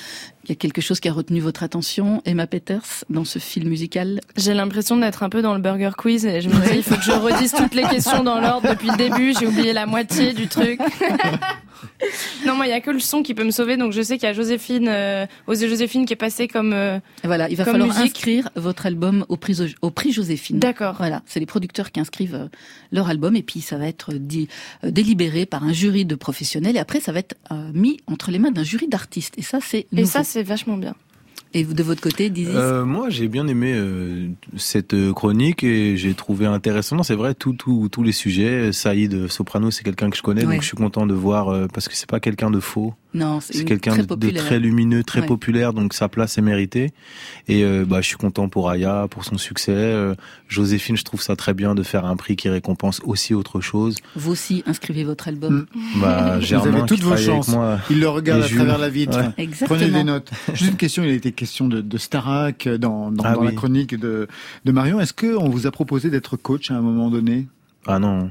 Il 0.45 0.51
y 0.51 0.53
a 0.53 0.57
quelque 0.57 0.82
chose 0.82 1.01
qui 1.01 1.09
a 1.09 1.12
retenu 1.12 1.40
votre 1.40 1.62
attention, 1.62 2.20
Emma 2.26 2.47
Peters, 2.47 3.05
dans 3.09 3.24
ce 3.24 3.38
film 3.38 3.70
musical? 3.70 4.20
J'ai 4.36 4.53
l'impression 4.53 4.99
d'être 4.99 5.22
un 5.22 5.30
peu 5.30 5.40
dans 5.40 5.55
le 5.55 5.61
Burger 5.61 5.92
Quiz 5.97 6.26
et 6.26 6.42
je 6.42 6.51
me 6.51 6.55
dis, 6.55 6.76
il 6.76 6.82
faut 6.82 6.97
que 6.97 7.03
je 7.03 7.12
redise 7.12 7.53
toutes 7.53 7.74
les 7.74 7.84
questions 7.84 8.22
dans 8.22 8.40
l'ordre 8.40 8.68
depuis 8.68 8.90
le 8.90 8.97
début. 8.97 9.34
J'ai 9.38 9.47
oublié 9.47 9.72
la 9.72 9.86
moitié 9.86 10.34
du 10.34 10.47
truc. 10.47 10.78
non, 12.47 12.57
moi, 12.57 12.66
il 12.66 12.70
y 12.70 12.72
a 12.72 12.81
que 12.81 12.91
le 12.91 13.01
son 13.01 13.22
qui 13.22 13.35
peut 13.35 13.45
me 13.45 13.51
sauver. 13.51 13.77
Donc, 13.77 13.93
je 13.93 14.03
sais 14.03 14.16
qu'il 14.18 14.27
y 14.27 14.31
a 14.31 14.33
Joséphine, 14.33 14.89
euh, 14.89 15.27
Osée 15.47 15.68
Joséphine 15.68 16.07
qui 16.07 16.12
est 16.12 16.16
passée 16.16 16.49
comme. 16.49 16.72
euh, 16.72 16.99
Voilà, 17.25 17.49
il 17.49 17.57
va 17.57 17.64
falloir 17.64 17.89
musique. 17.89 18.16
inscrire 18.16 18.49
votre 18.57 18.87
album 18.87 19.25
au 19.29 19.37
prix, 19.37 19.57
au 19.83 19.91
prix 19.91 20.12
Joséphine. 20.12 20.59
D'accord. 20.59 20.95
Voilà, 20.99 21.22
c'est 21.27 21.41
les 21.41 21.47
producteurs 21.47 21.91
qui 21.93 22.01
inscrivent 22.01 22.35
euh, 22.35 22.49
leur 22.93 23.09
album 23.09 23.37
et 23.37 23.43
puis 23.43 23.61
ça 23.61 23.77
va 23.79 23.87
être 23.87 24.12
dit, 24.14 24.49
euh, 24.85 24.91
délibéré 24.91 25.47
par 25.47 25.64
un 25.64 25.72
jury 25.72 26.05
de 26.05 26.14
professionnels 26.14 26.77
et 26.77 26.81
après 26.81 27.01
ça 27.01 27.12
va 27.12 27.18
être 27.20 27.37
mis 27.72 27.99
entre 28.07 28.31
les 28.31 28.39
mains 28.39 28.51
d'un 28.51 28.62
jury 28.64 28.89
d'artistes. 28.89 29.35
Et 29.39 29.43
ça, 29.43 29.59
c'est 29.61 29.87
Et 29.97 30.05
ça, 30.05 30.25
c'est 30.25 30.43
vachement 30.43 30.77
bien. 30.77 30.95
Et 31.57 31.62
vous, 31.62 31.72
de 31.74 31.82
votre 31.84 32.00
côté, 32.00 32.30
Dizzy 32.30 32.50
Euh, 32.52 32.84
moi, 32.84 33.11
j'ai 33.11 33.28
bien 33.28 33.46
aimé 33.46 33.72
euh, 33.74 34.26
cette 34.57 34.92
euh, 34.94 35.12
chronique 35.12 35.62
et 35.62 35.96
j'ai 35.96 36.12
trouvé 36.14 36.46
intéressant. 36.46 37.02
C'est 37.05 37.14
vrai, 37.14 37.34
tout, 37.34 37.52
tous 37.55 38.02
les 38.02 38.12
sujets. 38.12 38.72
Saïd 38.72 39.14
euh, 39.14 39.28
Soprano, 39.28 39.70
c'est 39.70 39.84
quelqu'un 39.84 40.11
que 40.11 40.16
je 40.16 40.22
connais, 40.22 40.44
Ouais. 40.44 40.55
donc 40.55 40.62
je 40.62 40.66
suis 40.66 40.76
content 40.76 41.07
de 41.07 41.14
voir 41.14 41.48
euh, 41.50 41.66
parce 41.72 41.88
que 41.88 41.94
c'est 41.94 42.09
pas 42.09 42.18
quelqu'un 42.20 42.50
de 42.50 42.59
faux. 42.61 42.94
Non, 43.14 43.38
C'est 43.40 43.64
quelqu'un 43.64 43.96
de, 43.96 44.30
très 44.30 44.59
lumineux, 44.59 45.05
très 45.05 45.20
Ouais. 45.20 45.26
populaire, 45.26 45.72
donc 45.72 45.94
sa 45.94 46.09
place 46.09 46.36
est 46.36 46.42
méritée. 46.42 46.90
Et 47.46 47.62
euh, 47.62 47.84
bah, 47.86 48.00
je 48.00 48.09
suis 48.09 48.16
content 48.16 48.48
pour 48.48 48.68
Aya, 48.68 49.07
pour 49.09 49.24
son 49.24 49.38
succès. 49.38 49.70
Euh, 49.72 50.16
Joséphine, 50.48 50.96
je 50.96 51.05
trouve 51.05 51.22
ça 51.22 51.36
très 51.36 51.55
bien 51.55 51.76
de 51.76 51.84
faire 51.84 52.07
un 52.07 52.16
prix 52.16 52.34
qui 52.34 52.48
récompense 52.48 53.00
aussi 53.05 53.32
autre 53.32 53.61
chose. 53.61 53.94
Vous 54.16 54.32
aussi, 54.32 54.64
inscrivez 54.66 55.05
votre 55.05 55.28
album. 55.28 55.66
Bah, 56.00 56.38
Vous 56.42 56.55
avez 56.55 56.84
toutes 56.86 57.02
vos 57.02 57.16
chances. 57.16 57.46
moi, 57.46 57.78
Il 57.88 58.00
le 58.00 58.09
regarde 58.09 58.42
à 58.42 58.48
travers 58.48 58.78
la 58.78 58.88
vitre. 58.88 59.16
Ouais. 59.16 59.28
Exactement. 59.38 59.78
Prenez 59.78 59.92
des 59.92 60.02
notes. 60.02 60.32
Juste 60.52 60.72
une 60.72 60.76
question, 60.76 61.05
il 61.05 61.11
a 61.11 61.12
été 61.12 61.30
question 61.45 61.68
de, 61.68 61.80
de 61.82 61.99
Starac 61.99 62.66
dans, 62.68 63.11
dans, 63.11 63.22
Ah 63.24 63.34
dans 63.34 63.42
la 63.42 63.53
chronique 63.53 63.95
de, 63.99 64.26
de 64.64 64.72
Marion. 64.72 64.99
Est-ce 64.99 65.12
qu'on 65.12 65.49
vous 65.51 65.66
a 65.66 65.70
proposé 65.70 66.09
d'être 66.09 66.36
coach 66.38 66.70
à 66.70 66.74
un 66.74 66.80
moment 66.80 67.11
donné? 67.11 67.47
Ah 67.86 67.99
non. 67.99 68.30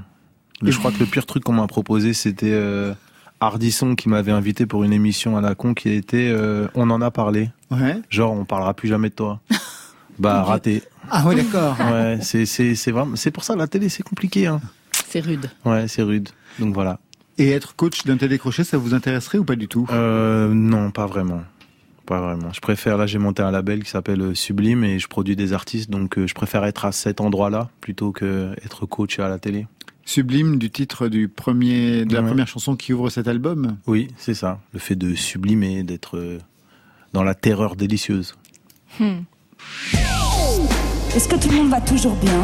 Le- 0.61 0.72
je 0.72 0.78
crois 0.80 0.91
que 0.91 0.99
le 0.99 1.05
pire 1.05 1.26
truc 1.28 1.43
qu'on 1.43 1.53
m'a 1.53 1.68
proposé, 1.68 2.14
c'était 2.14 2.51
euh, 2.53 2.93
Hardisson 3.39 3.93
qui 3.95 4.09
m'avait 4.09 4.32
invité 4.32 4.66
pour 4.66 4.84
une 4.84 4.93
émission 4.93 5.38
à 5.38 5.41
la 5.41 5.53
con 5.53 5.76
qui 5.76 5.89
était 5.89 6.32
euh, 6.34 6.68
On 6.74 6.89
en 6.89 7.01
a 7.01 7.11
parlé. 7.11 7.51
Ouais. 7.70 8.01
Genre, 8.09 8.32
on 8.34 8.45
parlera 8.45 8.74
plus 8.74 8.88
jamais 8.89 9.09
de 9.09 9.16
toi. 9.16 9.41
bah, 10.20 10.41
raté. 10.43 10.82
Ah 11.11 11.24
ouais, 11.28 11.36
d'accord. 11.36 11.76
Ouais, 11.91 12.18
c'est, 12.22 12.45
c'est, 12.47 12.74
c'est 12.74 12.91
vraiment, 12.91 13.16
c'est 13.16 13.30
pour 13.32 13.43
ça, 13.43 13.55
la 13.55 13.68
télé, 13.68 13.89
c'est 13.89 14.03
compliqué, 14.03 14.47
hein. 14.47 14.59
C'est 15.07 15.20
rude. 15.20 15.51
Ouais, 15.66 15.88
c'est 15.88 16.01
rude. 16.01 16.30
Donc 16.59 16.74
voilà. 16.74 16.99
Et 17.38 17.49
être 17.51 17.76
coach 17.76 18.03
d'un 18.05 18.18
télécrochet, 18.18 18.64
ça 18.64 18.78
vous 18.78 18.93
intéresserait 18.93 19.39
ou 19.39 19.43
pas 19.43 19.55
du 19.55 19.68
tout? 19.68 19.88
Euh, 19.91 20.47
non, 20.53 20.91
pas 20.91 21.07
vraiment. 21.07 21.41
Pas 22.06 22.20
vraiment. 22.20 22.51
Je 22.54 22.60
préfère, 22.60 22.97
là, 22.97 23.06
j'ai 23.08 23.18
monté 23.18 23.41
un 23.41 23.51
label 23.51 23.84
qui 23.84 23.89
s'appelle 23.89 24.22
euh, 24.22 24.36
Sublime 24.36 24.84
et 24.84 24.99
je 24.99 25.08
produis 25.08 25.36
des 25.38 25.54
artistes, 25.54 25.89
donc 25.89 26.18
euh, 26.18 26.28
je 26.28 26.34
préfère 26.34 26.66
être 26.66 26.84
à 26.86 26.91
cet 26.91 27.22
endroit-là 27.22 27.70
plutôt 27.80 28.12
que 28.12 28.54
être 28.66 28.86
coach 28.86 29.20
à 29.20 29.30
la 29.30 29.39
télé. 29.39 29.68
Sublime 30.06 30.60
du 30.60 30.70
titre 30.70 31.08
du 31.08 31.30
premier, 31.30 32.04
de 32.04 32.14
la 32.14 32.22
Ouais. 32.22 32.28
première 32.28 32.47
chanson 32.47 32.76
qui 32.76 32.91
ouvre 32.91 33.10
cet 33.10 33.30
album. 33.30 33.78
Oui, 33.88 34.10
c'est 34.18 34.34
ça. 34.34 34.60
Le 34.74 34.80
fait 34.80 34.95
de 34.95 35.16
sublimer, 35.16 35.84
d'être 35.84 36.18
euh, 36.18 36.39
dans 37.14 37.24
la 37.24 37.36
terreur 37.36 37.78
délicieuse. 37.78 38.36
Hmm. 38.99 39.20
Est-ce 41.16 41.30
que 41.30 41.36
tout 41.38 41.47
le 41.49 41.56
monde 41.56 41.70
va 41.70 41.80
toujours 41.80 42.16
bien 42.16 42.43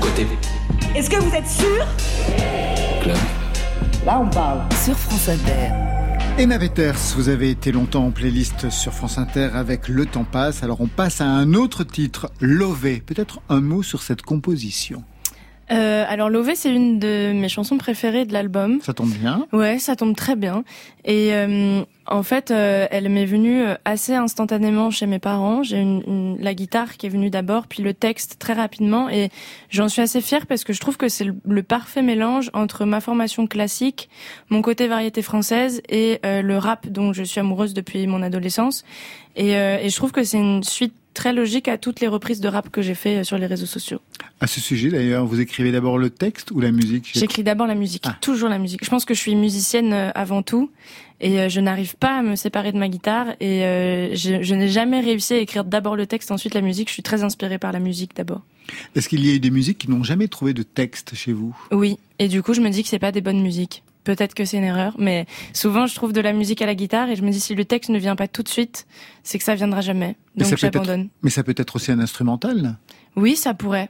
Côté 0.00 0.26
Est-ce 0.96 1.10
que 1.10 1.16
vous 1.16 1.34
êtes 1.34 1.46
sûr 1.48 1.86
club. 3.02 3.16
Là, 4.06 4.18
on 4.20 4.30
parle. 4.30 4.60
Sur 4.82 4.96
France 4.96 5.28
Inter. 5.28 5.93
Emma 6.36 6.58
vous 7.14 7.28
avez 7.28 7.50
été 7.50 7.70
longtemps 7.70 8.06
en 8.06 8.10
playlist 8.10 8.68
sur 8.68 8.92
France 8.92 9.18
Inter 9.18 9.50
avec 9.54 9.86
Le 9.86 10.04
Temps 10.04 10.24
passe. 10.24 10.64
Alors 10.64 10.80
on 10.80 10.88
passe 10.88 11.20
à 11.20 11.26
un 11.26 11.54
autre 11.54 11.84
titre, 11.84 12.28
Lové. 12.40 13.00
Peut-être 13.06 13.40
un 13.48 13.60
mot 13.60 13.84
sur 13.84 14.02
cette 14.02 14.22
composition. 14.22 15.04
Euh, 15.72 16.04
alors 16.08 16.28
Lové, 16.28 16.54
c'est 16.54 16.72
une 16.74 16.98
de 16.98 17.32
mes 17.34 17.48
chansons 17.48 17.78
préférées 17.78 18.26
de 18.26 18.32
l'album. 18.32 18.80
Ça 18.82 18.92
tombe 18.92 19.10
bien. 19.10 19.46
Ouais, 19.52 19.78
ça 19.78 19.96
tombe 19.96 20.14
très 20.14 20.36
bien. 20.36 20.62
Et 21.06 21.32
euh, 21.32 21.82
en 22.06 22.22
fait, 22.22 22.50
euh, 22.50 22.86
elle 22.90 23.08
m'est 23.08 23.24
venue 23.24 23.62
euh, 23.62 23.74
assez 23.86 24.14
instantanément 24.14 24.90
chez 24.90 25.06
mes 25.06 25.18
parents. 25.18 25.62
J'ai 25.62 25.78
une, 25.80 26.02
une- 26.06 26.36
la 26.40 26.52
guitare 26.54 26.96
qui 26.98 27.06
est 27.06 27.08
venue 27.08 27.30
d'abord, 27.30 27.66
puis 27.66 27.82
le 27.82 27.94
texte 27.94 28.36
très 28.38 28.52
rapidement. 28.52 29.08
Et 29.08 29.30
j'en 29.70 29.88
suis 29.88 30.02
assez 30.02 30.20
fière 30.20 30.46
parce 30.46 30.64
que 30.64 30.72
je 30.74 30.80
trouve 30.80 30.96
que 30.98 31.08
c'est 31.08 31.24
le, 31.24 31.34
le 31.48 31.62
parfait 31.62 32.02
mélange 32.02 32.50
entre 32.52 32.84
ma 32.84 33.00
formation 33.00 33.46
classique, 33.46 34.10
mon 34.50 34.60
côté 34.60 34.86
variété 34.86 35.22
française 35.22 35.80
et 35.88 36.20
euh, 36.26 36.42
le 36.42 36.58
rap 36.58 36.88
dont 36.88 37.12
je 37.14 37.22
suis 37.22 37.40
amoureuse 37.40 37.72
depuis 37.72 38.06
mon 38.06 38.22
adolescence. 38.22 38.84
Et, 39.36 39.56
euh, 39.56 39.78
et 39.80 39.88
je 39.88 39.96
trouve 39.96 40.12
que 40.12 40.24
c'est 40.24 40.38
une 40.38 40.62
suite 40.62 40.94
très 41.14 41.32
logique 41.32 41.68
à 41.68 41.78
toutes 41.78 42.00
les 42.00 42.08
reprises 42.08 42.40
de 42.40 42.48
rap 42.48 42.68
que 42.68 42.82
j'ai 42.82 42.94
fait 42.94 43.18
euh, 43.18 43.24
sur 43.24 43.38
les 43.38 43.46
réseaux 43.46 43.66
sociaux. 43.66 44.00
À 44.40 44.46
ce 44.46 44.60
sujet 44.60 44.90
d'ailleurs, 44.90 45.24
vous 45.24 45.40
écrivez 45.40 45.72
d'abord 45.72 45.96
le 45.96 46.10
texte 46.10 46.50
ou 46.50 46.60
la 46.60 46.72
musique? 46.72 47.10
J'écris 47.14 47.42
d'abord 47.42 47.66
la 47.66 47.74
musique, 47.74 48.04
toujours 48.20 48.48
la 48.48 48.58
musique. 48.58 48.84
Je 48.84 48.90
pense 48.90 49.04
que 49.04 49.14
je 49.14 49.20
suis 49.20 49.34
musicienne 49.34 49.92
euh, 49.92 50.10
avant 50.14 50.42
tout 50.42 50.70
et 51.20 51.40
euh, 51.40 51.48
je 51.48 51.60
n'arrive 51.60 51.96
pas 51.96 52.18
à 52.18 52.22
me 52.22 52.34
séparer 52.34 52.72
de 52.72 52.78
ma 52.78 52.88
guitare 52.88 53.28
et 53.40 53.60
je, 54.14 54.42
je 54.42 54.54
n'ai 54.54 54.68
jamais 54.68 55.00
réussi 55.00 55.34
à 55.34 55.38
écrire 55.38 55.64
d'abord 55.64 55.96
le 55.96 56.06
texte, 56.06 56.30
ensuite 56.30 56.54
la 56.54 56.60
musique. 56.60 56.88
Je 56.88 56.94
suis 56.94 57.02
très 57.02 57.22
inspirée 57.22 57.58
par 57.58 57.72
la 57.72 57.78
musique 57.78 58.14
d'abord. 58.16 58.42
Est-ce 58.94 59.08
qu'il 59.08 59.24
y 59.24 59.30
a 59.30 59.34
eu 59.34 59.40
des 59.40 59.50
musiques 59.50 59.78
qui 59.78 59.90
n'ont 59.90 60.02
jamais 60.02 60.28
trouvé 60.28 60.52
de 60.52 60.62
texte 60.62 61.14
chez 61.14 61.32
vous? 61.32 61.56
Oui, 61.70 61.98
et 62.18 62.28
du 62.28 62.42
coup 62.42 62.52
je 62.52 62.60
me 62.60 62.68
dis 62.70 62.82
que 62.82 62.88
c'est 62.88 62.98
pas 62.98 63.12
des 63.12 63.20
bonnes 63.20 63.40
musiques. 63.40 63.82
Peut-être 64.04 64.34
que 64.34 64.44
c'est 64.44 64.58
une 64.58 64.64
erreur, 64.64 64.94
mais 64.98 65.26
souvent 65.52 65.86
je 65.86 65.94
trouve 65.94 66.12
de 66.12 66.20
la 66.20 66.32
musique 66.32 66.60
à 66.62 66.66
la 66.66 66.74
guitare 66.74 67.08
et 67.08 67.16
je 67.16 67.22
me 67.22 67.30
dis 67.30 67.40
si 67.40 67.54
le 67.54 67.64
texte 67.64 67.90
ne 67.90 67.98
vient 67.98 68.16
pas 68.16 68.28
tout 68.28 68.42
de 68.42 68.48
suite, 68.48 68.86
c'est 69.22 69.38
que 69.38 69.44
ça 69.44 69.54
viendra 69.54 69.80
jamais. 69.80 70.16
Mais 70.36 70.44
ça 70.44 70.50
Donc 70.50 70.58
j'abandonne. 70.58 71.08
Mais 71.22 71.30
ça 71.30 71.42
peut 71.42 71.54
être 71.56 71.74
aussi 71.76 71.90
un 71.90 71.98
instrumental. 71.98 72.76
Oui, 73.16 73.34
ça 73.34 73.54
pourrait. 73.54 73.88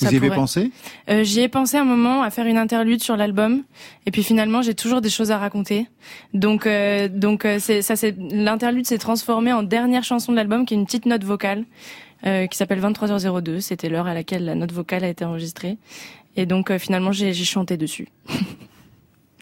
Vous 0.00 0.06
Ça 0.06 0.12
y 0.12 0.16
avez 0.16 0.30
pensé? 0.30 0.70
Euh, 1.10 1.24
J'y 1.24 1.40
ai 1.40 1.48
pensé 1.48 1.76
un 1.76 1.82
moment 1.84 2.22
à 2.22 2.30
faire 2.30 2.46
une 2.46 2.56
interlude 2.56 3.02
sur 3.02 3.16
l'album, 3.16 3.64
et 4.06 4.12
puis 4.12 4.22
finalement 4.22 4.62
j'ai 4.62 4.74
toujours 4.74 5.00
des 5.00 5.10
choses 5.10 5.32
à 5.32 5.38
raconter. 5.38 5.88
Donc 6.34 6.66
euh, 6.66 7.08
donc 7.08 7.44
euh, 7.44 7.58
c'est 7.58 7.82
ça 7.82 7.96
c'est 7.96 8.14
l'interlude 8.16 8.86
s'est 8.86 8.98
transformé 8.98 9.52
en 9.52 9.64
dernière 9.64 10.04
chanson 10.04 10.30
de 10.30 10.36
l'album 10.36 10.66
qui 10.66 10.74
est 10.74 10.76
une 10.76 10.86
petite 10.86 11.06
note 11.06 11.24
vocale 11.24 11.64
euh, 12.26 12.46
qui 12.46 12.56
s'appelle 12.56 12.80
23h02. 12.80 13.58
C'était 13.58 13.88
l'heure 13.88 14.06
à 14.06 14.14
laquelle 14.14 14.44
la 14.44 14.54
note 14.54 14.70
vocale 14.70 15.02
a 15.02 15.08
été 15.08 15.24
enregistrée, 15.24 15.78
et 16.36 16.46
donc 16.46 16.70
euh, 16.70 16.78
finalement 16.78 17.10
j'ai 17.10 17.32
j'ai 17.32 17.44
chanté 17.44 17.76
dessus. 17.76 18.06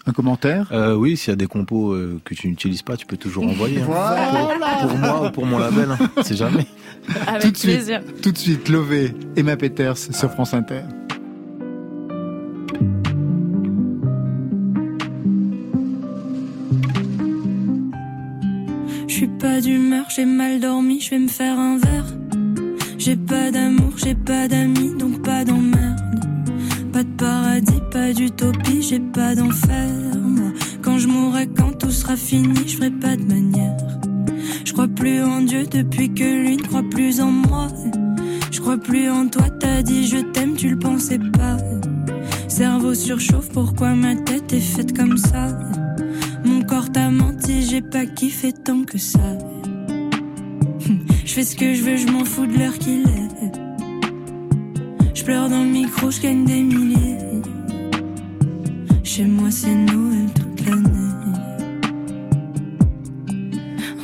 Un 0.08 0.12
commentaire? 0.12 0.68
Euh, 0.72 0.94
oui, 0.94 1.16
s'il 1.16 1.30
y 1.30 1.32
a 1.32 1.36
des 1.36 1.46
compos 1.48 1.92
euh, 1.92 2.20
que 2.24 2.34
tu 2.34 2.48
n'utilises 2.48 2.82
pas, 2.82 2.96
tu 2.96 3.06
peux 3.06 3.16
toujours 3.16 3.44
envoyer. 3.48 3.80
hein. 3.80 3.86
Voilà. 3.86 4.58
Pour, 4.80 4.88
pour 4.90 4.98
moi 4.98 5.26
ou 5.26 5.30
pour 5.32 5.46
mon 5.46 5.58
label, 5.58 5.88
hein. 5.90 5.98
c'est 6.22 6.36
jamais. 6.36 6.66
Avec 7.26 7.42
tout 7.42 7.50
de 7.50 7.56
suite, 7.56 7.72
plaisir. 7.74 8.00
tout 8.22 8.30
de 8.32 8.38
suite, 8.38 8.68
Lové, 8.68 9.14
Emma 9.36 9.56
Peters 9.56 9.96
sur 9.98 10.30
France 10.30 10.54
Inter. 10.54 10.82
Je 19.08 19.14
suis 19.14 19.28
pas 19.28 19.60
d'humeur, 19.60 20.06
j'ai 20.14 20.24
mal 20.24 20.60
dormi, 20.60 21.00
je 21.00 21.10
vais 21.10 21.18
me 21.18 21.28
faire 21.28 21.58
un 21.58 21.78
verre. 21.78 22.06
J'ai 22.98 23.16
pas 23.16 23.50
d'amour, 23.50 23.92
j'ai 23.96 24.14
pas 24.14 24.48
d'amis, 24.48 24.94
donc 24.98 25.22
pas 25.22 25.44
d'emmerde. 25.44 25.85
Pas 26.96 27.04
de 27.04 27.16
paradis, 27.18 27.82
pas 27.92 28.12
d'utopie, 28.14 28.80
j'ai 28.80 29.00
pas 29.00 29.34
d'enfer. 29.34 29.90
Quand 30.80 30.96
je 30.96 31.06
mourrai, 31.06 31.46
quand 31.46 31.72
tout 31.78 31.90
sera 31.90 32.16
fini, 32.16 32.66
je 32.66 32.76
ferai 32.76 32.90
pas 32.90 33.16
de 33.16 33.22
manière. 33.22 33.76
Je 34.64 34.72
crois 34.72 34.88
plus 34.88 35.22
en 35.22 35.42
Dieu 35.42 35.66
depuis 35.66 36.14
que 36.14 36.24
lui 36.24 36.56
ne 36.56 36.62
croit 36.62 36.88
plus 36.90 37.20
en 37.20 37.30
moi. 37.30 37.68
Je 38.50 38.58
crois 38.62 38.78
plus 38.78 39.10
en 39.10 39.28
toi, 39.28 39.44
t'as 39.60 39.82
dit 39.82 40.06
je 40.06 40.16
t'aime, 40.32 40.54
tu 40.56 40.70
le 40.70 40.78
pensais 40.78 41.18
pas. 41.18 41.58
Cerveau 42.48 42.94
surchauffe, 42.94 43.50
pourquoi 43.50 43.94
ma 43.94 44.16
tête 44.16 44.50
est 44.54 44.60
faite 44.60 44.96
comme 44.96 45.18
ça? 45.18 45.48
Mon 46.46 46.62
corps 46.62 46.90
t'a 46.90 47.10
menti, 47.10 47.60
j'ai 47.60 47.82
pas 47.82 48.06
kiffé 48.06 48.54
tant 48.54 48.84
que 48.84 48.96
ça. 48.96 49.36
Je 51.26 51.32
fais 51.34 51.44
ce 51.44 51.56
que 51.56 51.74
je 51.74 51.82
veux, 51.82 51.96
je 51.98 52.06
m'en 52.06 52.24
fous 52.24 52.46
de 52.46 52.56
l'heure 52.56 52.78
qu'il 52.78 53.00
est. 53.02 53.25
Pleure 55.26 55.48
dans 55.48 55.64
le 55.64 55.70
micro, 55.70 56.08
je 56.08 56.20
gagne 56.20 56.44
des 56.44 56.62
milliers. 56.62 57.18
Chez 59.02 59.24
moi, 59.24 59.50
c'est 59.50 59.74
Noël 59.74 60.28
toute 60.32 60.64
l'année. 60.64 60.88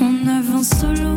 On 0.00 0.26
avance 0.26 0.70
solo, 0.70 1.11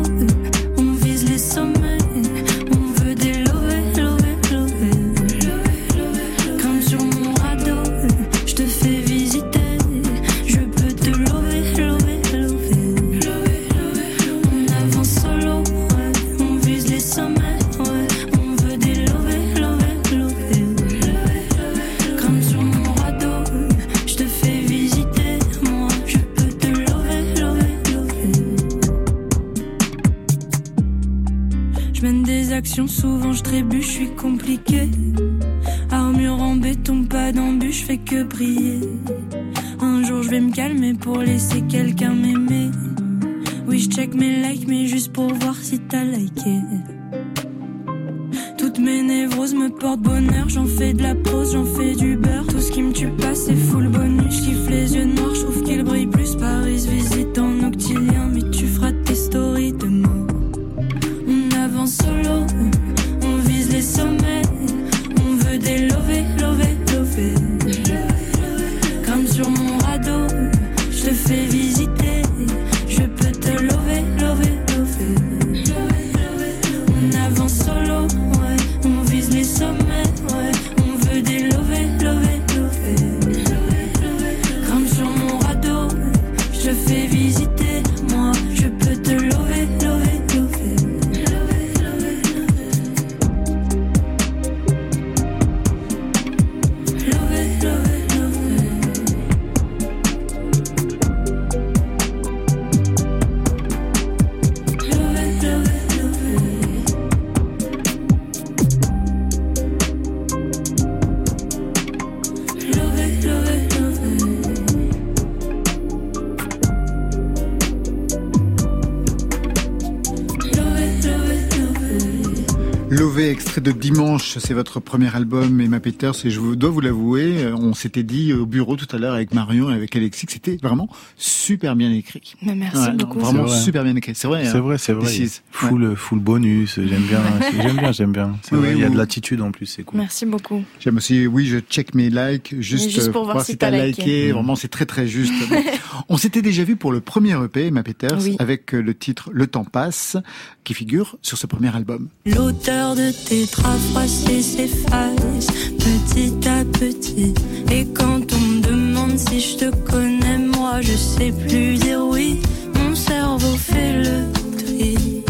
C'est 124.38 124.54
votre 124.54 124.80
premier 124.80 125.14
album, 125.16 125.60
Emma 125.60 125.80
Peters, 125.80 126.14
et 126.24 126.30
je 126.30 126.40
dois 126.54 126.68
vous 126.70 126.80
l'avouer, 126.80 127.44
euh, 127.44 127.54
on 127.56 127.72
s'était 127.74 128.02
dit 128.02 128.32
au 128.34 128.44
bureau 128.44 128.76
tout 128.76 128.86
à 128.94 128.98
l'heure 128.98 129.14
avec 129.14 129.32
Marion 129.32 129.70
et 129.70 129.74
avec 129.74 129.96
Alexis 129.96 130.26
que 130.26 130.32
c'était 130.32 130.58
vraiment 130.62 130.88
super 131.16 131.74
bien 131.74 131.90
écrit. 131.90 132.34
Mais 132.42 132.54
merci 132.54 132.76
Ouais, 132.76 132.88
non, 132.90 132.96
beaucoup. 132.96 133.18
Vraiment 133.20 133.46
C'est 133.46 133.52
vrai. 133.54 133.60
super 133.62 133.84
bien 133.84 133.96
écrit. 133.96 134.14
C'est 134.14 134.28
vrai. 134.28 134.44
C'est 134.44 134.56
hein. 134.56 134.60
vrai, 134.60 134.78
c'est 134.78 134.92
vrai. 134.92 135.10
Full, 135.50 135.96
full 135.96 136.18
bonus, 136.20 136.74
j'aime 136.76 137.02
bien, 137.02 137.22
j'aime 137.62 137.76
bien, 137.76 137.92
j'aime 137.92 138.12
bien. 138.12 138.36
C'est 138.42 138.54
Oui, 138.54 138.60
vrai, 138.60 138.72
il 138.72 138.78
y 138.80 138.84
a 138.84 138.90
de 138.90 138.96
l'attitude 138.96 139.40
en 139.40 139.50
plus, 139.52 139.66
c'est 139.66 139.84
cool. 139.84 139.98
Merci 140.00 140.26
beaucoup. 140.26 140.62
J'aime 140.80 140.98
aussi, 140.98 141.26
oui, 141.26 141.46
je 141.46 141.58
check 141.58 141.94
mes 141.94 142.10
likes, 142.10 142.54
juste, 142.60 142.90
juste 142.90 143.08
euh, 143.08 143.12
pour 143.12 143.24
voir 143.24 143.42
si 143.44 143.56
t'as 143.56 143.70
t'as 143.70 143.86
liké. 143.86 144.32
Vraiment, 144.32 144.54
c'est 144.54 144.68
très 144.68 144.86
très 144.86 145.06
juste. 145.08 145.32
On 146.08 146.18
s'était 146.18 146.42
déjà 146.42 146.62
vu 146.62 146.76
pour 146.76 146.92
le 146.92 147.00
premier 147.00 147.32
EP, 147.42 147.66
Emma 147.68 147.82
Peters, 147.82 148.18
Oui. 148.22 148.36
avec 148.38 148.74
euh, 148.74 148.82
le 148.82 148.94
titre 148.94 149.30
Le 149.32 149.46
temps 149.46 149.64
passe, 149.64 150.16
qui 150.62 150.74
figure 150.74 151.16
sur 151.22 151.38
ce 151.38 151.46
premier 151.46 151.74
album. 151.74 152.08
L'odeur 152.26 152.94
de 152.94 153.10
tes 153.28 153.46
draps 153.46 153.92
froissés 154.26 154.42
s'efface 154.42 155.46
petit 155.78 156.48
à 156.48 156.64
petit. 156.64 157.34
Et 157.70 157.86
quand 157.86 158.20
on 158.32 158.40
me 158.40 158.60
demande 158.60 159.18
si 159.18 159.40
je 159.40 159.56
te 159.56 159.76
connais, 159.90 160.38
moi 160.38 160.80
je 160.80 160.92
sais 160.92 161.32
plus 161.32 161.74
dire 161.74 162.00
oui. 162.02 162.40
Mon 162.74 162.94
cerveau 162.94 163.56
fait 163.56 164.02
le 164.02 164.24
tri. 164.58 165.22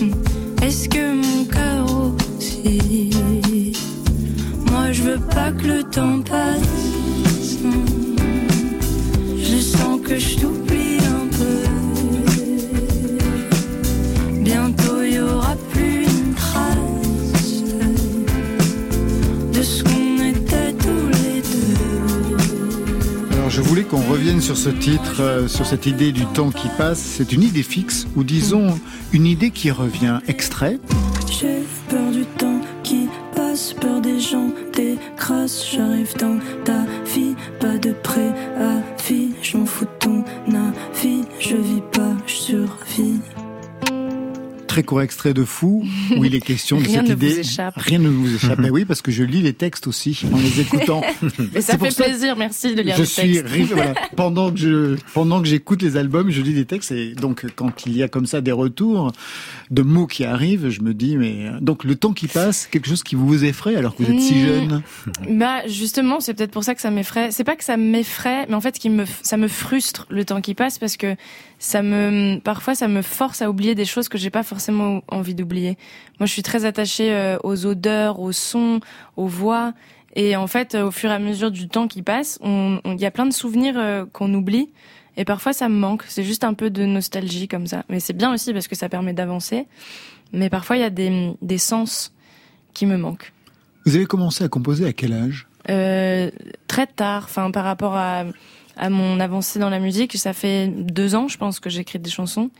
Hmm. 0.00 0.62
Est-ce 0.62 0.88
que 0.88 1.14
mon 1.14 1.44
cœur 1.44 1.86
aussi? 2.38 3.10
Moi 4.70 4.92
je 4.92 5.02
veux 5.02 5.20
pas 5.20 5.52
que 5.52 5.66
le 5.66 5.82
temps 5.84 6.20
passe. 6.22 7.58
Hmm. 7.62 8.16
Je 9.38 9.58
sens 9.58 10.00
que 10.00 10.18
je 10.18 10.63
Qu'on 23.90 24.00
revienne 24.00 24.40
sur 24.40 24.56
ce 24.56 24.70
titre, 24.70 25.20
euh, 25.20 25.48
sur 25.48 25.66
cette 25.66 25.86
idée 25.86 26.12
du 26.12 26.24
temps 26.26 26.50
qui 26.50 26.68
passe. 26.78 26.98
C'est 26.98 27.32
une 27.32 27.42
idée 27.42 27.62
fixe, 27.62 28.06
ou 28.16 28.24
disons 28.24 28.78
une 29.12 29.26
idée 29.26 29.50
qui 29.50 29.70
revient. 29.70 30.20
Extrait. 30.26 30.78
J'ai 31.30 31.62
peur 31.88 32.10
du 32.10 32.24
temps 32.24 32.60
qui 32.82 33.08
passe, 33.34 33.74
peur 33.74 34.00
des 34.00 34.20
gens, 34.20 34.50
des 34.74 34.96
grâces. 35.16 35.66
J'arrive 35.72 36.16
dans 36.18 36.38
ta 36.64 36.84
vie, 37.14 37.34
pas 37.60 37.76
de 37.78 37.92
pré 37.92 38.28
à 38.58 38.80
vie. 39.06 39.30
Je 39.42 39.56
m'en 39.56 39.66
fous 39.66 39.84
de 39.84 39.90
ton 39.98 40.24
avis, 40.48 41.22
je 41.38 41.56
vis 41.56 41.82
pas, 41.92 42.16
je 42.26 42.32
survis. 42.32 43.20
Très 44.74 44.82
court 44.82 45.02
extrait 45.02 45.34
de 45.34 45.44
Fou, 45.44 45.84
où 46.16 46.24
il 46.24 46.34
est 46.34 46.40
question 46.40 46.78
de 46.80 46.84
Rien 46.84 47.00
cette 47.00 47.10
ne 47.10 47.14
vous 47.14 47.24
idée. 47.26 47.38
échappe. 47.40 47.74
Rien 47.76 47.98
ne 48.00 48.08
vous 48.08 48.34
échappe. 48.34 48.58
Mais 48.58 48.70
oui, 48.70 48.84
parce 48.84 49.02
que 49.02 49.12
je 49.12 49.22
lis 49.22 49.40
les 49.40 49.52
textes 49.52 49.86
aussi 49.86 50.20
en 50.32 50.36
les 50.36 50.60
écoutant. 50.60 51.00
Mais 51.54 51.60
ça 51.60 51.78
fait 51.78 51.94
plaisir, 51.94 52.36
merci 52.36 52.74
de 52.74 52.82
lire 52.82 52.96
je 52.96 53.00
les 53.02 53.06
suis 53.06 53.32
textes. 53.34 53.46
rivé- 53.54 53.74
voilà. 53.74 53.94
pendant 54.16 54.50
que 54.50 54.58
je 54.58 54.96
pendant 55.14 55.40
que 55.40 55.46
j'écoute 55.46 55.80
les 55.82 55.96
albums, 55.96 56.30
je 56.30 56.42
lis 56.42 56.54
des 56.54 56.64
textes 56.64 56.90
et 56.92 57.14
donc 57.14 57.46
quand 57.54 57.86
il 57.86 57.96
y 57.96 58.02
a 58.02 58.08
comme 58.08 58.26
ça 58.26 58.40
des 58.40 58.50
retours 58.52 59.12
de 59.70 59.82
mots 59.82 60.06
qui 60.08 60.24
arrivent, 60.24 60.68
je 60.70 60.80
me 60.82 60.92
dis 60.92 61.16
mais 61.16 61.50
donc 61.60 61.84
le 61.84 61.94
temps 61.94 62.12
qui 62.12 62.26
passe, 62.26 62.66
quelque 62.66 62.88
chose 62.88 63.02
qui 63.04 63.14
vous 63.14 63.44
effraie 63.44 63.76
alors 63.76 63.94
que 63.94 64.02
vous 64.02 64.12
êtes 64.12 64.20
si 64.20 64.34
Mmh. 64.34 64.46
jeune? 64.46 64.82
Bah 65.30 65.66
justement, 65.68 66.18
c'est 66.20 66.34
peut-être 66.34 66.50
pour 66.50 66.64
ça 66.64 66.74
que 66.74 66.80
ça 66.80 66.90
m'effraie. 66.90 67.30
C'est 67.30 67.44
pas 67.44 67.54
que 67.56 67.64
ça 67.64 67.76
m'effraie, 67.76 68.46
mais 68.48 68.54
en 68.54 68.60
fait, 68.60 68.74
ce 68.74 68.80
qui 68.80 68.90
me, 68.90 69.04
ça 69.22 69.36
me 69.36 69.46
frustre 69.48 70.06
le 70.10 70.24
temps 70.24 70.40
qui 70.40 70.54
passe 70.54 70.78
parce 70.78 70.96
que 70.96 71.14
ça 71.64 71.82
me, 71.82 72.40
parfois, 72.40 72.74
ça 72.74 72.88
me 72.88 73.00
force 73.00 73.40
à 73.40 73.48
oublier 73.48 73.74
des 73.74 73.86
choses 73.86 74.10
que 74.10 74.18
j'ai 74.18 74.28
pas 74.28 74.42
forcément 74.42 75.00
envie 75.08 75.34
d'oublier. 75.34 75.78
Moi, 76.20 76.26
je 76.26 76.32
suis 76.32 76.42
très 76.42 76.66
attachée 76.66 77.10
euh, 77.10 77.38
aux 77.42 77.64
odeurs, 77.64 78.20
aux 78.20 78.32
sons, 78.32 78.80
aux 79.16 79.26
voix, 79.26 79.72
et 80.14 80.36
en 80.36 80.46
fait, 80.46 80.74
euh, 80.74 80.88
au 80.88 80.90
fur 80.90 81.10
et 81.10 81.14
à 81.14 81.18
mesure 81.18 81.50
du 81.50 81.66
temps 81.68 81.88
qui 81.88 82.02
passe, 82.02 82.38
on, 82.42 82.80
il 82.84 83.00
y 83.00 83.06
a 83.06 83.10
plein 83.10 83.24
de 83.24 83.32
souvenirs 83.32 83.76
euh, 83.78 84.04
qu'on 84.12 84.34
oublie. 84.34 84.68
Et 85.16 85.24
parfois, 85.24 85.54
ça 85.54 85.70
me 85.70 85.74
manque. 85.74 86.04
C'est 86.06 86.22
juste 86.22 86.44
un 86.44 86.52
peu 86.52 86.68
de 86.68 86.84
nostalgie 86.84 87.48
comme 87.48 87.66
ça. 87.66 87.84
Mais 87.88 87.98
c'est 87.98 88.12
bien 88.12 88.34
aussi 88.34 88.52
parce 88.52 88.68
que 88.68 88.74
ça 88.74 88.90
permet 88.90 89.14
d'avancer. 89.14 89.66
Mais 90.34 90.50
parfois, 90.50 90.76
il 90.76 90.80
y 90.80 90.84
a 90.84 90.90
des, 90.90 91.32
des 91.40 91.58
sens 91.58 92.12
qui 92.74 92.84
me 92.84 92.98
manquent. 92.98 93.32
Vous 93.86 93.96
avez 93.96 94.04
commencé 94.04 94.44
à 94.44 94.48
composer 94.48 94.84
à 94.84 94.92
quel 94.92 95.14
âge? 95.14 95.46
Euh, 95.70 96.30
très 96.68 96.86
tard, 96.86 97.22
enfin 97.24 97.50
par 97.50 97.64
rapport 97.64 97.96
à, 97.96 98.24
à 98.76 98.90
mon 98.90 99.20
avancée 99.20 99.58
dans 99.58 99.70
la 99.70 99.78
musique, 99.78 100.16
ça 100.16 100.32
fait 100.32 100.68
deux 100.68 101.14
ans, 101.14 101.28
je 101.28 101.38
pense, 101.38 101.60
que 101.60 101.70
j'écris 101.70 101.98
des 101.98 102.10
chansons. 102.10 102.50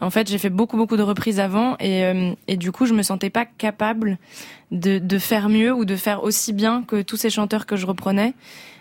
En 0.00 0.10
fait, 0.10 0.28
j'ai 0.28 0.38
fait 0.38 0.50
beaucoup 0.50 0.76
beaucoup 0.76 0.96
de 0.96 1.02
reprises 1.02 1.40
avant 1.40 1.76
et, 1.80 2.04
euh, 2.04 2.30
et 2.46 2.56
du 2.56 2.70
coup, 2.70 2.86
je 2.86 2.94
me 2.94 3.02
sentais 3.02 3.30
pas 3.30 3.44
capable 3.44 4.18
de, 4.70 4.98
de 4.98 5.18
faire 5.18 5.48
mieux 5.48 5.72
ou 5.72 5.84
de 5.84 5.96
faire 5.96 6.22
aussi 6.22 6.52
bien 6.52 6.84
que 6.86 7.02
tous 7.02 7.16
ces 7.16 7.30
chanteurs 7.30 7.66
que 7.66 7.76
je 7.76 7.86
reprenais. 7.86 8.34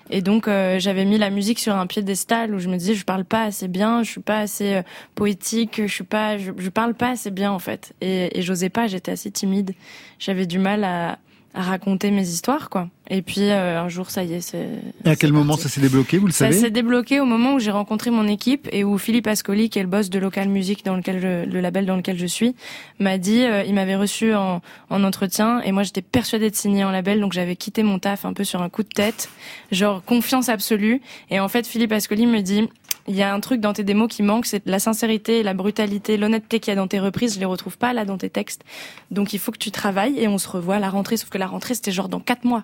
Et 0.09 0.21
donc, 0.21 0.47
euh, 0.47 0.79
j'avais 0.79 1.03
mis 1.03 1.17
la 1.17 1.29
musique 1.29 1.59
sur 1.59 1.75
un 1.75 1.85
piédestal 1.85 2.55
où 2.55 2.59
je 2.59 2.69
me 2.69 2.77
disais, 2.77 2.93
je 2.93 3.03
parle 3.03 3.25
pas 3.25 3.43
assez 3.43 3.67
bien, 3.67 4.03
je 4.03 4.11
suis 4.11 4.21
pas 4.21 4.39
assez 4.39 4.75
euh, 4.75 4.81
poétique, 5.15 5.81
je 5.85 5.91
suis 5.91 6.03
pas, 6.05 6.37
je, 6.37 6.51
je 6.55 6.69
parle 6.69 6.93
pas 6.93 7.09
assez 7.09 7.31
bien 7.31 7.51
en 7.51 7.59
fait. 7.59 7.93
Et, 7.99 8.37
et 8.37 8.41
j'osais 8.41 8.69
pas, 8.69 8.87
j'étais 8.87 9.11
assez 9.11 9.31
timide. 9.31 9.73
J'avais 10.19 10.45
du 10.45 10.59
mal 10.59 10.83
à, 10.83 11.17
à 11.57 11.61
raconter 11.63 12.11
mes 12.11 12.27
histoires, 12.27 12.69
quoi. 12.69 12.87
Et 13.09 13.21
puis 13.21 13.49
euh, 13.49 13.81
un 13.81 13.89
jour, 13.89 14.09
ça 14.11 14.23
y 14.23 14.33
est, 14.33 14.41
c'est. 14.41 14.67
Et 15.05 15.09
à 15.09 15.15
quel 15.15 15.31
moment 15.33 15.55
ça 15.57 15.69
s'est 15.69 15.81
débloqué, 15.81 16.17
vous 16.17 16.27
le 16.27 16.31
Ça 16.33 16.45
savez 16.45 16.57
s'est 16.59 16.69
débloqué 16.69 17.19
au 17.19 17.25
moment 17.25 17.53
où 17.53 17.59
j'ai 17.59 17.71
rencontré 17.71 18.11
mon 18.11 18.27
équipe 18.27 18.67
et 18.71 18.83
où 18.83 18.97
Philippe 18.97 19.27
Ascoli, 19.27 19.69
qui 19.69 19.79
est 19.79 19.81
le 19.81 19.87
boss 19.87 20.09
de 20.09 20.19
Local 20.19 20.49
Music, 20.49 20.85
dans 20.85 20.95
lequel 20.95 21.19
je- 21.21 21.49
le 21.49 21.59
label 21.61 21.85
dans 21.85 21.95
lequel 21.95 22.17
je 22.19 22.25
suis, 22.25 22.53
m'a 22.99 23.17
dit, 23.17 23.41
euh, 23.43 23.63
il 23.65 23.73
m'avait 23.73 23.95
reçu 23.95 24.35
en, 24.35 24.61
en 24.89 25.03
entretien 25.03 25.61
et 25.61 25.71
moi 25.71 25.83
j'étais 25.83 26.01
persuadée 26.01 26.49
de 26.51 26.55
signer 26.55 26.83
en 26.83 26.91
label, 26.91 27.19
donc 27.21 27.33
j'avais 27.33 27.55
quitté 27.55 27.81
mon 27.81 27.97
taf 27.97 28.25
un 28.25 28.33
peu 28.33 28.43
sur 28.43 28.61
un 28.61 28.69
coup 28.69 28.83
de 28.83 28.89
tête, 28.89 29.29
genre 29.71 30.03
confiance 30.03 30.49
absolue. 30.49 31.01
Et 31.31 31.39
en 31.39 31.47
fait, 31.47 31.65
Philippe 31.65 31.93
Ascoli 31.93 32.27
me 32.27 32.41
dit, 32.41 32.67
il 33.07 33.15
y 33.15 33.23
a 33.23 33.33
un 33.33 33.39
truc 33.39 33.61
dans 33.61 33.73
tes 33.73 33.83
démos 33.83 34.09
qui 34.09 34.23
manque, 34.23 34.45
c'est 34.45 34.65
la 34.65 34.79
sincérité, 34.79 35.43
la 35.43 35.53
brutalité, 35.53 36.17
l'honnêteté 36.17 36.59
qu'il 36.59 36.71
y 36.71 36.73
a 36.73 36.75
dans 36.75 36.87
tes 36.87 36.99
reprises, 36.99 37.35
je 37.35 37.39
les 37.39 37.45
retrouve 37.45 37.77
pas 37.77 37.93
là 37.93 38.05
dans 38.05 38.17
tes 38.17 38.29
textes. 38.29 38.63
Donc 39.11 39.33
il 39.33 39.39
faut 39.39 39.51
que 39.51 39.57
tu 39.57 39.71
travailles 39.71 40.19
et 40.19 40.27
on 40.27 40.37
se 40.37 40.49
revoit 40.49 40.75
à 40.75 40.79
la 40.79 40.89
rentrée, 40.89 41.17
sauf 41.17 41.29
que 41.29 41.37
la 41.37 41.47
rentrée 41.47 41.75
c'était 41.75 41.91
genre 41.91 42.09
dans 42.09 42.19
quatre 42.19 42.43
mois. 42.43 42.61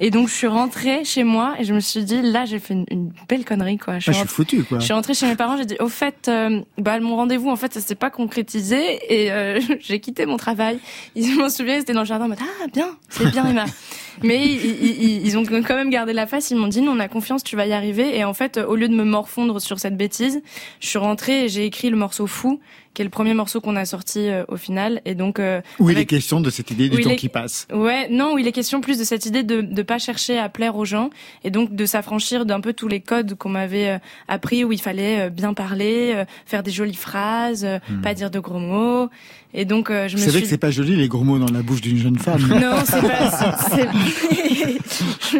Et 0.00 0.10
donc 0.10 0.28
je 0.28 0.34
suis 0.34 0.46
rentrée 0.46 1.04
chez 1.04 1.24
moi 1.24 1.54
et 1.58 1.64
je 1.64 1.74
me 1.74 1.80
suis 1.80 2.04
dit 2.04 2.20
là 2.22 2.44
j'ai 2.44 2.58
fait 2.58 2.74
une, 2.74 2.86
une 2.90 3.12
belle 3.28 3.44
connerie 3.44 3.78
quoi. 3.78 3.94
Ah, 3.94 3.98
je 3.98 4.10
suis 4.10 4.12
rentrée- 4.20 4.28
foutu 4.34 4.64
quoi. 4.64 4.78
je 4.78 4.84
suis 4.84 4.92
rentrée 4.94 5.14
chez 5.14 5.26
mes 5.26 5.36
parents, 5.36 5.56
j'ai 5.56 5.64
dit 5.66 5.76
au 5.80 5.88
fait, 5.88 6.26
euh, 6.28 6.60
bah 6.78 6.98
mon 7.00 7.16
rendez-vous 7.16 7.50
en 7.50 7.56
fait 7.56 7.72
ça 7.74 7.80
s'est 7.80 7.94
pas 7.94 8.10
concrétisé 8.10 8.98
et 9.08 9.30
euh, 9.32 9.60
j'ai 9.80 10.00
quitté 10.00 10.26
mon 10.26 10.36
travail. 10.36 10.78
Ils 11.14 11.36
m'en 11.36 11.48
souviennent, 11.48 11.80
c'était 11.80 11.92
dans 11.92 12.00
le 12.00 12.06
jardin, 12.06 12.24
en 12.24 12.28
mode 12.28 12.38
ah 12.40 12.66
bien, 12.72 12.88
c'est 13.08 13.30
bien 13.30 13.46
Emma. 13.46 13.64
Mais 14.22 14.44
ils- 14.46 15.26
ils 15.26 15.38
ont 15.38 15.42
quand 15.44 15.74
même 15.74 15.88
gardé 15.90 16.12
la 16.12 16.26
face, 16.26 16.50
ils 16.50 16.56
m'ont 16.56 16.68
dit 16.68 16.80
non 16.82 16.92
on 16.92 17.00
a 17.00 17.08
confiance, 17.08 17.42
tu 17.42 17.56
vas 17.56 17.66
y 17.66 17.72
arriver. 17.72 18.16
Et 18.16 18.24
en 18.24 18.34
fait 18.34 18.58
au 18.58 18.76
lieu 18.76 18.88
de 18.88 18.94
me 18.94 19.04
morfondre 19.04 19.60
sur 19.60 19.78
cette 19.78 19.96
bêtise, 19.96 20.42
je 20.80 20.86
suis 20.88 20.98
rentrée 20.98 21.44
et 21.44 21.48
j'ai 21.48 21.64
écrit 21.64 21.90
le 21.90 21.96
morceau 21.96 22.26
fou 22.26 22.60
qui 22.94 23.02
est 23.02 23.04
le 23.04 23.10
premier 23.10 23.34
morceau 23.34 23.60
qu'on 23.60 23.76
a 23.76 23.84
sorti 23.84 24.28
euh, 24.28 24.44
au 24.48 24.56
final. 24.56 25.00
Et 25.04 25.14
donc 25.14 25.38
euh, 25.38 25.60
Où 25.78 25.90
il 25.90 25.98
est 25.98 26.06
question 26.06 26.40
de 26.40 26.50
cette 26.50 26.70
idée 26.70 26.88
du 26.88 27.00
temps 27.00 27.10
est- 27.10 27.16
qui 27.16 27.28
passe. 27.28 27.66
Ouais, 27.72 28.08
non, 28.10 28.34
où 28.34 28.38
il 28.38 28.46
est 28.46 28.52
question 28.52 28.80
plus 28.80 28.98
de 28.98 29.04
cette 29.04 29.26
idée 29.26 29.42
de 29.42 29.60
ne 29.62 29.82
pas 29.82 29.98
chercher 29.98 30.38
à 30.38 30.48
plaire 30.48 30.76
aux 30.76 30.84
gens 30.84 31.10
et 31.44 31.50
donc 31.50 31.74
de 31.74 31.86
s'affranchir 31.86 32.44
d'un 32.46 32.60
peu 32.60 32.72
tous 32.72 32.88
les 32.88 33.00
codes 33.00 33.34
qu'on 33.34 33.48
m'avait 33.48 33.88
euh, 33.88 33.98
appris 34.28 34.64
où 34.64 34.72
il 34.72 34.80
fallait 34.80 35.26
euh, 35.26 35.30
bien 35.30 35.54
parler, 35.54 36.12
euh, 36.14 36.24
faire 36.46 36.62
des 36.62 36.70
jolies 36.70 36.94
phrases, 36.94 37.64
euh, 37.64 37.78
Hmm. 37.88 38.00
pas 38.02 38.14
dire 38.14 38.30
de 38.30 38.38
gros 38.40 38.58
mots. 38.58 39.08
Et 39.54 39.64
donc 39.66 39.90
euh, 39.90 40.08
je 40.08 40.16
savez 40.16 40.30
suis 40.32 40.42
que 40.42 40.48
c'est 40.48 40.56
pas 40.58 40.70
joli 40.70 40.96
les 40.96 41.08
gros 41.08 41.24
mots 41.24 41.38
dans 41.38 41.52
la 41.52 41.62
bouche 41.62 41.82
d'une 41.82 41.98
jeune 41.98 42.18
femme. 42.18 42.40
non, 42.48 42.76
c'est 42.84 43.00
pas. 43.02 43.56
c'est- 43.70 43.88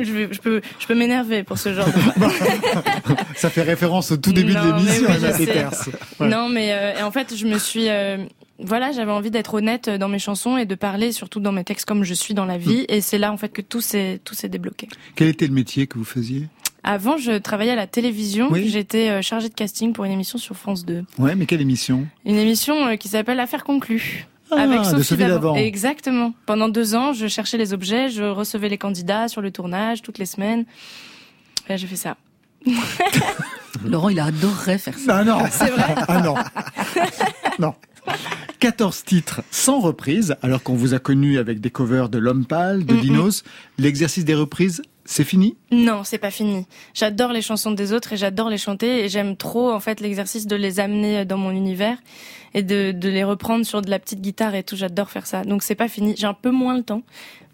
je, 0.04 0.28
je 0.32 0.40
peux, 0.40 0.60
je 0.78 0.86
peux 0.86 0.94
m'énerver 0.94 1.42
pour 1.44 1.58
ce 1.58 1.72
genre. 1.74 1.86
De... 1.86 1.92
Ça 3.36 3.50
fait 3.50 3.62
référence 3.62 4.12
au 4.12 4.16
tout 4.16 4.32
début 4.32 4.52
Non, 4.54 4.60
de 4.64 4.76
l'émission, 4.76 5.06
mais 5.08 5.34
oui. 5.38 5.46
Ouais. 6.20 6.28
Non, 6.28 6.48
mais 6.48 6.72
euh, 6.72 6.98
et 6.98 7.02
en 7.02 7.10
fait, 7.10 7.34
je 7.36 7.46
me 7.46 7.58
suis. 7.58 7.88
euh, 7.88 8.18
voilà, 8.58 8.92
j'avais 8.92 9.10
envie 9.12 9.30
d'être 9.30 9.54
honnête 9.54 9.88
dans 9.90 10.08
mes 10.08 10.18
chansons 10.20 10.56
et 10.56 10.66
de 10.66 10.74
parler 10.74 11.10
surtout 11.10 11.40
dans 11.40 11.50
mes 11.52 11.64
textes 11.64 11.84
comme 11.86 12.04
je 12.04 12.14
suis 12.14 12.34
dans 12.34 12.44
la 12.44 12.58
vie. 12.58 12.84
Et 12.88 13.00
c'est 13.00 13.18
là 13.18 13.32
en 13.32 13.36
fait 13.36 13.48
que 13.48 13.62
tout 13.62 13.80
s'est 13.80 14.20
tout 14.24 14.34
s'est 14.34 14.48
débloqué. 14.48 14.88
Quel 15.16 15.28
était 15.28 15.46
le 15.46 15.54
métier 15.54 15.86
que 15.86 15.98
vous 15.98 16.04
faisiez? 16.04 16.46
Avant, 16.84 17.16
je 17.16 17.38
travaillais 17.38 17.72
à 17.72 17.76
la 17.76 17.86
télévision. 17.86 18.48
Oui. 18.50 18.68
J'étais 18.68 19.08
euh, 19.08 19.22
chargée 19.22 19.48
de 19.48 19.54
casting 19.54 19.92
pour 19.92 20.04
une 20.04 20.12
émission 20.12 20.38
sur 20.38 20.56
France 20.56 20.84
2. 20.84 21.04
Ouais, 21.18 21.34
mais 21.36 21.46
quelle 21.46 21.60
émission? 21.60 22.06
Une 22.24 22.36
émission 22.36 22.86
euh, 22.86 22.96
qui 22.96 23.08
s'appelle 23.08 23.38
Affaires 23.38 23.64
conclues. 23.64 24.26
Ah, 24.50 24.62
avec 24.62 24.84
Sophie, 24.84 25.04
Sophie 25.04 25.16
Davant. 25.22 25.34
Davant. 25.34 25.54
Exactement. 25.56 26.34
Pendant 26.44 26.68
deux 26.68 26.94
ans, 26.94 27.12
je 27.12 27.26
cherchais 27.26 27.56
les 27.56 27.72
objets, 27.72 28.10
je 28.10 28.24
recevais 28.24 28.68
les 28.68 28.78
candidats 28.78 29.28
sur 29.28 29.40
le 29.40 29.50
tournage 29.50 30.02
toutes 30.02 30.18
les 30.18 30.26
semaines. 30.26 30.64
Et 31.68 31.78
j'ai 31.78 31.86
fait 31.86 31.96
ça. 31.96 32.16
Laurent, 33.84 34.08
il 34.08 34.20
adorerait 34.20 34.78
faire 34.78 34.98
ça. 34.98 35.18
Ah 35.18 35.24
non 35.24 35.38
C'est 35.50 35.70
vrai 35.70 35.94
Ah 36.08 36.20
non 36.20 36.34
Non 37.58 37.74
14 38.58 39.04
titres 39.04 39.42
sans 39.50 39.80
reprise, 39.80 40.36
alors 40.42 40.62
qu'on 40.62 40.74
vous 40.74 40.94
a 40.94 41.00
connu 41.00 41.38
avec 41.38 41.60
des 41.60 41.70
covers 41.70 42.08
de 42.08 42.18
L'Homme 42.18 42.46
Pâle, 42.46 42.84
de. 42.84 42.94
Dinos. 42.94 43.42
L'exercice 43.78 44.24
des 44.24 44.34
reprises, 44.34 44.82
c'est 45.04 45.24
fini? 45.24 45.56
Non, 45.70 46.04
c'est 46.04 46.18
pas 46.18 46.30
fini. 46.30 46.66
J'adore 46.94 47.32
les 47.32 47.42
chansons 47.42 47.72
des 47.72 47.92
autres 47.92 48.12
et 48.12 48.16
j'adore 48.16 48.48
les 48.48 48.58
chanter 48.58 49.04
et 49.04 49.08
j'aime 49.08 49.36
trop 49.36 49.70
en 49.72 49.80
fait 49.80 50.00
l'exercice 50.00 50.46
de 50.46 50.56
les 50.56 50.80
amener 50.80 51.24
dans 51.24 51.38
mon 51.38 51.50
univers 51.50 51.98
et 52.54 52.62
de, 52.62 52.92
de 52.92 53.08
les 53.08 53.24
reprendre 53.24 53.64
sur 53.66 53.80
de 53.82 53.90
la 53.90 53.98
petite 53.98 54.20
guitare 54.20 54.54
et 54.54 54.62
tout. 54.62 54.76
J'adore 54.76 55.10
faire 55.10 55.26
ça. 55.26 55.42
Donc 55.44 55.62
c'est 55.62 55.74
pas 55.74 55.88
fini. 55.88 56.14
J'ai 56.16 56.26
un 56.26 56.34
peu 56.34 56.50
moins 56.50 56.76
le 56.76 56.82
temps, 56.82 57.02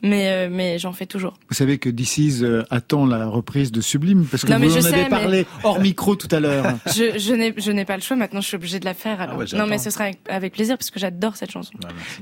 mais 0.03 0.28
euh, 0.28 0.49
mais 0.51 0.78
j'en 0.78 0.92
fais 0.92 1.07
toujours. 1.07 1.34
Vous 1.49 1.55
savez 1.55 1.78
que 1.78 1.88
DC's 1.88 2.42
euh, 2.42 2.64
attend 2.70 3.07
la 3.07 3.26
reprise 3.26 3.70
de 3.72 3.80
Sublime, 3.80 4.26
parce 4.26 4.44
que 4.44 4.51
Non, 4.53 4.59
mais 4.59 4.66
vous 4.66 4.76
en 4.76 4.84
avez 4.84 5.03
mais- 5.05 5.09
parlé 5.09 5.46
hors 5.64 5.80
micro 5.80 6.16
tout 6.16 6.28
à 6.34 6.40
l'heure. 6.40 6.76
Je, 6.86 7.18
je 7.18 7.70
n'ai 7.72 7.84
pas 7.84 7.96
le 7.96 8.03
choix. 8.03 8.16
Maintenant, 8.16 8.40
je 8.40 8.46
suis 8.49 8.57
obligée 8.57 8.80
de 8.80 8.84
la 8.84 8.94
faire. 8.94 9.20
alors. 9.20 9.38
ouais, 9.38 9.46
non, 9.55 9.66
mais 9.66 9.78
ce 9.78 9.90
sera 9.90 10.05
avec, 10.05 10.18
avec 10.28 10.53
plaisir 10.53 10.76
parce 10.76 10.90
que 10.90 10.99
j'adore 11.01 11.36
cette 11.36 11.51
chanson. 11.53 11.72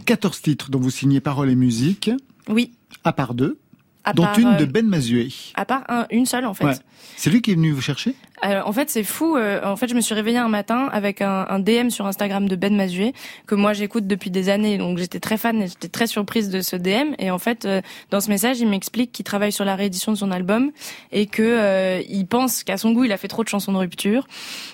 14 0.04 0.40
titres 0.42 0.70
dont 0.70 0.78
vous 0.80 0.90
signez 0.90 1.20
paroles 1.20 1.50
et 1.50 1.54
musique, 1.56 2.10
Oui. 2.48 2.72
à 3.04 3.12
part 3.12 3.34
deux, 3.34 3.58
À 4.06 4.12
dont 4.14 4.22
part, 4.22 4.38
une 4.38 4.46
euh, 4.54 4.56
de 4.56 4.64
Ben 4.64 4.86
Mazué. 4.86 5.28
À 5.54 5.64
part 5.64 5.82
un- 5.88 6.06
une 6.10 6.24
seule 6.26 6.46
en 6.46 6.54
fait. 6.54 6.64
Ouais. 6.64 6.74
C'est 7.16 7.28
lui 7.28 7.42
qui 7.42 7.50
est 7.50 7.54
venu 7.54 7.72
vous 7.72 7.80
chercher? 7.82 8.14
Alors, 8.42 8.68
en 8.68 8.72
fait, 8.72 8.90
c'est 8.90 9.02
fou. 9.02 9.36
euh, 9.36 9.60
en 9.64 9.76
fait, 9.76 9.88
je 9.88 9.94
me 9.94 10.00
suis 10.00 10.14
réveillée 10.14 10.38
un 10.38 10.48
matin 10.48 10.88
avec 10.92 11.22
un, 11.22 11.46
un 11.48 11.58
DM 11.58 11.88
sur 11.88 12.06
Instagram 12.06 12.48
de 12.48 12.56
Ben 12.56 12.74
Mazué 12.76 13.14
que 13.46 13.54
moi 13.54 13.72
j'écoute 13.72 14.06
depuis 14.06 14.30
des 14.30 14.48
années. 14.48 14.78
Donc, 14.78 14.98
j'étais 14.98 15.20
très 15.20 15.36
fan 15.38 15.62
et 15.62 15.68
j'étais 15.68 15.88
très 15.88 16.06
surprise 16.06 16.50
de 16.50 16.60
ce 16.60 16.76
DM. 16.76 17.14
Et 17.18 17.30
en 17.30 17.38
fait, 17.38 17.64
euh, 17.64 17.80
dans 18.10 18.20
ce 18.20 18.28
message, 18.28 18.60
il 18.60 18.68
m'explique 18.68 19.12
qu'il 19.12 19.24
travaille 19.24 19.52
sur 19.52 19.64
la 19.64 19.74
réédition 19.74 20.12
de 20.12 20.16
son 20.18 20.30
album 20.30 20.70
et 21.12 21.26
que 21.26 21.42
euh, 21.42 22.02
il 22.08 22.26
pense 22.26 22.62
qu'à 22.62 22.76
son 22.76 22.92
goût, 22.92 23.04
il 23.04 23.12
a 23.12 23.16
fait 23.16 23.28
trop 23.28 23.42
de 23.42 23.48
chansons 23.48 23.72
de 23.72 23.78
rupture. 23.78 24.26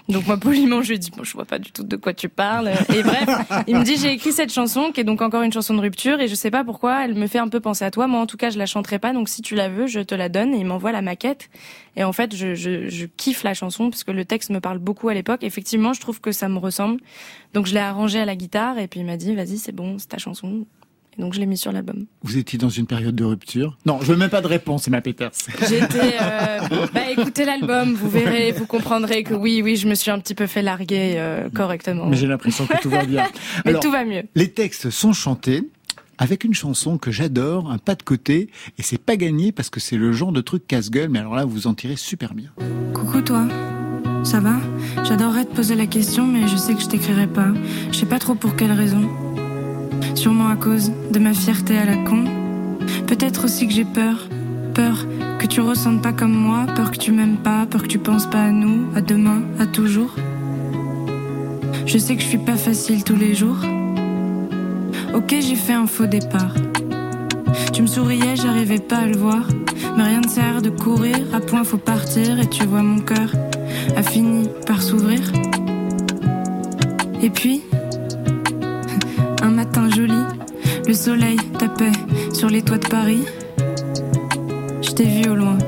Donc, 0.09 0.27
moi, 0.27 0.37
poliment, 0.41 0.83
je 0.83 0.91
lui 0.91 0.99
dis, 0.99 1.11
bon, 1.11 1.23
je 1.23 1.33
vois 1.35 1.45
pas 1.45 1.59
du 1.59 1.71
tout 1.71 1.85
de 1.85 1.97
quoi 1.97 2.15
tu 2.15 2.29
parles. 2.29 2.71
Et 2.95 3.03
bref, 3.03 3.29
il 3.69 3.77
me 3.77 3.85
dit, 3.85 3.97
j'ai 3.97 4.13
écrit 4.13 4.33
cette 4.33 4.53
chanson 4.53 4.91
qui 4.93 5.01
est 5.01 5.05
donc 5.05 5.23
encore 5.23 5.43
une 5.43 5.53
chanson 5.53 5.75
de 5.75 5.81
rupture 5.81 6.21
et 6.21 6.29
je 6.29 6.35
sais 6.35 6.51
pas 6.51 6.65
pourquoi 6.65 7.05
elle 7.05 7.15
me 7.15 7.27
fait 7.29 7.39
un 7.39 7.49
peu 7.49 7.61
penser 7.61 7.85
à 7.85 7.91
toi. 7.91 8.07
Moi, 8.09 8.21
en 8.21 8.27
tout 8.27 8.37
cas, 8.37 8.51
je 8.51 8.59
la 8.59 8.67
chanterai 8.67 8.99
pas. 8.99 9.13
Donc, 9.13 9.29
si 9.29 9.41
tu 9.41 9.55
la 9.55 9.69
veux, 9.69 9.87
je 9.87 10.01
te 10.01 10.15
la 10.15 10.29
donne. 10.29 10.53
Et 10.55 10.59
il 10.59 10.67
m'envoie 10.67 10.91
la 10.93 11.03
maquette. 11.03 11.49
Et 11.95 12.05
en 12.05 12.13
fait, 12.13 12.35
je, 12.35 12.55
je, 12.55 12.89
je 12.89 13.07
kiffe 13.07 13.45
la 13.45 13.52
chanson 13.55 13.91
parce 13.91 14.05
que 14.05 14.11
le 14.11 14.25
texte 14.25 14.51
me 14.51 14.61
parle 14.61 14.79
beaucoup 14.79 15.09
à 15.09 15.15
l'époque. 15.15 15.43
Effectivement, 15.43 15.93
je 15.93 16.01
trouve 16.01 16.21
que 16.21 16.33
ça 16.33 16.49
me 16.49 16.59
ressemble. 16.59 17.01
Donc 17.55 17.67
je 17.67 17.75
l'ai 17.75 17.81
arrangé 17.81 18.21
à 18.21 18.25
la 18.25 18.37
guitare 18.37 18.79
et 18.79 18.89
puis 18.89 19.01
il 19.01 19.07
m'a 19.07 19.17
dit, 19.17 19.35
vas-y, 19.35 19.59
c'est 19.59 19.73
bon, 19.73 19.99
c'est 19.99 20.09
ta 20.09 20.19
chanson. 20.19 20.65
Et 21.17 21.21
donc 21.21 21.35
je 21.35 21.41
l'ai 21.41 21.47
mis 21.47 21.59
sur 21.59 21.73
l'album. 21.73 22.07
Vous 22.23 22.39
étiez 22.39 22.59
dans 22.59 22.71
une 22.71 22.87
période 22.87 23.15
de 23.15 23.25
rupture? 23.25 23.77
Non, 23.85 23.99
je 24.01 24.07
veux 24.07 24.17
même 24.17 24.31
pas 24.31 24.41
de 24.41 24.47
réponse, 24.47 24.89
Emma 24.89 25.03
Peters. 25.03 25.33
J'étais, 25.69 26.17
euh, 26.21 26.59
bah 26.95 27.11
écoutez 27.11 27.45
l'album, 27.45 27.93
vous 27.93 28.09
verrez, 28.09 28.53
vous 28.53 28.67
comprendrez 28.67 29.23
que 29.23 29.35
oui, 29.35 29.61
oui, 29.63 29.77
je 29.77 29.87
me 29.89 29.95
suis 29.95 30.11
un 30.11 30.19
petit 30.19 30.35
peu 30.35 30.47
fait 30.47 30.63
larguer 30.63 31.15
euh, 31.17 31.51
correctement. 31.51 32.07
Mais 32.07 32.17
j'ai 32.17 32.27
l'impression 32.27 32.67
que 32.67 32.81
tout 32.81 32.89
va 32.89 33.05
bien. 33.05 33.27
Mais 33.67 33.75
tout 33.75 33.91
va 33.91 34.05
mieux. 34.05 34.23
Les 34.35 34.53
textes 34.53 34.89
sont 34.89 35.13
chantés 35.13 35.69
avec 36.23 36.45
une 36.45 36.55
chanson 36.55 36.99
que 36.99 37.11
j'adore, 37.11 37.69
un 37.69 37.79
pas 37.79 37.97
de 37.97 38.05
côté, 38.05 38.49
et 38.79 38.83
c'est 38.83 38.97
pas 38.97 39.17
gagné 39.17 39.51
parce 39.51 39.71
que 39.71 39.81
c'est 39.81 39.97
le 39.97 40.13
genre 40.13 40.31
de 40.31 40.41
truc 40.41 40.69
casse-gueule, 40.69 41.09
mais 41.09 41.19
alors 41.19 41.35
là, 41.35 41.45
vous 41.45 41.67
en 41.67 41.75
tirez 41.75 41.97
super 41.97 42.33
bien. 42.33 42.51
Coucou 42.95 43.23
toi, 43.23 43.49
ça 44.23 44.39
va? 44.39 44.55
J'adorerais 45.03 45.47
te 45.47 45.53
poser 45.53 45.75
la 45.75 45.87
question, 45.87 46.25
mais 46.25 46.47
je 46.47 46.57
sais 46.57 46.75
que 46.75 46.81
je 46.81 46.87
t'écrirai 46.87 47.27
pas. 47.27 47.49
Je 47.91 47.97
sais 47.97 48.07
pas 48.07 48.21
trop 48.21 48.37
pour 48.37 48.55
quelle 48.55 48.71
raison. 48.71 49.11
Sûrement 50.15 50.47
à 50.47 50.55
cause 50.55 50.93
de 51.11 51.19
ma 51.19 51.35
fierté 51.35 51.77
à 51.77 51.87
la 51.87 51.97
con. 51.97 52.23
Peut-être 53.09 53.47
aussi 53.47 53.67
que 53.67 53.73
j'ai 53.73 53.85
peur. 53.85 54.29
Peur 54.75 55.05
que 55.41 55.47
tu 55.49 55.61
ressentes 55.61 56.03
pas 56.03 56.13
comme 56.13 56.35
moi, 56.35 56.67
peur 56.77 56.93
que 56.93 56.99
tu 56.99 57.11
m'aimes 57.11 57.39
pas, 57.39 57.67
peur 57.67 57.83
que 57.83 57.89
tu 57.89 57.99
penses 57.99 58.31
pas 58.31 58.45
à 58.45 58.53
nous, 58.53 58.87
à 58.95 59.01
demain, 59.01 59.43
à 59.59 59.67
toujours. 59.67 60.15
Je 61.85 61.99
sais 61.99 62.15
que 62.15 62.23
je 62.23 62.29
suis 62.29 62.39
pas 62.39 62.57
facile 62.57 63.03
tous 63.03 63.17
les 63.17 63.35
jours. 63.35 63.59
Ok, 65.15 65.37
j'ai 65.41 65.57
fait 65.57 65.75
un 65.75 65.87
faux 65.87 66.07
départ. 66.07 66.55
Tu 67.73 67.83
me 67.83 67.87
souriais, 67.87 68.35
j'arrivais 68.35 68.79
pas 68.79 68.99
à 68.99 69.07
le 69.07 69.17
voir. 69.17 69.47
Mais 69.97 70.05
rien 70.05 70.21
ne 70.21 70.29
sert 70.29 70.63
de 70.63 70.71
courir, 70.71 71.17
à 71.35 71.41
point 71.41 71.65
faut 71.65 71.77
partir. 71.77 72.41
Et 72.41 72.47
tu 72.47 72.65
vois, 72.65 72.83
mon 72.83 73.01
cœur 73.01 73.31
a 73.97 74.03
fini 74.03 74.49
par 74.67 74.81
s'ouvrir. 74.81 75.21
Et 77.23 77.29
puis, 77.29 77.63
un 79.43 79.51
matin 79.51 79.91
joli, 79.91 80.23
le 80.87 80.95
soleil 80.95 81.37
tapait 81.59 81.93
sur 82.33 82.49
les 82.49 82.63
toits 82.63 82.79
de 82.79 82.89
Paris. 82.89 83.25
Je 84.81 84.91
t'ai 84.93 85.05
vu 85.05 85.29
au 85.29 85.35
loin 85.35 85.59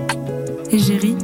et 0.70 0.78
j'ai 0.78 0.96
ri. 0.96 1.16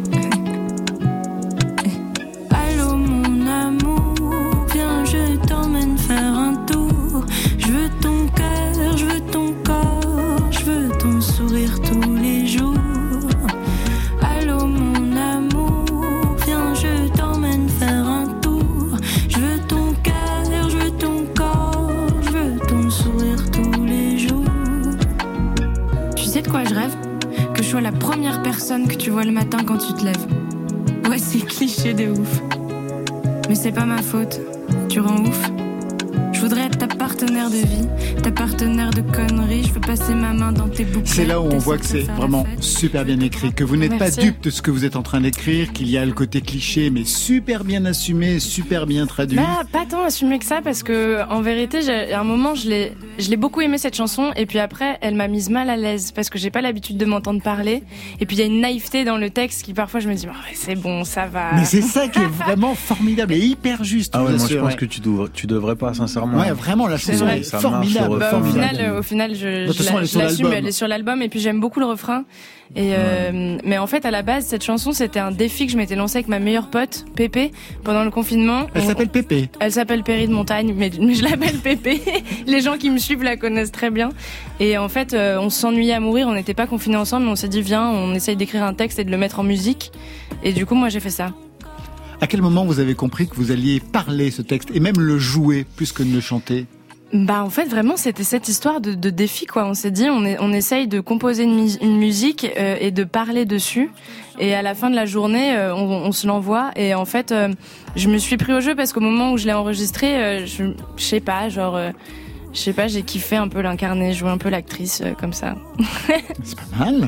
Tu 29.10 29.14
vois 29.14 29.24
le 29.24 29.32
matin 29.32 29.58
quand 29.66 29.76
tu 29.76 29.92
te 29.92 30.04
lèves. 30.04 31.10
Ouais, 31.10 31.18
c'est 31.18 31.44
cliché 31.44 31.94
de 31.94 32.10
ouf. 32.10 32.40
Mais 33.48 33.56
c'est 33.56 33.72
pas 33.72 33.84
ma 33.84 34.00
faute, 34.02 34.40
tu 34.88 35.00
rends 35.00 35.24
ouf. 35.24 35.50
Je 36.32 36.40
voudrais 36.40 36.66
être 36.66 36.78
ta 36.78 36.86
partenaire 36.86 37.50
de 37.50 37.56
vie, 37.56 37.88
ta 38.22 38.30
partenaire 38.30 38.90
de 38.90 39.00
conneries. 39.00 39.64
Je 39.64 39.72
veux 39.72 39.80
passer 39.80 40.14
ma 40.14 40.32
main 40.32 40.52
dans 40.52 40.68
tes 40.68 40.84
boucles. 40.84 41.08
C'est 41.08 41.26
là 41.26 41.40
où 41.40 41.46
on 41.46 41.58
voit 41.58 41.76
que 41.76 41.84
c'est 41.84 42.02
vraiment 42.02 42.46
super 42.60 43.04
bien 43.04 43.18
écrit, 43.18 43.52
que 43.52 43.64
vous 43.64 43.76
n'êtes 43.76 43.98
pas 43.98 44.12
dupe 44.12 44.40
de 44.42 44.50
ce 44.50 44.62
que 44.62 44.70
vous 44.70 44.84
êtes 44.84 44.94
en 44.94 45.02
train 45.02 45.20
d'écrire, 45.20 45.72
qu'il 45.72 45.90
y 45.90 45.98
a 45.98 46.06
le 46.06 46.12
côté 46.12 46.40
cliché, 46.40 46.88
mais 46.90 47.04
super 47.04 47.64
bien 47.64 47.84
assumé, 47.86 48.38
super 48.38 48.86
bien 48.86 49.06
traduit. 49.06 49.38
Bah, 49.38 49.64
pas 49.72 49.86
tant 49.90 50.04
assumé 50.04 50.38
que 50.38 50.44
ça 50.44 50.60
parce 50.62 50.84
que 50.84 51.28
en 51.28 51.42
vérité, 51.42 51.80
à 52.12 52.20
un 52.20 52.24
moment, 52.24 52.54
je 52.54 52.68
l'ai, 52.68 52.92
je 53.20 53.30
l'ai 53.30 53.36
beaucoup 53.36 53.60
aimé 53.60 53.78
cette 53.78 53.94
chanson 53.96 54.32
et 54.36 54.46
puis 54.46 54.58
après, 54.58 54.98
elle 55.00 55.14
m'a 55.14 55.28
mise 55.28 55.50
mal 55.50 55.70
à 55.70 55.76
l'aise 55.76 56.12
parce 56.12 56.30
que 56.30 56.38
j'ai 56.38 56.50
pas 56.50 56.60
l'habitude 56.60 56.96
de 56.96 57.04
m'entendre 57.04 57.42
parler 57.42 57.82
et 58.20 58.26
puis 58.26 58.36
il 58.36 58.40
y 58.40 58.42
a 58.42 58.46
une 58.46 58.60
naïveté 58.60 59.04
dans 59.04 59.16
le 59.16 59.30
texte 59.30 59.62
qui 59.64 59.74
parfois 59.74 60.00
je 60.00 60.08
me 60.08 60.14
dis, 60.14 60.26
Oh, 60.28 60.32
ouais, 60.32 60.54
c'est 60.54 60.74
bon, 60.74 61.04
ça 61.04 61.26
va. 61.26 61.52
Mais 61.54 61.64
c'est 61.64 61.82
ça 61.82 62.08
qui 62.08 62.18
est 62.18 62.26
vraiment 62.26 62.74
formidable 62.74 63.32
et 63.34 63.38
hyper 63.38 63.84
juste. 63.84 64.12
Ah 64.16 64.24
ouais, 64.24 64.36
moi 64.36 64.46
je 64.48 64.56
pense 64.56 64.70
ouais. 64.70 64.76
que 64.76 64.84
tu, 64.84 65.00
devrais, 65.00 65.28
tu 65.32 65.46
devrais 65.46 65.76
pas, 65.76 65.94
sincèrement. 65.94 66.38
Ouais, 66.38 66.52
vraiment, 66.52 66.86
la 66.88 66.96
chanson 66.96 67.24
vrai. 67.24 67.40
est 67.40 67.42
Ça 67.42 67.60
marche 67.60 67.70
formidable. 67.72 68.14
au 68.14 68.18
Bah, 68.18 68.28
au 68.28 68.30
formidable. 68.42 68.68
final, 68.68 68.90
euh, 68.90 68.98
au 68.98 69.02
final, 69.02 69.34
je, 69.34 69.72
je 69.72 69.82
est 70.16 70.18
l'assume, 70.18 70.52
elle 70.52 70.66
est 70.66 70.72
sur 70.72 70.88
l'album 70.88 71.22
et 71.22 71.28
puis 71.28 71.40
j'aime 71.40 71.60
beaucoup 71.60 71.80
le 71.80 71.86
refrain. 71.86 72.24
Et 72.76 72.92
euh, 72.94 73.58
mais 73.64 73.78
en 73.78 73.86
fait, 73.88 74.04
à 74.06 74.12
la 74.12 74.22
base, 74.22 74.46
cette 74.46 74.62
chanson, 74.62 74.92
c'était 74.92 75.18
un 75.18 75.32
défi 75.32 75.66
que 75.66 75.72
je 75.72 75.76
m'étais 75.76 75.96
lancé 75.96 76.18
avec 76.18 76.28
ma 76.28 76.38
meilleure 76.38 76.70
pote, 76.70 77.04
Pépé, 77.16 77.50
pendant 77.82 78.04
le 78.04 78.10
confinement. 78.12 78.68
Elle 78.74 78.82
On- 78.82 78.86
s'appelle 78.86 79.08
Pépé. 79.08 79.48
Elle 79.58 79.72
s'appelle 79.72 80.04
Péri 80.04 80.28
de 80.28 80.32
Montagne, 80.32 80.72
mais, 80.76 80.90
mais 81.00 81.14
je 81.14 81.24
l'appelle 81.24 81.58
Pépé. 81.58 82.00
Les 82.46 82.60
gens 82.60 82.76
qui 82.78 82.90
me 82.90 82.98
suivent 82.98 83.24
la 83.24 83.36
connaissent 83.36 83.72
très 83.72 83.90
bien. 83.90 84.10
Et 84.60 84.78
en 84.78 84.88
fait, 84.88 85.14
euh, 85.14 85.38
on 85.40 85.50
s'ennuyait 85.50 85.94
à 85.94 86.00
mourir, 86.00 86.28
on 86.28 86.34
n'était 86.34 86.54
pas 86.54 86.68
confinés 86.68 86.96
ensemble, 86.96 87.26
mais 87.26 87.32
on 87.32 87.36
s'est 87.36 87.48
dit, 87.48 87.60
viens, 87.60 87.88
on 87.88 88.14
essaye 88.14 88.36
d'écrire 88.36 88.62
un 88.62 88.74
texte 88.74 89.00
et 89.00 89.04
de 89.04 89.10
le 89.10 89.16
mettre 89.18 89.40
en 89.40 89.44
musique. 89.44 89.90
Et 90.44 90.52
du 90.52 90.64
coup, 90.64 90.76
moi, 90.76 90.88
j'ai 90.90 91.00
fait 91.00 91.10
ça. 91.10 91.32
À 92.20 92.26
quel 92.28 92.40
moment 92.42 92.64
vous 92.66 92.78
avez 92.78 92.94
compris 92.94 93.26
que 93.28 93.34
vous 93.34 93.50
alliez 93.50 93.80
parler 93.80 94.30
ce 94.30 94.42
texte 94.42 94.68
et 94.74 94.78
même 94.80 95.00
le 95.00 95.18
jouer 95.18 95.66
plus 95.76 95.90
que 95.90 96.02
de 96.04 96.12
le 96.12 96.20
chanter? 96.20 96.66
Bah 97.12 97.42
en 97.42 97.50
fait 97.50 97.64
vraiment 97.64 97.96
c'était 97.96 98.22
cette 98.22 98.48
histoire 98.48 98.80
de, 98.80 98.94
de, 98.94 99.10
défi 99.10 99.44
quoi. 99.44 99.66
On 99.66 99.74
s'est 99.74 99.90
dit 99.90 100.08
on, 100.08 100.24
est, 100.24 100.36
on 100.38 100.52
essaye 100.52 100.86
de 100.86 101.00
composer 101.00 101.42
une, 101.42 101.68
une 101.80 101.98
musique 101.98 102.46
euh, 102.56 102.76
et 102.78 102.92
de 102.92 103.02
parler 103.02 103.46
dessus 103.46 103.90
et 104.38 104.54
à 104.54 104.62
la 104.62 104.76
fin 104.76 104.90
de 104.90 104.94
la 104.94 105.06
journée 105.06 105.56
euh, 105.56 105.74
on, 105.74 106.06
on, 106.06 106.12
se 106.12 106.28
l'envoie 106.28 106.70
et 106.76 106.94
en 106.94 107.04
fait 107.04 107.32
euh, 107.32 107.48
je 107.96 108.08
me 108.08 108.16
suis 108.16 108.36
pris 108.36 108.52
au 108.52 108.60
jeu 108.60 108.76
parce 108.76 108.92
qu'au 108.92 109.00
moment 109.00 109.32
où 109.32 109.38
je 109.38 109.46
l'ai 109.46 109.52
enregistré 109.52 110.46
je, 110.46 110.66
je 110.96 111.02
sais 111.02 111.18
pas 111.18 111.48
genre 111.48 111.76
je 112.52 112.58
sais 112.58 112.72
pas 112.72 112.86
j'ai 112.86 113.02
kiffé 113.02 113.34
un 113.34 113.48
peu 113.48 113.60
l'incarner 113.60 114.12
jouer 114.12 114.30
un 114.30 114.38
peu 114.38 114.48
l'actrice 114.48 115.02
comme 115.18 115.32
ça. 115.32 115.56
C'est 116.44 116.56
pas 116.56 116.84
mal. 116.84 117.00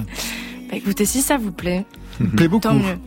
Bah, 0.68 0.76
écoutez 0.76 1.04
si 1.04 1.22
ça 1.22 1.36
vous 1.38 1.52
plaît. 1.52 1.84
Plaît 2.36 2.48
beaucoup. 2.48 2.62
Tant 2.62 2.74
mieux. 2.74 2.98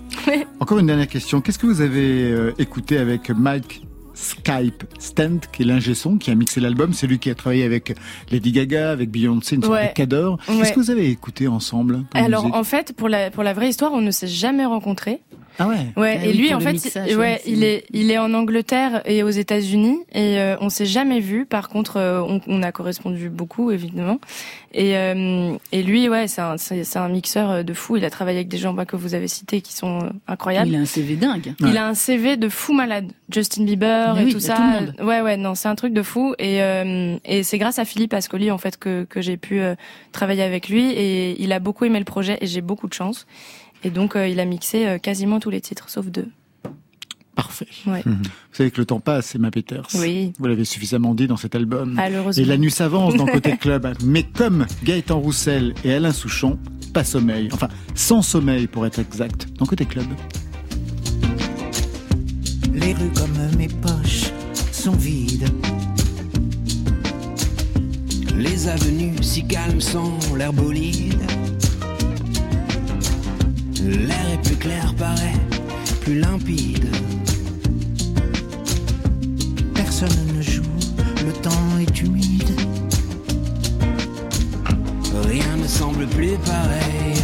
Encore 0.61 0.79
une 0.79 0.87
dernière 0.87 1.09
question. 1.09 1.41
Qu'est-ce 1.41 1.59
que 1.59 1.67
vous 1.67 1.81
avez 1.81 2.53
écouté 2.57 2.97
avec 2.97 3.29
Mike 3.31 3.84
Skype 4.16 4.84
Stent, 4.97 5.41
qui 5.51 5.61
est 5.61 5.66
l'ingé 5.66 5.93
son, 5.93 6.18
qui 6.18 6.32
a 6.32 6.36
mixé 6.36 6.59
l'album. 6.59 6.93
C'est 6.93 7.05
lui 7.07 7.20
qui 7.20 7.30
a 7.30 7.36
travaillé 7.36 7.63
avec 7.63 7.95
Lady 8.32 8.51
Gaga, 8.51 8.89
avec 8.91 9.11
Beyoncé, 9.11 9.55
une 9.57 9.61
sorte 9.63 9.74
Ouais. 9.76 9.89
de 9.89 9.93
cador. 9.93 10.39
Ouais. 10.47 10.57
Qu'est-ce 10.57 10.74
que 10.74 10.80
vous 10.80 10.89
avez 10.91 11.09
écouté 11.09 11.47
ensemble 11.47 12.03
Alors 12.13 12.45
en 12.55 12.63
fait 12.63 12.93
pour 12.95 13.09
la 13.09 13.30
pour 13.30 13.43
la 13.43 13.53
vraie 13.53 13.70
histoire 13.70 13.91
on 13.93 14.01
ne 14.01 14.11
s'est 14.11 14.28
jamais 14.28 14.66
rencontrés. 14.66 15.22
Ah 15.59 15.67
ouais. 15.67 15.75
Ouais, 15.95 16.17
Ah 16.21 16.25
et 16.25 16.29
oui, 16.31 16.37
lui, 16.37 16.53
en 16.53 16.59
fait, 16.59 16.73
mixage, 16.73 17.15
ouais, 17.15 17.41
il 17.45 17.63
est, 17.63 17.85
il 17.91 18.11
est 18.11 18.17
en 18.17 18.33
Angleterre 18.33 19.01
et 19.05 19.23
aux 19.23 19.29
États-Unis 19.29 19.99
et 20.13 20.39
euh, 20.39 20.55
on 20.61 20.69
s'est 20.69 20.85
jamais 20.85 21.19
vu. 21.19 21.45
Par 21.45 21.69
contre, 21.69 21.97
euh, 21.97 22.21
on, 22.21 22.41
on 22.47 22.63
a 22.63 22.71
correspondu 22.71 23.29
beaucoup, 23.29 23.71
évidemment. 23.71 24.19
Et, 24.73 24.97
euh, 24.97 25.55
et 25.71 25.83
lui, 25.83 26.09
ouais, 26.09 26.27
c'est 26.27 26.41
un, 26.41 26.57
c'est, 26.57 26.97
un 26.97 27.07
mixeur 27.07 27.49
euh, 27.49 27.63
de 27.63 27.73
fou. 27.73 27.95
Il 27.95 28.03
a 28.03 28.09
travaillé 28.09 28.39
avec 28.39 28.49
des 28.49 28.57
gens 28.57 28.73
bah, 28.73 28.85
que 28.85 28.97
vous 28.97 29.13
avez 29.15 29.29
cités 29.29 29.61
qui 29.61 29.73
sont 29.73 29.99
euh, 30.01 30.09
incroyables. 30.27 30.67
Il 30.67 30.75
a 30.75 30.79
un 30.79 30.85
CV 30.85 31.15
dingue. 31.15 31.53
Il 31.61 31.77
a 31.77 31.87
un 31.87 31.93
CV 31.93 32.35
de 32.35 32.49
fou 32.49 32.73
malade. 32.73 33.11
Justin 33.29 33.63
Bieber 33.63 34.13
Mais 34.15 34.21
et 34.21 34.25
oui, 34.25 34.33
tout 34.33 34.39
ça. 34.41 34.57
tout. 34.97 35.03
Ouais, 35.03 35.21
ouais, 35.21 35.37
non, 35.37 35.55
c'est 35.55 35.67
un 35.69 35.75
truc 35.75 35.93
de 35.93 36.03
fou. 36.03 36.35
Et, 36.37 36.61
euh, 36.61 37.17
et 37.25 37.43
c'est 37.43 37.57
grâce 37.57 37.79
à 37.79 37.85
Philippe 37.85 38.13
Ascoli, 38.13 38.51
en 38.51 38.57
fait, 38.57 38.77
que, 38.77 39.05
que 39.05 39.21
j'ai 39.21 39.37
pu 39.37 39.61
euh, 39.61 39.75
travailler 40.11 40.43
avec 40.43 40.67
lui. 40.67 40.91
Et 40.91 41.41
il 41.41 41.53
a 41.53 41.59
beaucoup 41.59 41.85
aimé 41.85 41.97
le 41.99 42.05
projet 42.05 42.37
et 42.41 42.47
j'ai 42.47 42.61
beaucoup 42.61 42.87
de 42.87 42.93
chance. 42.93 43.25
Et 43.84 43.89
donc, 43.89 44.15
euh, 44.15 44.28
il 44.28 44.39
a 44.39 44.45
mixé 44.45 44.88
euh, 44.88 44.97
quasiment 44.97 45.39
tous 45.39 45.49
les 45.49 45.61
titres, 45.61 45.89
sauf 45.89 46.07
deux. 46.07 46.28
Parfait. 47.36 47.67
Ouais. 47.86 48.01
Vous 48.05 48.15
savez 48.53 48.71
que 48.71 48.80
le 48.80 48.86
temps 48.86 49.01
passe, 49.01 49.36
Emma 49.36 49.51
Peters. 49.51 49.88
Oui. 49.95 50.32
Vous 50.39 50.47
l'avez 50.47 50.63
suffisamment 50.63 51.13
dit 51.13 51.28
dans 51.28 51.36
cet 51.36 51.53
album. 51.53 51.93
Malheureusement. 51.93 52.41
Et 52.41 52.45
la 52.45 52.57
nuit 52.57 52.71
s'avance 52.71 53.15
dans 53.15 53.26
Côté 53.26 53.57
Club. 53.61 53.93
Mais 54.05 54.23
comme 54.23 54.65
Gaëtan 54.84 55.19
Roussel 55.19 55.73
et 55.84 55.93
Alain 55.93 56.13
Souchon, 56.13 56.57
pas 56.93 57.03
sommeil. 57.03 57.49
Enfin, 57.51 57.67
sans 57.93 58.21
sommeil 58.21 58.67
pour 58.67 58.86
être 58.86 58.99
exact, 58.99 59.47
dans 59.57 59.65
Côté 59.65 59.86
Club. 59.86 60.05
Les 62.73 62.93
rues 62.93 63.11
comme 63.15 63.57
mes 63.57 63.67
poches 63.67 64.32
sont 64.71 64.93
vides. 64.93 65.49
Les 68.38 68.67
avenues 68.67 69.21
si 69.21 69.45
calmes 69.45 69.82
sont 69.82 70.17
l'air 70.38 70.53
bolide. 70.53 71.19
L'air 73.86 74.29
est 74.33 74.41
plus 74.43 74.55
clair, 74.55 74.93
paraît 74.97 75.39
plus 76.01 76.19
limpide. 76.19 76.88
Personne 79.73 80.09
ne 80.36 80.41
joue, 80.41 80.63
le 81.25 81.31
temps 81.33 81.77
est 81.79 82.01
humide. 82.01 82.49
Rien 85.27 85.57
ne 85.57 85.67
semble 85.67 86.07
plus 86.07 86.38
pareil. 86.45 87.15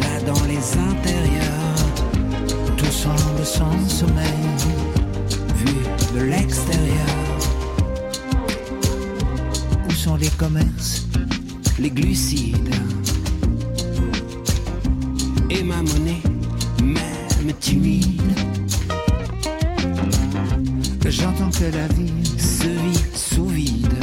Là 0.00 0.20
dans 0.26 0.44
les 0.46 0.78
intérieurs, 0.90 1.74
Tout 2.76 2.92
semble 2.92 3.44
sans 3.44 3.88
sommeil. 3.88 4.24
vu 5.56 5.74
de 6.18 6.24
l'extérieur, 6.24 7.16
Où 9.88 9.92
sont 9.92 10.16
les 10.16 10.30
commerces 10.30 11.04
les 11.78 11.90
glucides? 11.90 12.74
Et 15.56 15.62
ma 15.62 15.76
monnaie, 15.76 16.22
même 16.82 17.52
timide, 17.60 18.20
J'entends 21.16 21.50
que 21.50 21.76
la 21.76 21.86
vie 21.94 22.38
se 22.38 22.66
vit 22.66 23.04
sous 23.14 23.46
vide. 23.46 23.94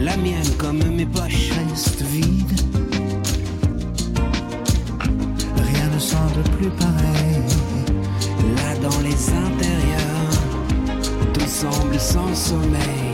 La 0.00 0.16
mienne 0.16 0.48
comme 0.56 0.78
mes 0.78 1.04
poches 1.04 1.50
reste 1.50 2.02
vide. 2.02 2.60
Rien 5.56 5.90
ne 5.94 5.98
semble 5.98 6.42
plus 6.56 6.70
pareil. 6.70 7.44
Là 8.56 8.76
dans 8.88 9.00
les 9.00 9.28
intérieurs, 9.28 10.40
tout 11.34 11.46
semble 11.46 12.00
sans 12.00 12.34
sommeil, 12.34 13.12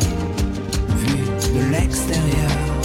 vu 0.97 1.59
de 1.59 1.73
l'extérieur. 1.73 2.76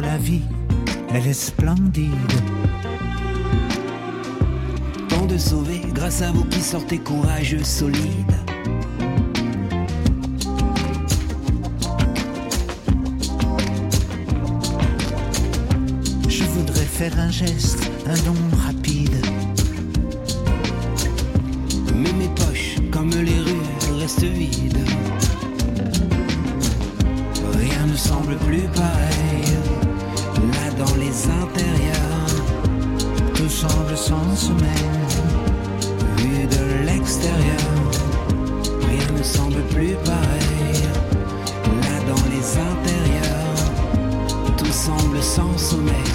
La 0.00 0.16
vie, 0.16 0.42
elle 1.12 1.26
est 1.26 1.32
splendide. 1.32 2.12
Tant 5.08 5.26
de 5.26 5.38
sauvés 5.38 5.82
grâce 5.92 6.22
à 6.22 6.30
vous 6.30 6.44
qui 6.44 6.60
sortez 6.60 6.98
courageux, 6.98 7.64
solides. 7.64 8.36
Je 16.28 16.44
voudrais 16.44 16.84
faire 16.84 17.18
un 17.18 17.30
geste, 17.30 17.90
un 18.06 18.16
don. 18.24 18.52
Sans 45.34 45.56
sommeil, 45.56 46.11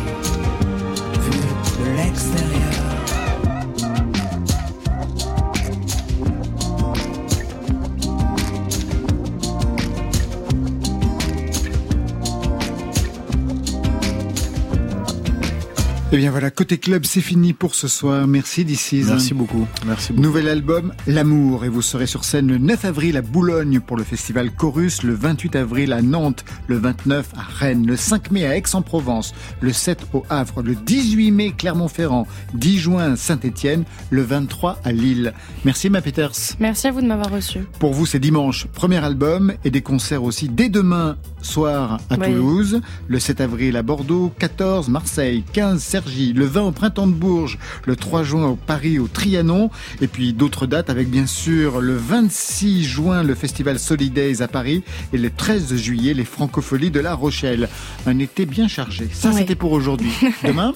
Eh 16.18 16.20
bien 16.20 16.32
voilà, 16.32 16.50
Côté 16.50 16.80
Club, 16.80 17.06
c'est 17.06 17.22
fini 17.22 17.54
pour 17.54 17.76
ce 17.76 17.88
soir. 17.88 18.26
Merci 18.26 18.66
d'ici. 18.66 19.04
Merci 19.06 19.36
beaucoup. 19.36 19.68
Merci 19.86 20.14
beaucoup. 20.14 20.24
Nouvel 20.24 20.50
album, 20.50 20.92
L'amour. 21.06 21.64
Et 21.64 21.70
vous 21.70 21.84
serez 21.84 22.08
sur 22.08 22.24
scène 22.24 22.48
le 22.48 22.58
9 22.58 22.86
avril 22.86 23.18
à 23.18 23.22
Boulogne 23.22 23.80
pour 23.82 23.98
le 23.98 24.04
festival 24.04 24.50
Chorus, 24.50 25.04
le 25.04 25.14
28 25.14 25.56
avril 25.56 25.94
à 25.94 26.02
Nantes, 26.02 26.44
le 26.66 26.80
29 26.80 27.28
à 27.38 27.44
Rennes, 27.60 27.86
le 27.86 27.96
5 27.96 28.32
mai 28.32 28.48
à 28.48 28.58
Aix-en-Provence, 28.58 29.36
le 29.62 29.72
7 29.72 30.08
au 30.14 30.24
Havre, 30.32 30.64
le 30.64 30.74
18 30.74 31.30
mai 31.30 31.54
Clermont-Ferrand, 31.56 32.26
10 32.56 32.80
juin 32.80 33.16
Saint-Étienne, 33.16 33.84
le 34.10 34.24
23 34.24 34.80
à 34.84 34.92
Lille. 34.92 35.34
Merci 35.66 35.92
ma 35.92 36.02
Peters. 36.02 36.56
Merci 36.60 36.88
à 36.88 36.92
vous 36.94 37.02
de 37.02 37.08
m'avoir 37.08 37.30
reçu. 37.30 37.60
Pour 37.80 37.94
vous, 37.94 38.08
c'est 38.08 38.18
dimanche, 38.18 38.66
premier 38.74 39.06
album 39.06 39.54
et 39.64 39.70
des 39.70 39.82
concerts 39.82 40.24
aussi 40.24 40.50
dès 40.50 40.70
demain 40.70 41.16
soir 41.44 42.00
à 42.10 42.16
Oui. 42.16 42.26
Toulouse, 42.26 42.82
le 43.08 43.20
7 43.20 43.40
avril 43.40 43.78
à 43.78 43.84
Bordeaux, 43.84 44.34
14 44.40 44.90
Marseille, 44.90 45.44
15 45.54 45.84
Le 46.08 46.46
20 46.46 46.62
au 46.62 46.72
Printemps 46.72 47.08
de 47.08 47.12
Bourges, 47.14 47.58
le 47.86 47.96
3 47.96 48.24
juin 48.24 48.46
au 48.48 48.56
Paris 48.56 48.98
au 49.00 49.08
Trianon 49.08 49.70
et 50.02 50.08
puis 50.08 50.34
d'autres 50.34 50.66
dates 50.66 50.90
avec 50.90 51.10
bien 51.10 51.26
sûr 51.26 51.82
le 51.82 51.96
26 51.96 52.84
juin 52.84 53.24
le 53.24 53.36
festival 53.36 53.78
Solidays 53.78 54.42
à 54.42 54.48
Paris 54.48 54.84
et 55.12 55.18
le 55.18 55.30
13 55.30 55.76
juillet 55.76 56.14
les 56.14 56.26
Francopholies 56.26 56.92
de 56.92 57.00
La 57.00 57.14
Rochelle. 57.14 57.68
Un 58.06 58.20
été 58.20 58.46
bien 58.46 58.68
chargé. 58.68 59.10
Ça 59.12 59.30
Oui. 59.30 59.36
c'était 59.40 59.56
pour 59.56 59.72
aujourd'hui. 59.74 60.12
Demain 60.44 60.74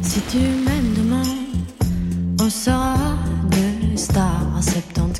Si 0.00 0.20
tu 0.30 0.38
m'aimes 0.38 0.94
demain, 0.96 1.22
on 2.40 2.48
sera 2.50 2.94
stars 3.96 4.60
70-80. 4.60 5.11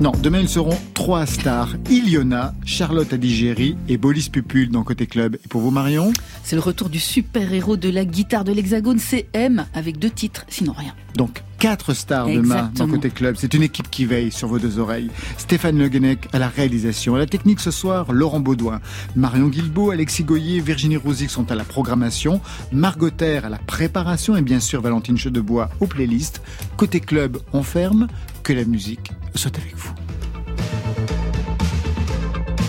Non, 0.00 0.12
demain 0.22 0.38
ils 0.38 0.48
seront 0.48 0.78
trois 0.94 1.26
stars. 1.26 1.74
Iliona, 1.90 2.54
Charlotte 2.64 3.12
Adigéry 3.12 3.76
et 3.88 3.96
Bolis 3.96 4.28
Pupul 4.30 4.70
dans 4.70 4.84
Côté 4.84 5.06
Club. 5.06 5.38
Et 5.44 5.48
pour 5.48 5.60
vous 5.60 5.72
Marion 5.72 6.12
C'est 6.44 6.54
le 6.54 6.62
retour 6.62 6.88
du 6.88 7.00
super-héros 7.00 7.76
de 7.76 7.88
la 7.88 8.04
guitare 8.04 8.44
de 8.44 8.52
l'Hexagone, 8.52 9.00
CM, 9.00 9.66
avec 9.74 9.98
deux 9.98 10.10
titres, 10.10 10.44
sinon 10.48 10.72
rien. 10.72 10.94
Donc, 11.16 11.42
quatre 11.58 11.94
stars 11.94 12.28
demain 12.28 12.70
dans. 12.76 12.86
Côté 12.86 13.10
Club. 13.10 13.34
C'est 13.36 13.54
une 13.54 13.64
équipe 13.64 13.90
qui 13.90 14.04
veille 14.04 14.30
sur 14.30 14.46
vos 14.46 14.60
deux 14.60 14.78
oreilles. 14.78 15.10
Stéphane 15.36 15.76
Le 15.76 15.88
Guenec 15.88 16.28
à 16.32 16.38
la 16.38 16.46
réalisation. 16.46 17.16
À 17.16 17.18
la 17.18 17.26
technique 17.26 17.58
ce 17.58 17.72
soir, 17.72 18.12
Laurent 18.12 18.38
Baudouin. 18.38 18.80
Marion 19.16 19.48
Guilbault, 19.48 19.90
Alexis 19.90 20.22
Goyer, 20.22 20.60
Virginie 20.60 20.96
Rosic 20.96 21.28
sont 21.28 21.50
à 21.50 21.56
la 21.56 21.64
programmation. 21.64 22.40
Margot 22.70 23.10
Terre 23.10 23.46
à 23.46 23.48
la 23.48 23.58
préparation 23.58 24.36
et 24.36 24.42
bien 24.42 24.60
sûr 24.60 24.80
Valentine 24.80 25.18
Chedebois 25.18 25.70
aux 25.80 25.88
playlists. 25.88 26.40
Côté 26.76 27.00
Club, 27.00 27.38
on 27.52 27.64
ferme. 27.64 28.06
Que 28.44 28.52
la 28.52 28.64
musique 28.64 29.10
avec 29.46 29.74
vous. 29.76 29.92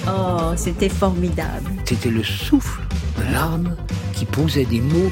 Oh, 0.08 0.54
c'était 0.56 0.90
formidable. 0.90 1.70
C'était 1.86 2.10
le 2.10 2.24
souffle 2.24 2.82
de 3.18 3.24
l'âme 3.34 3.76
qui 4.14 4.26
posait 4.26 4.66
des 4.66 4.82
mots 4.82 5.12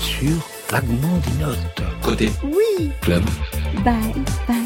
sur 0.00 0.32
vaguement 0.70 1.18
des 1.26 1.44
notes. 1.44 1.82
Côté 2.02 2.30
Oui. 2.44 2.90
club. 3.00 3.22
Bye, 3.84 4.14
bye. 4.48 4.65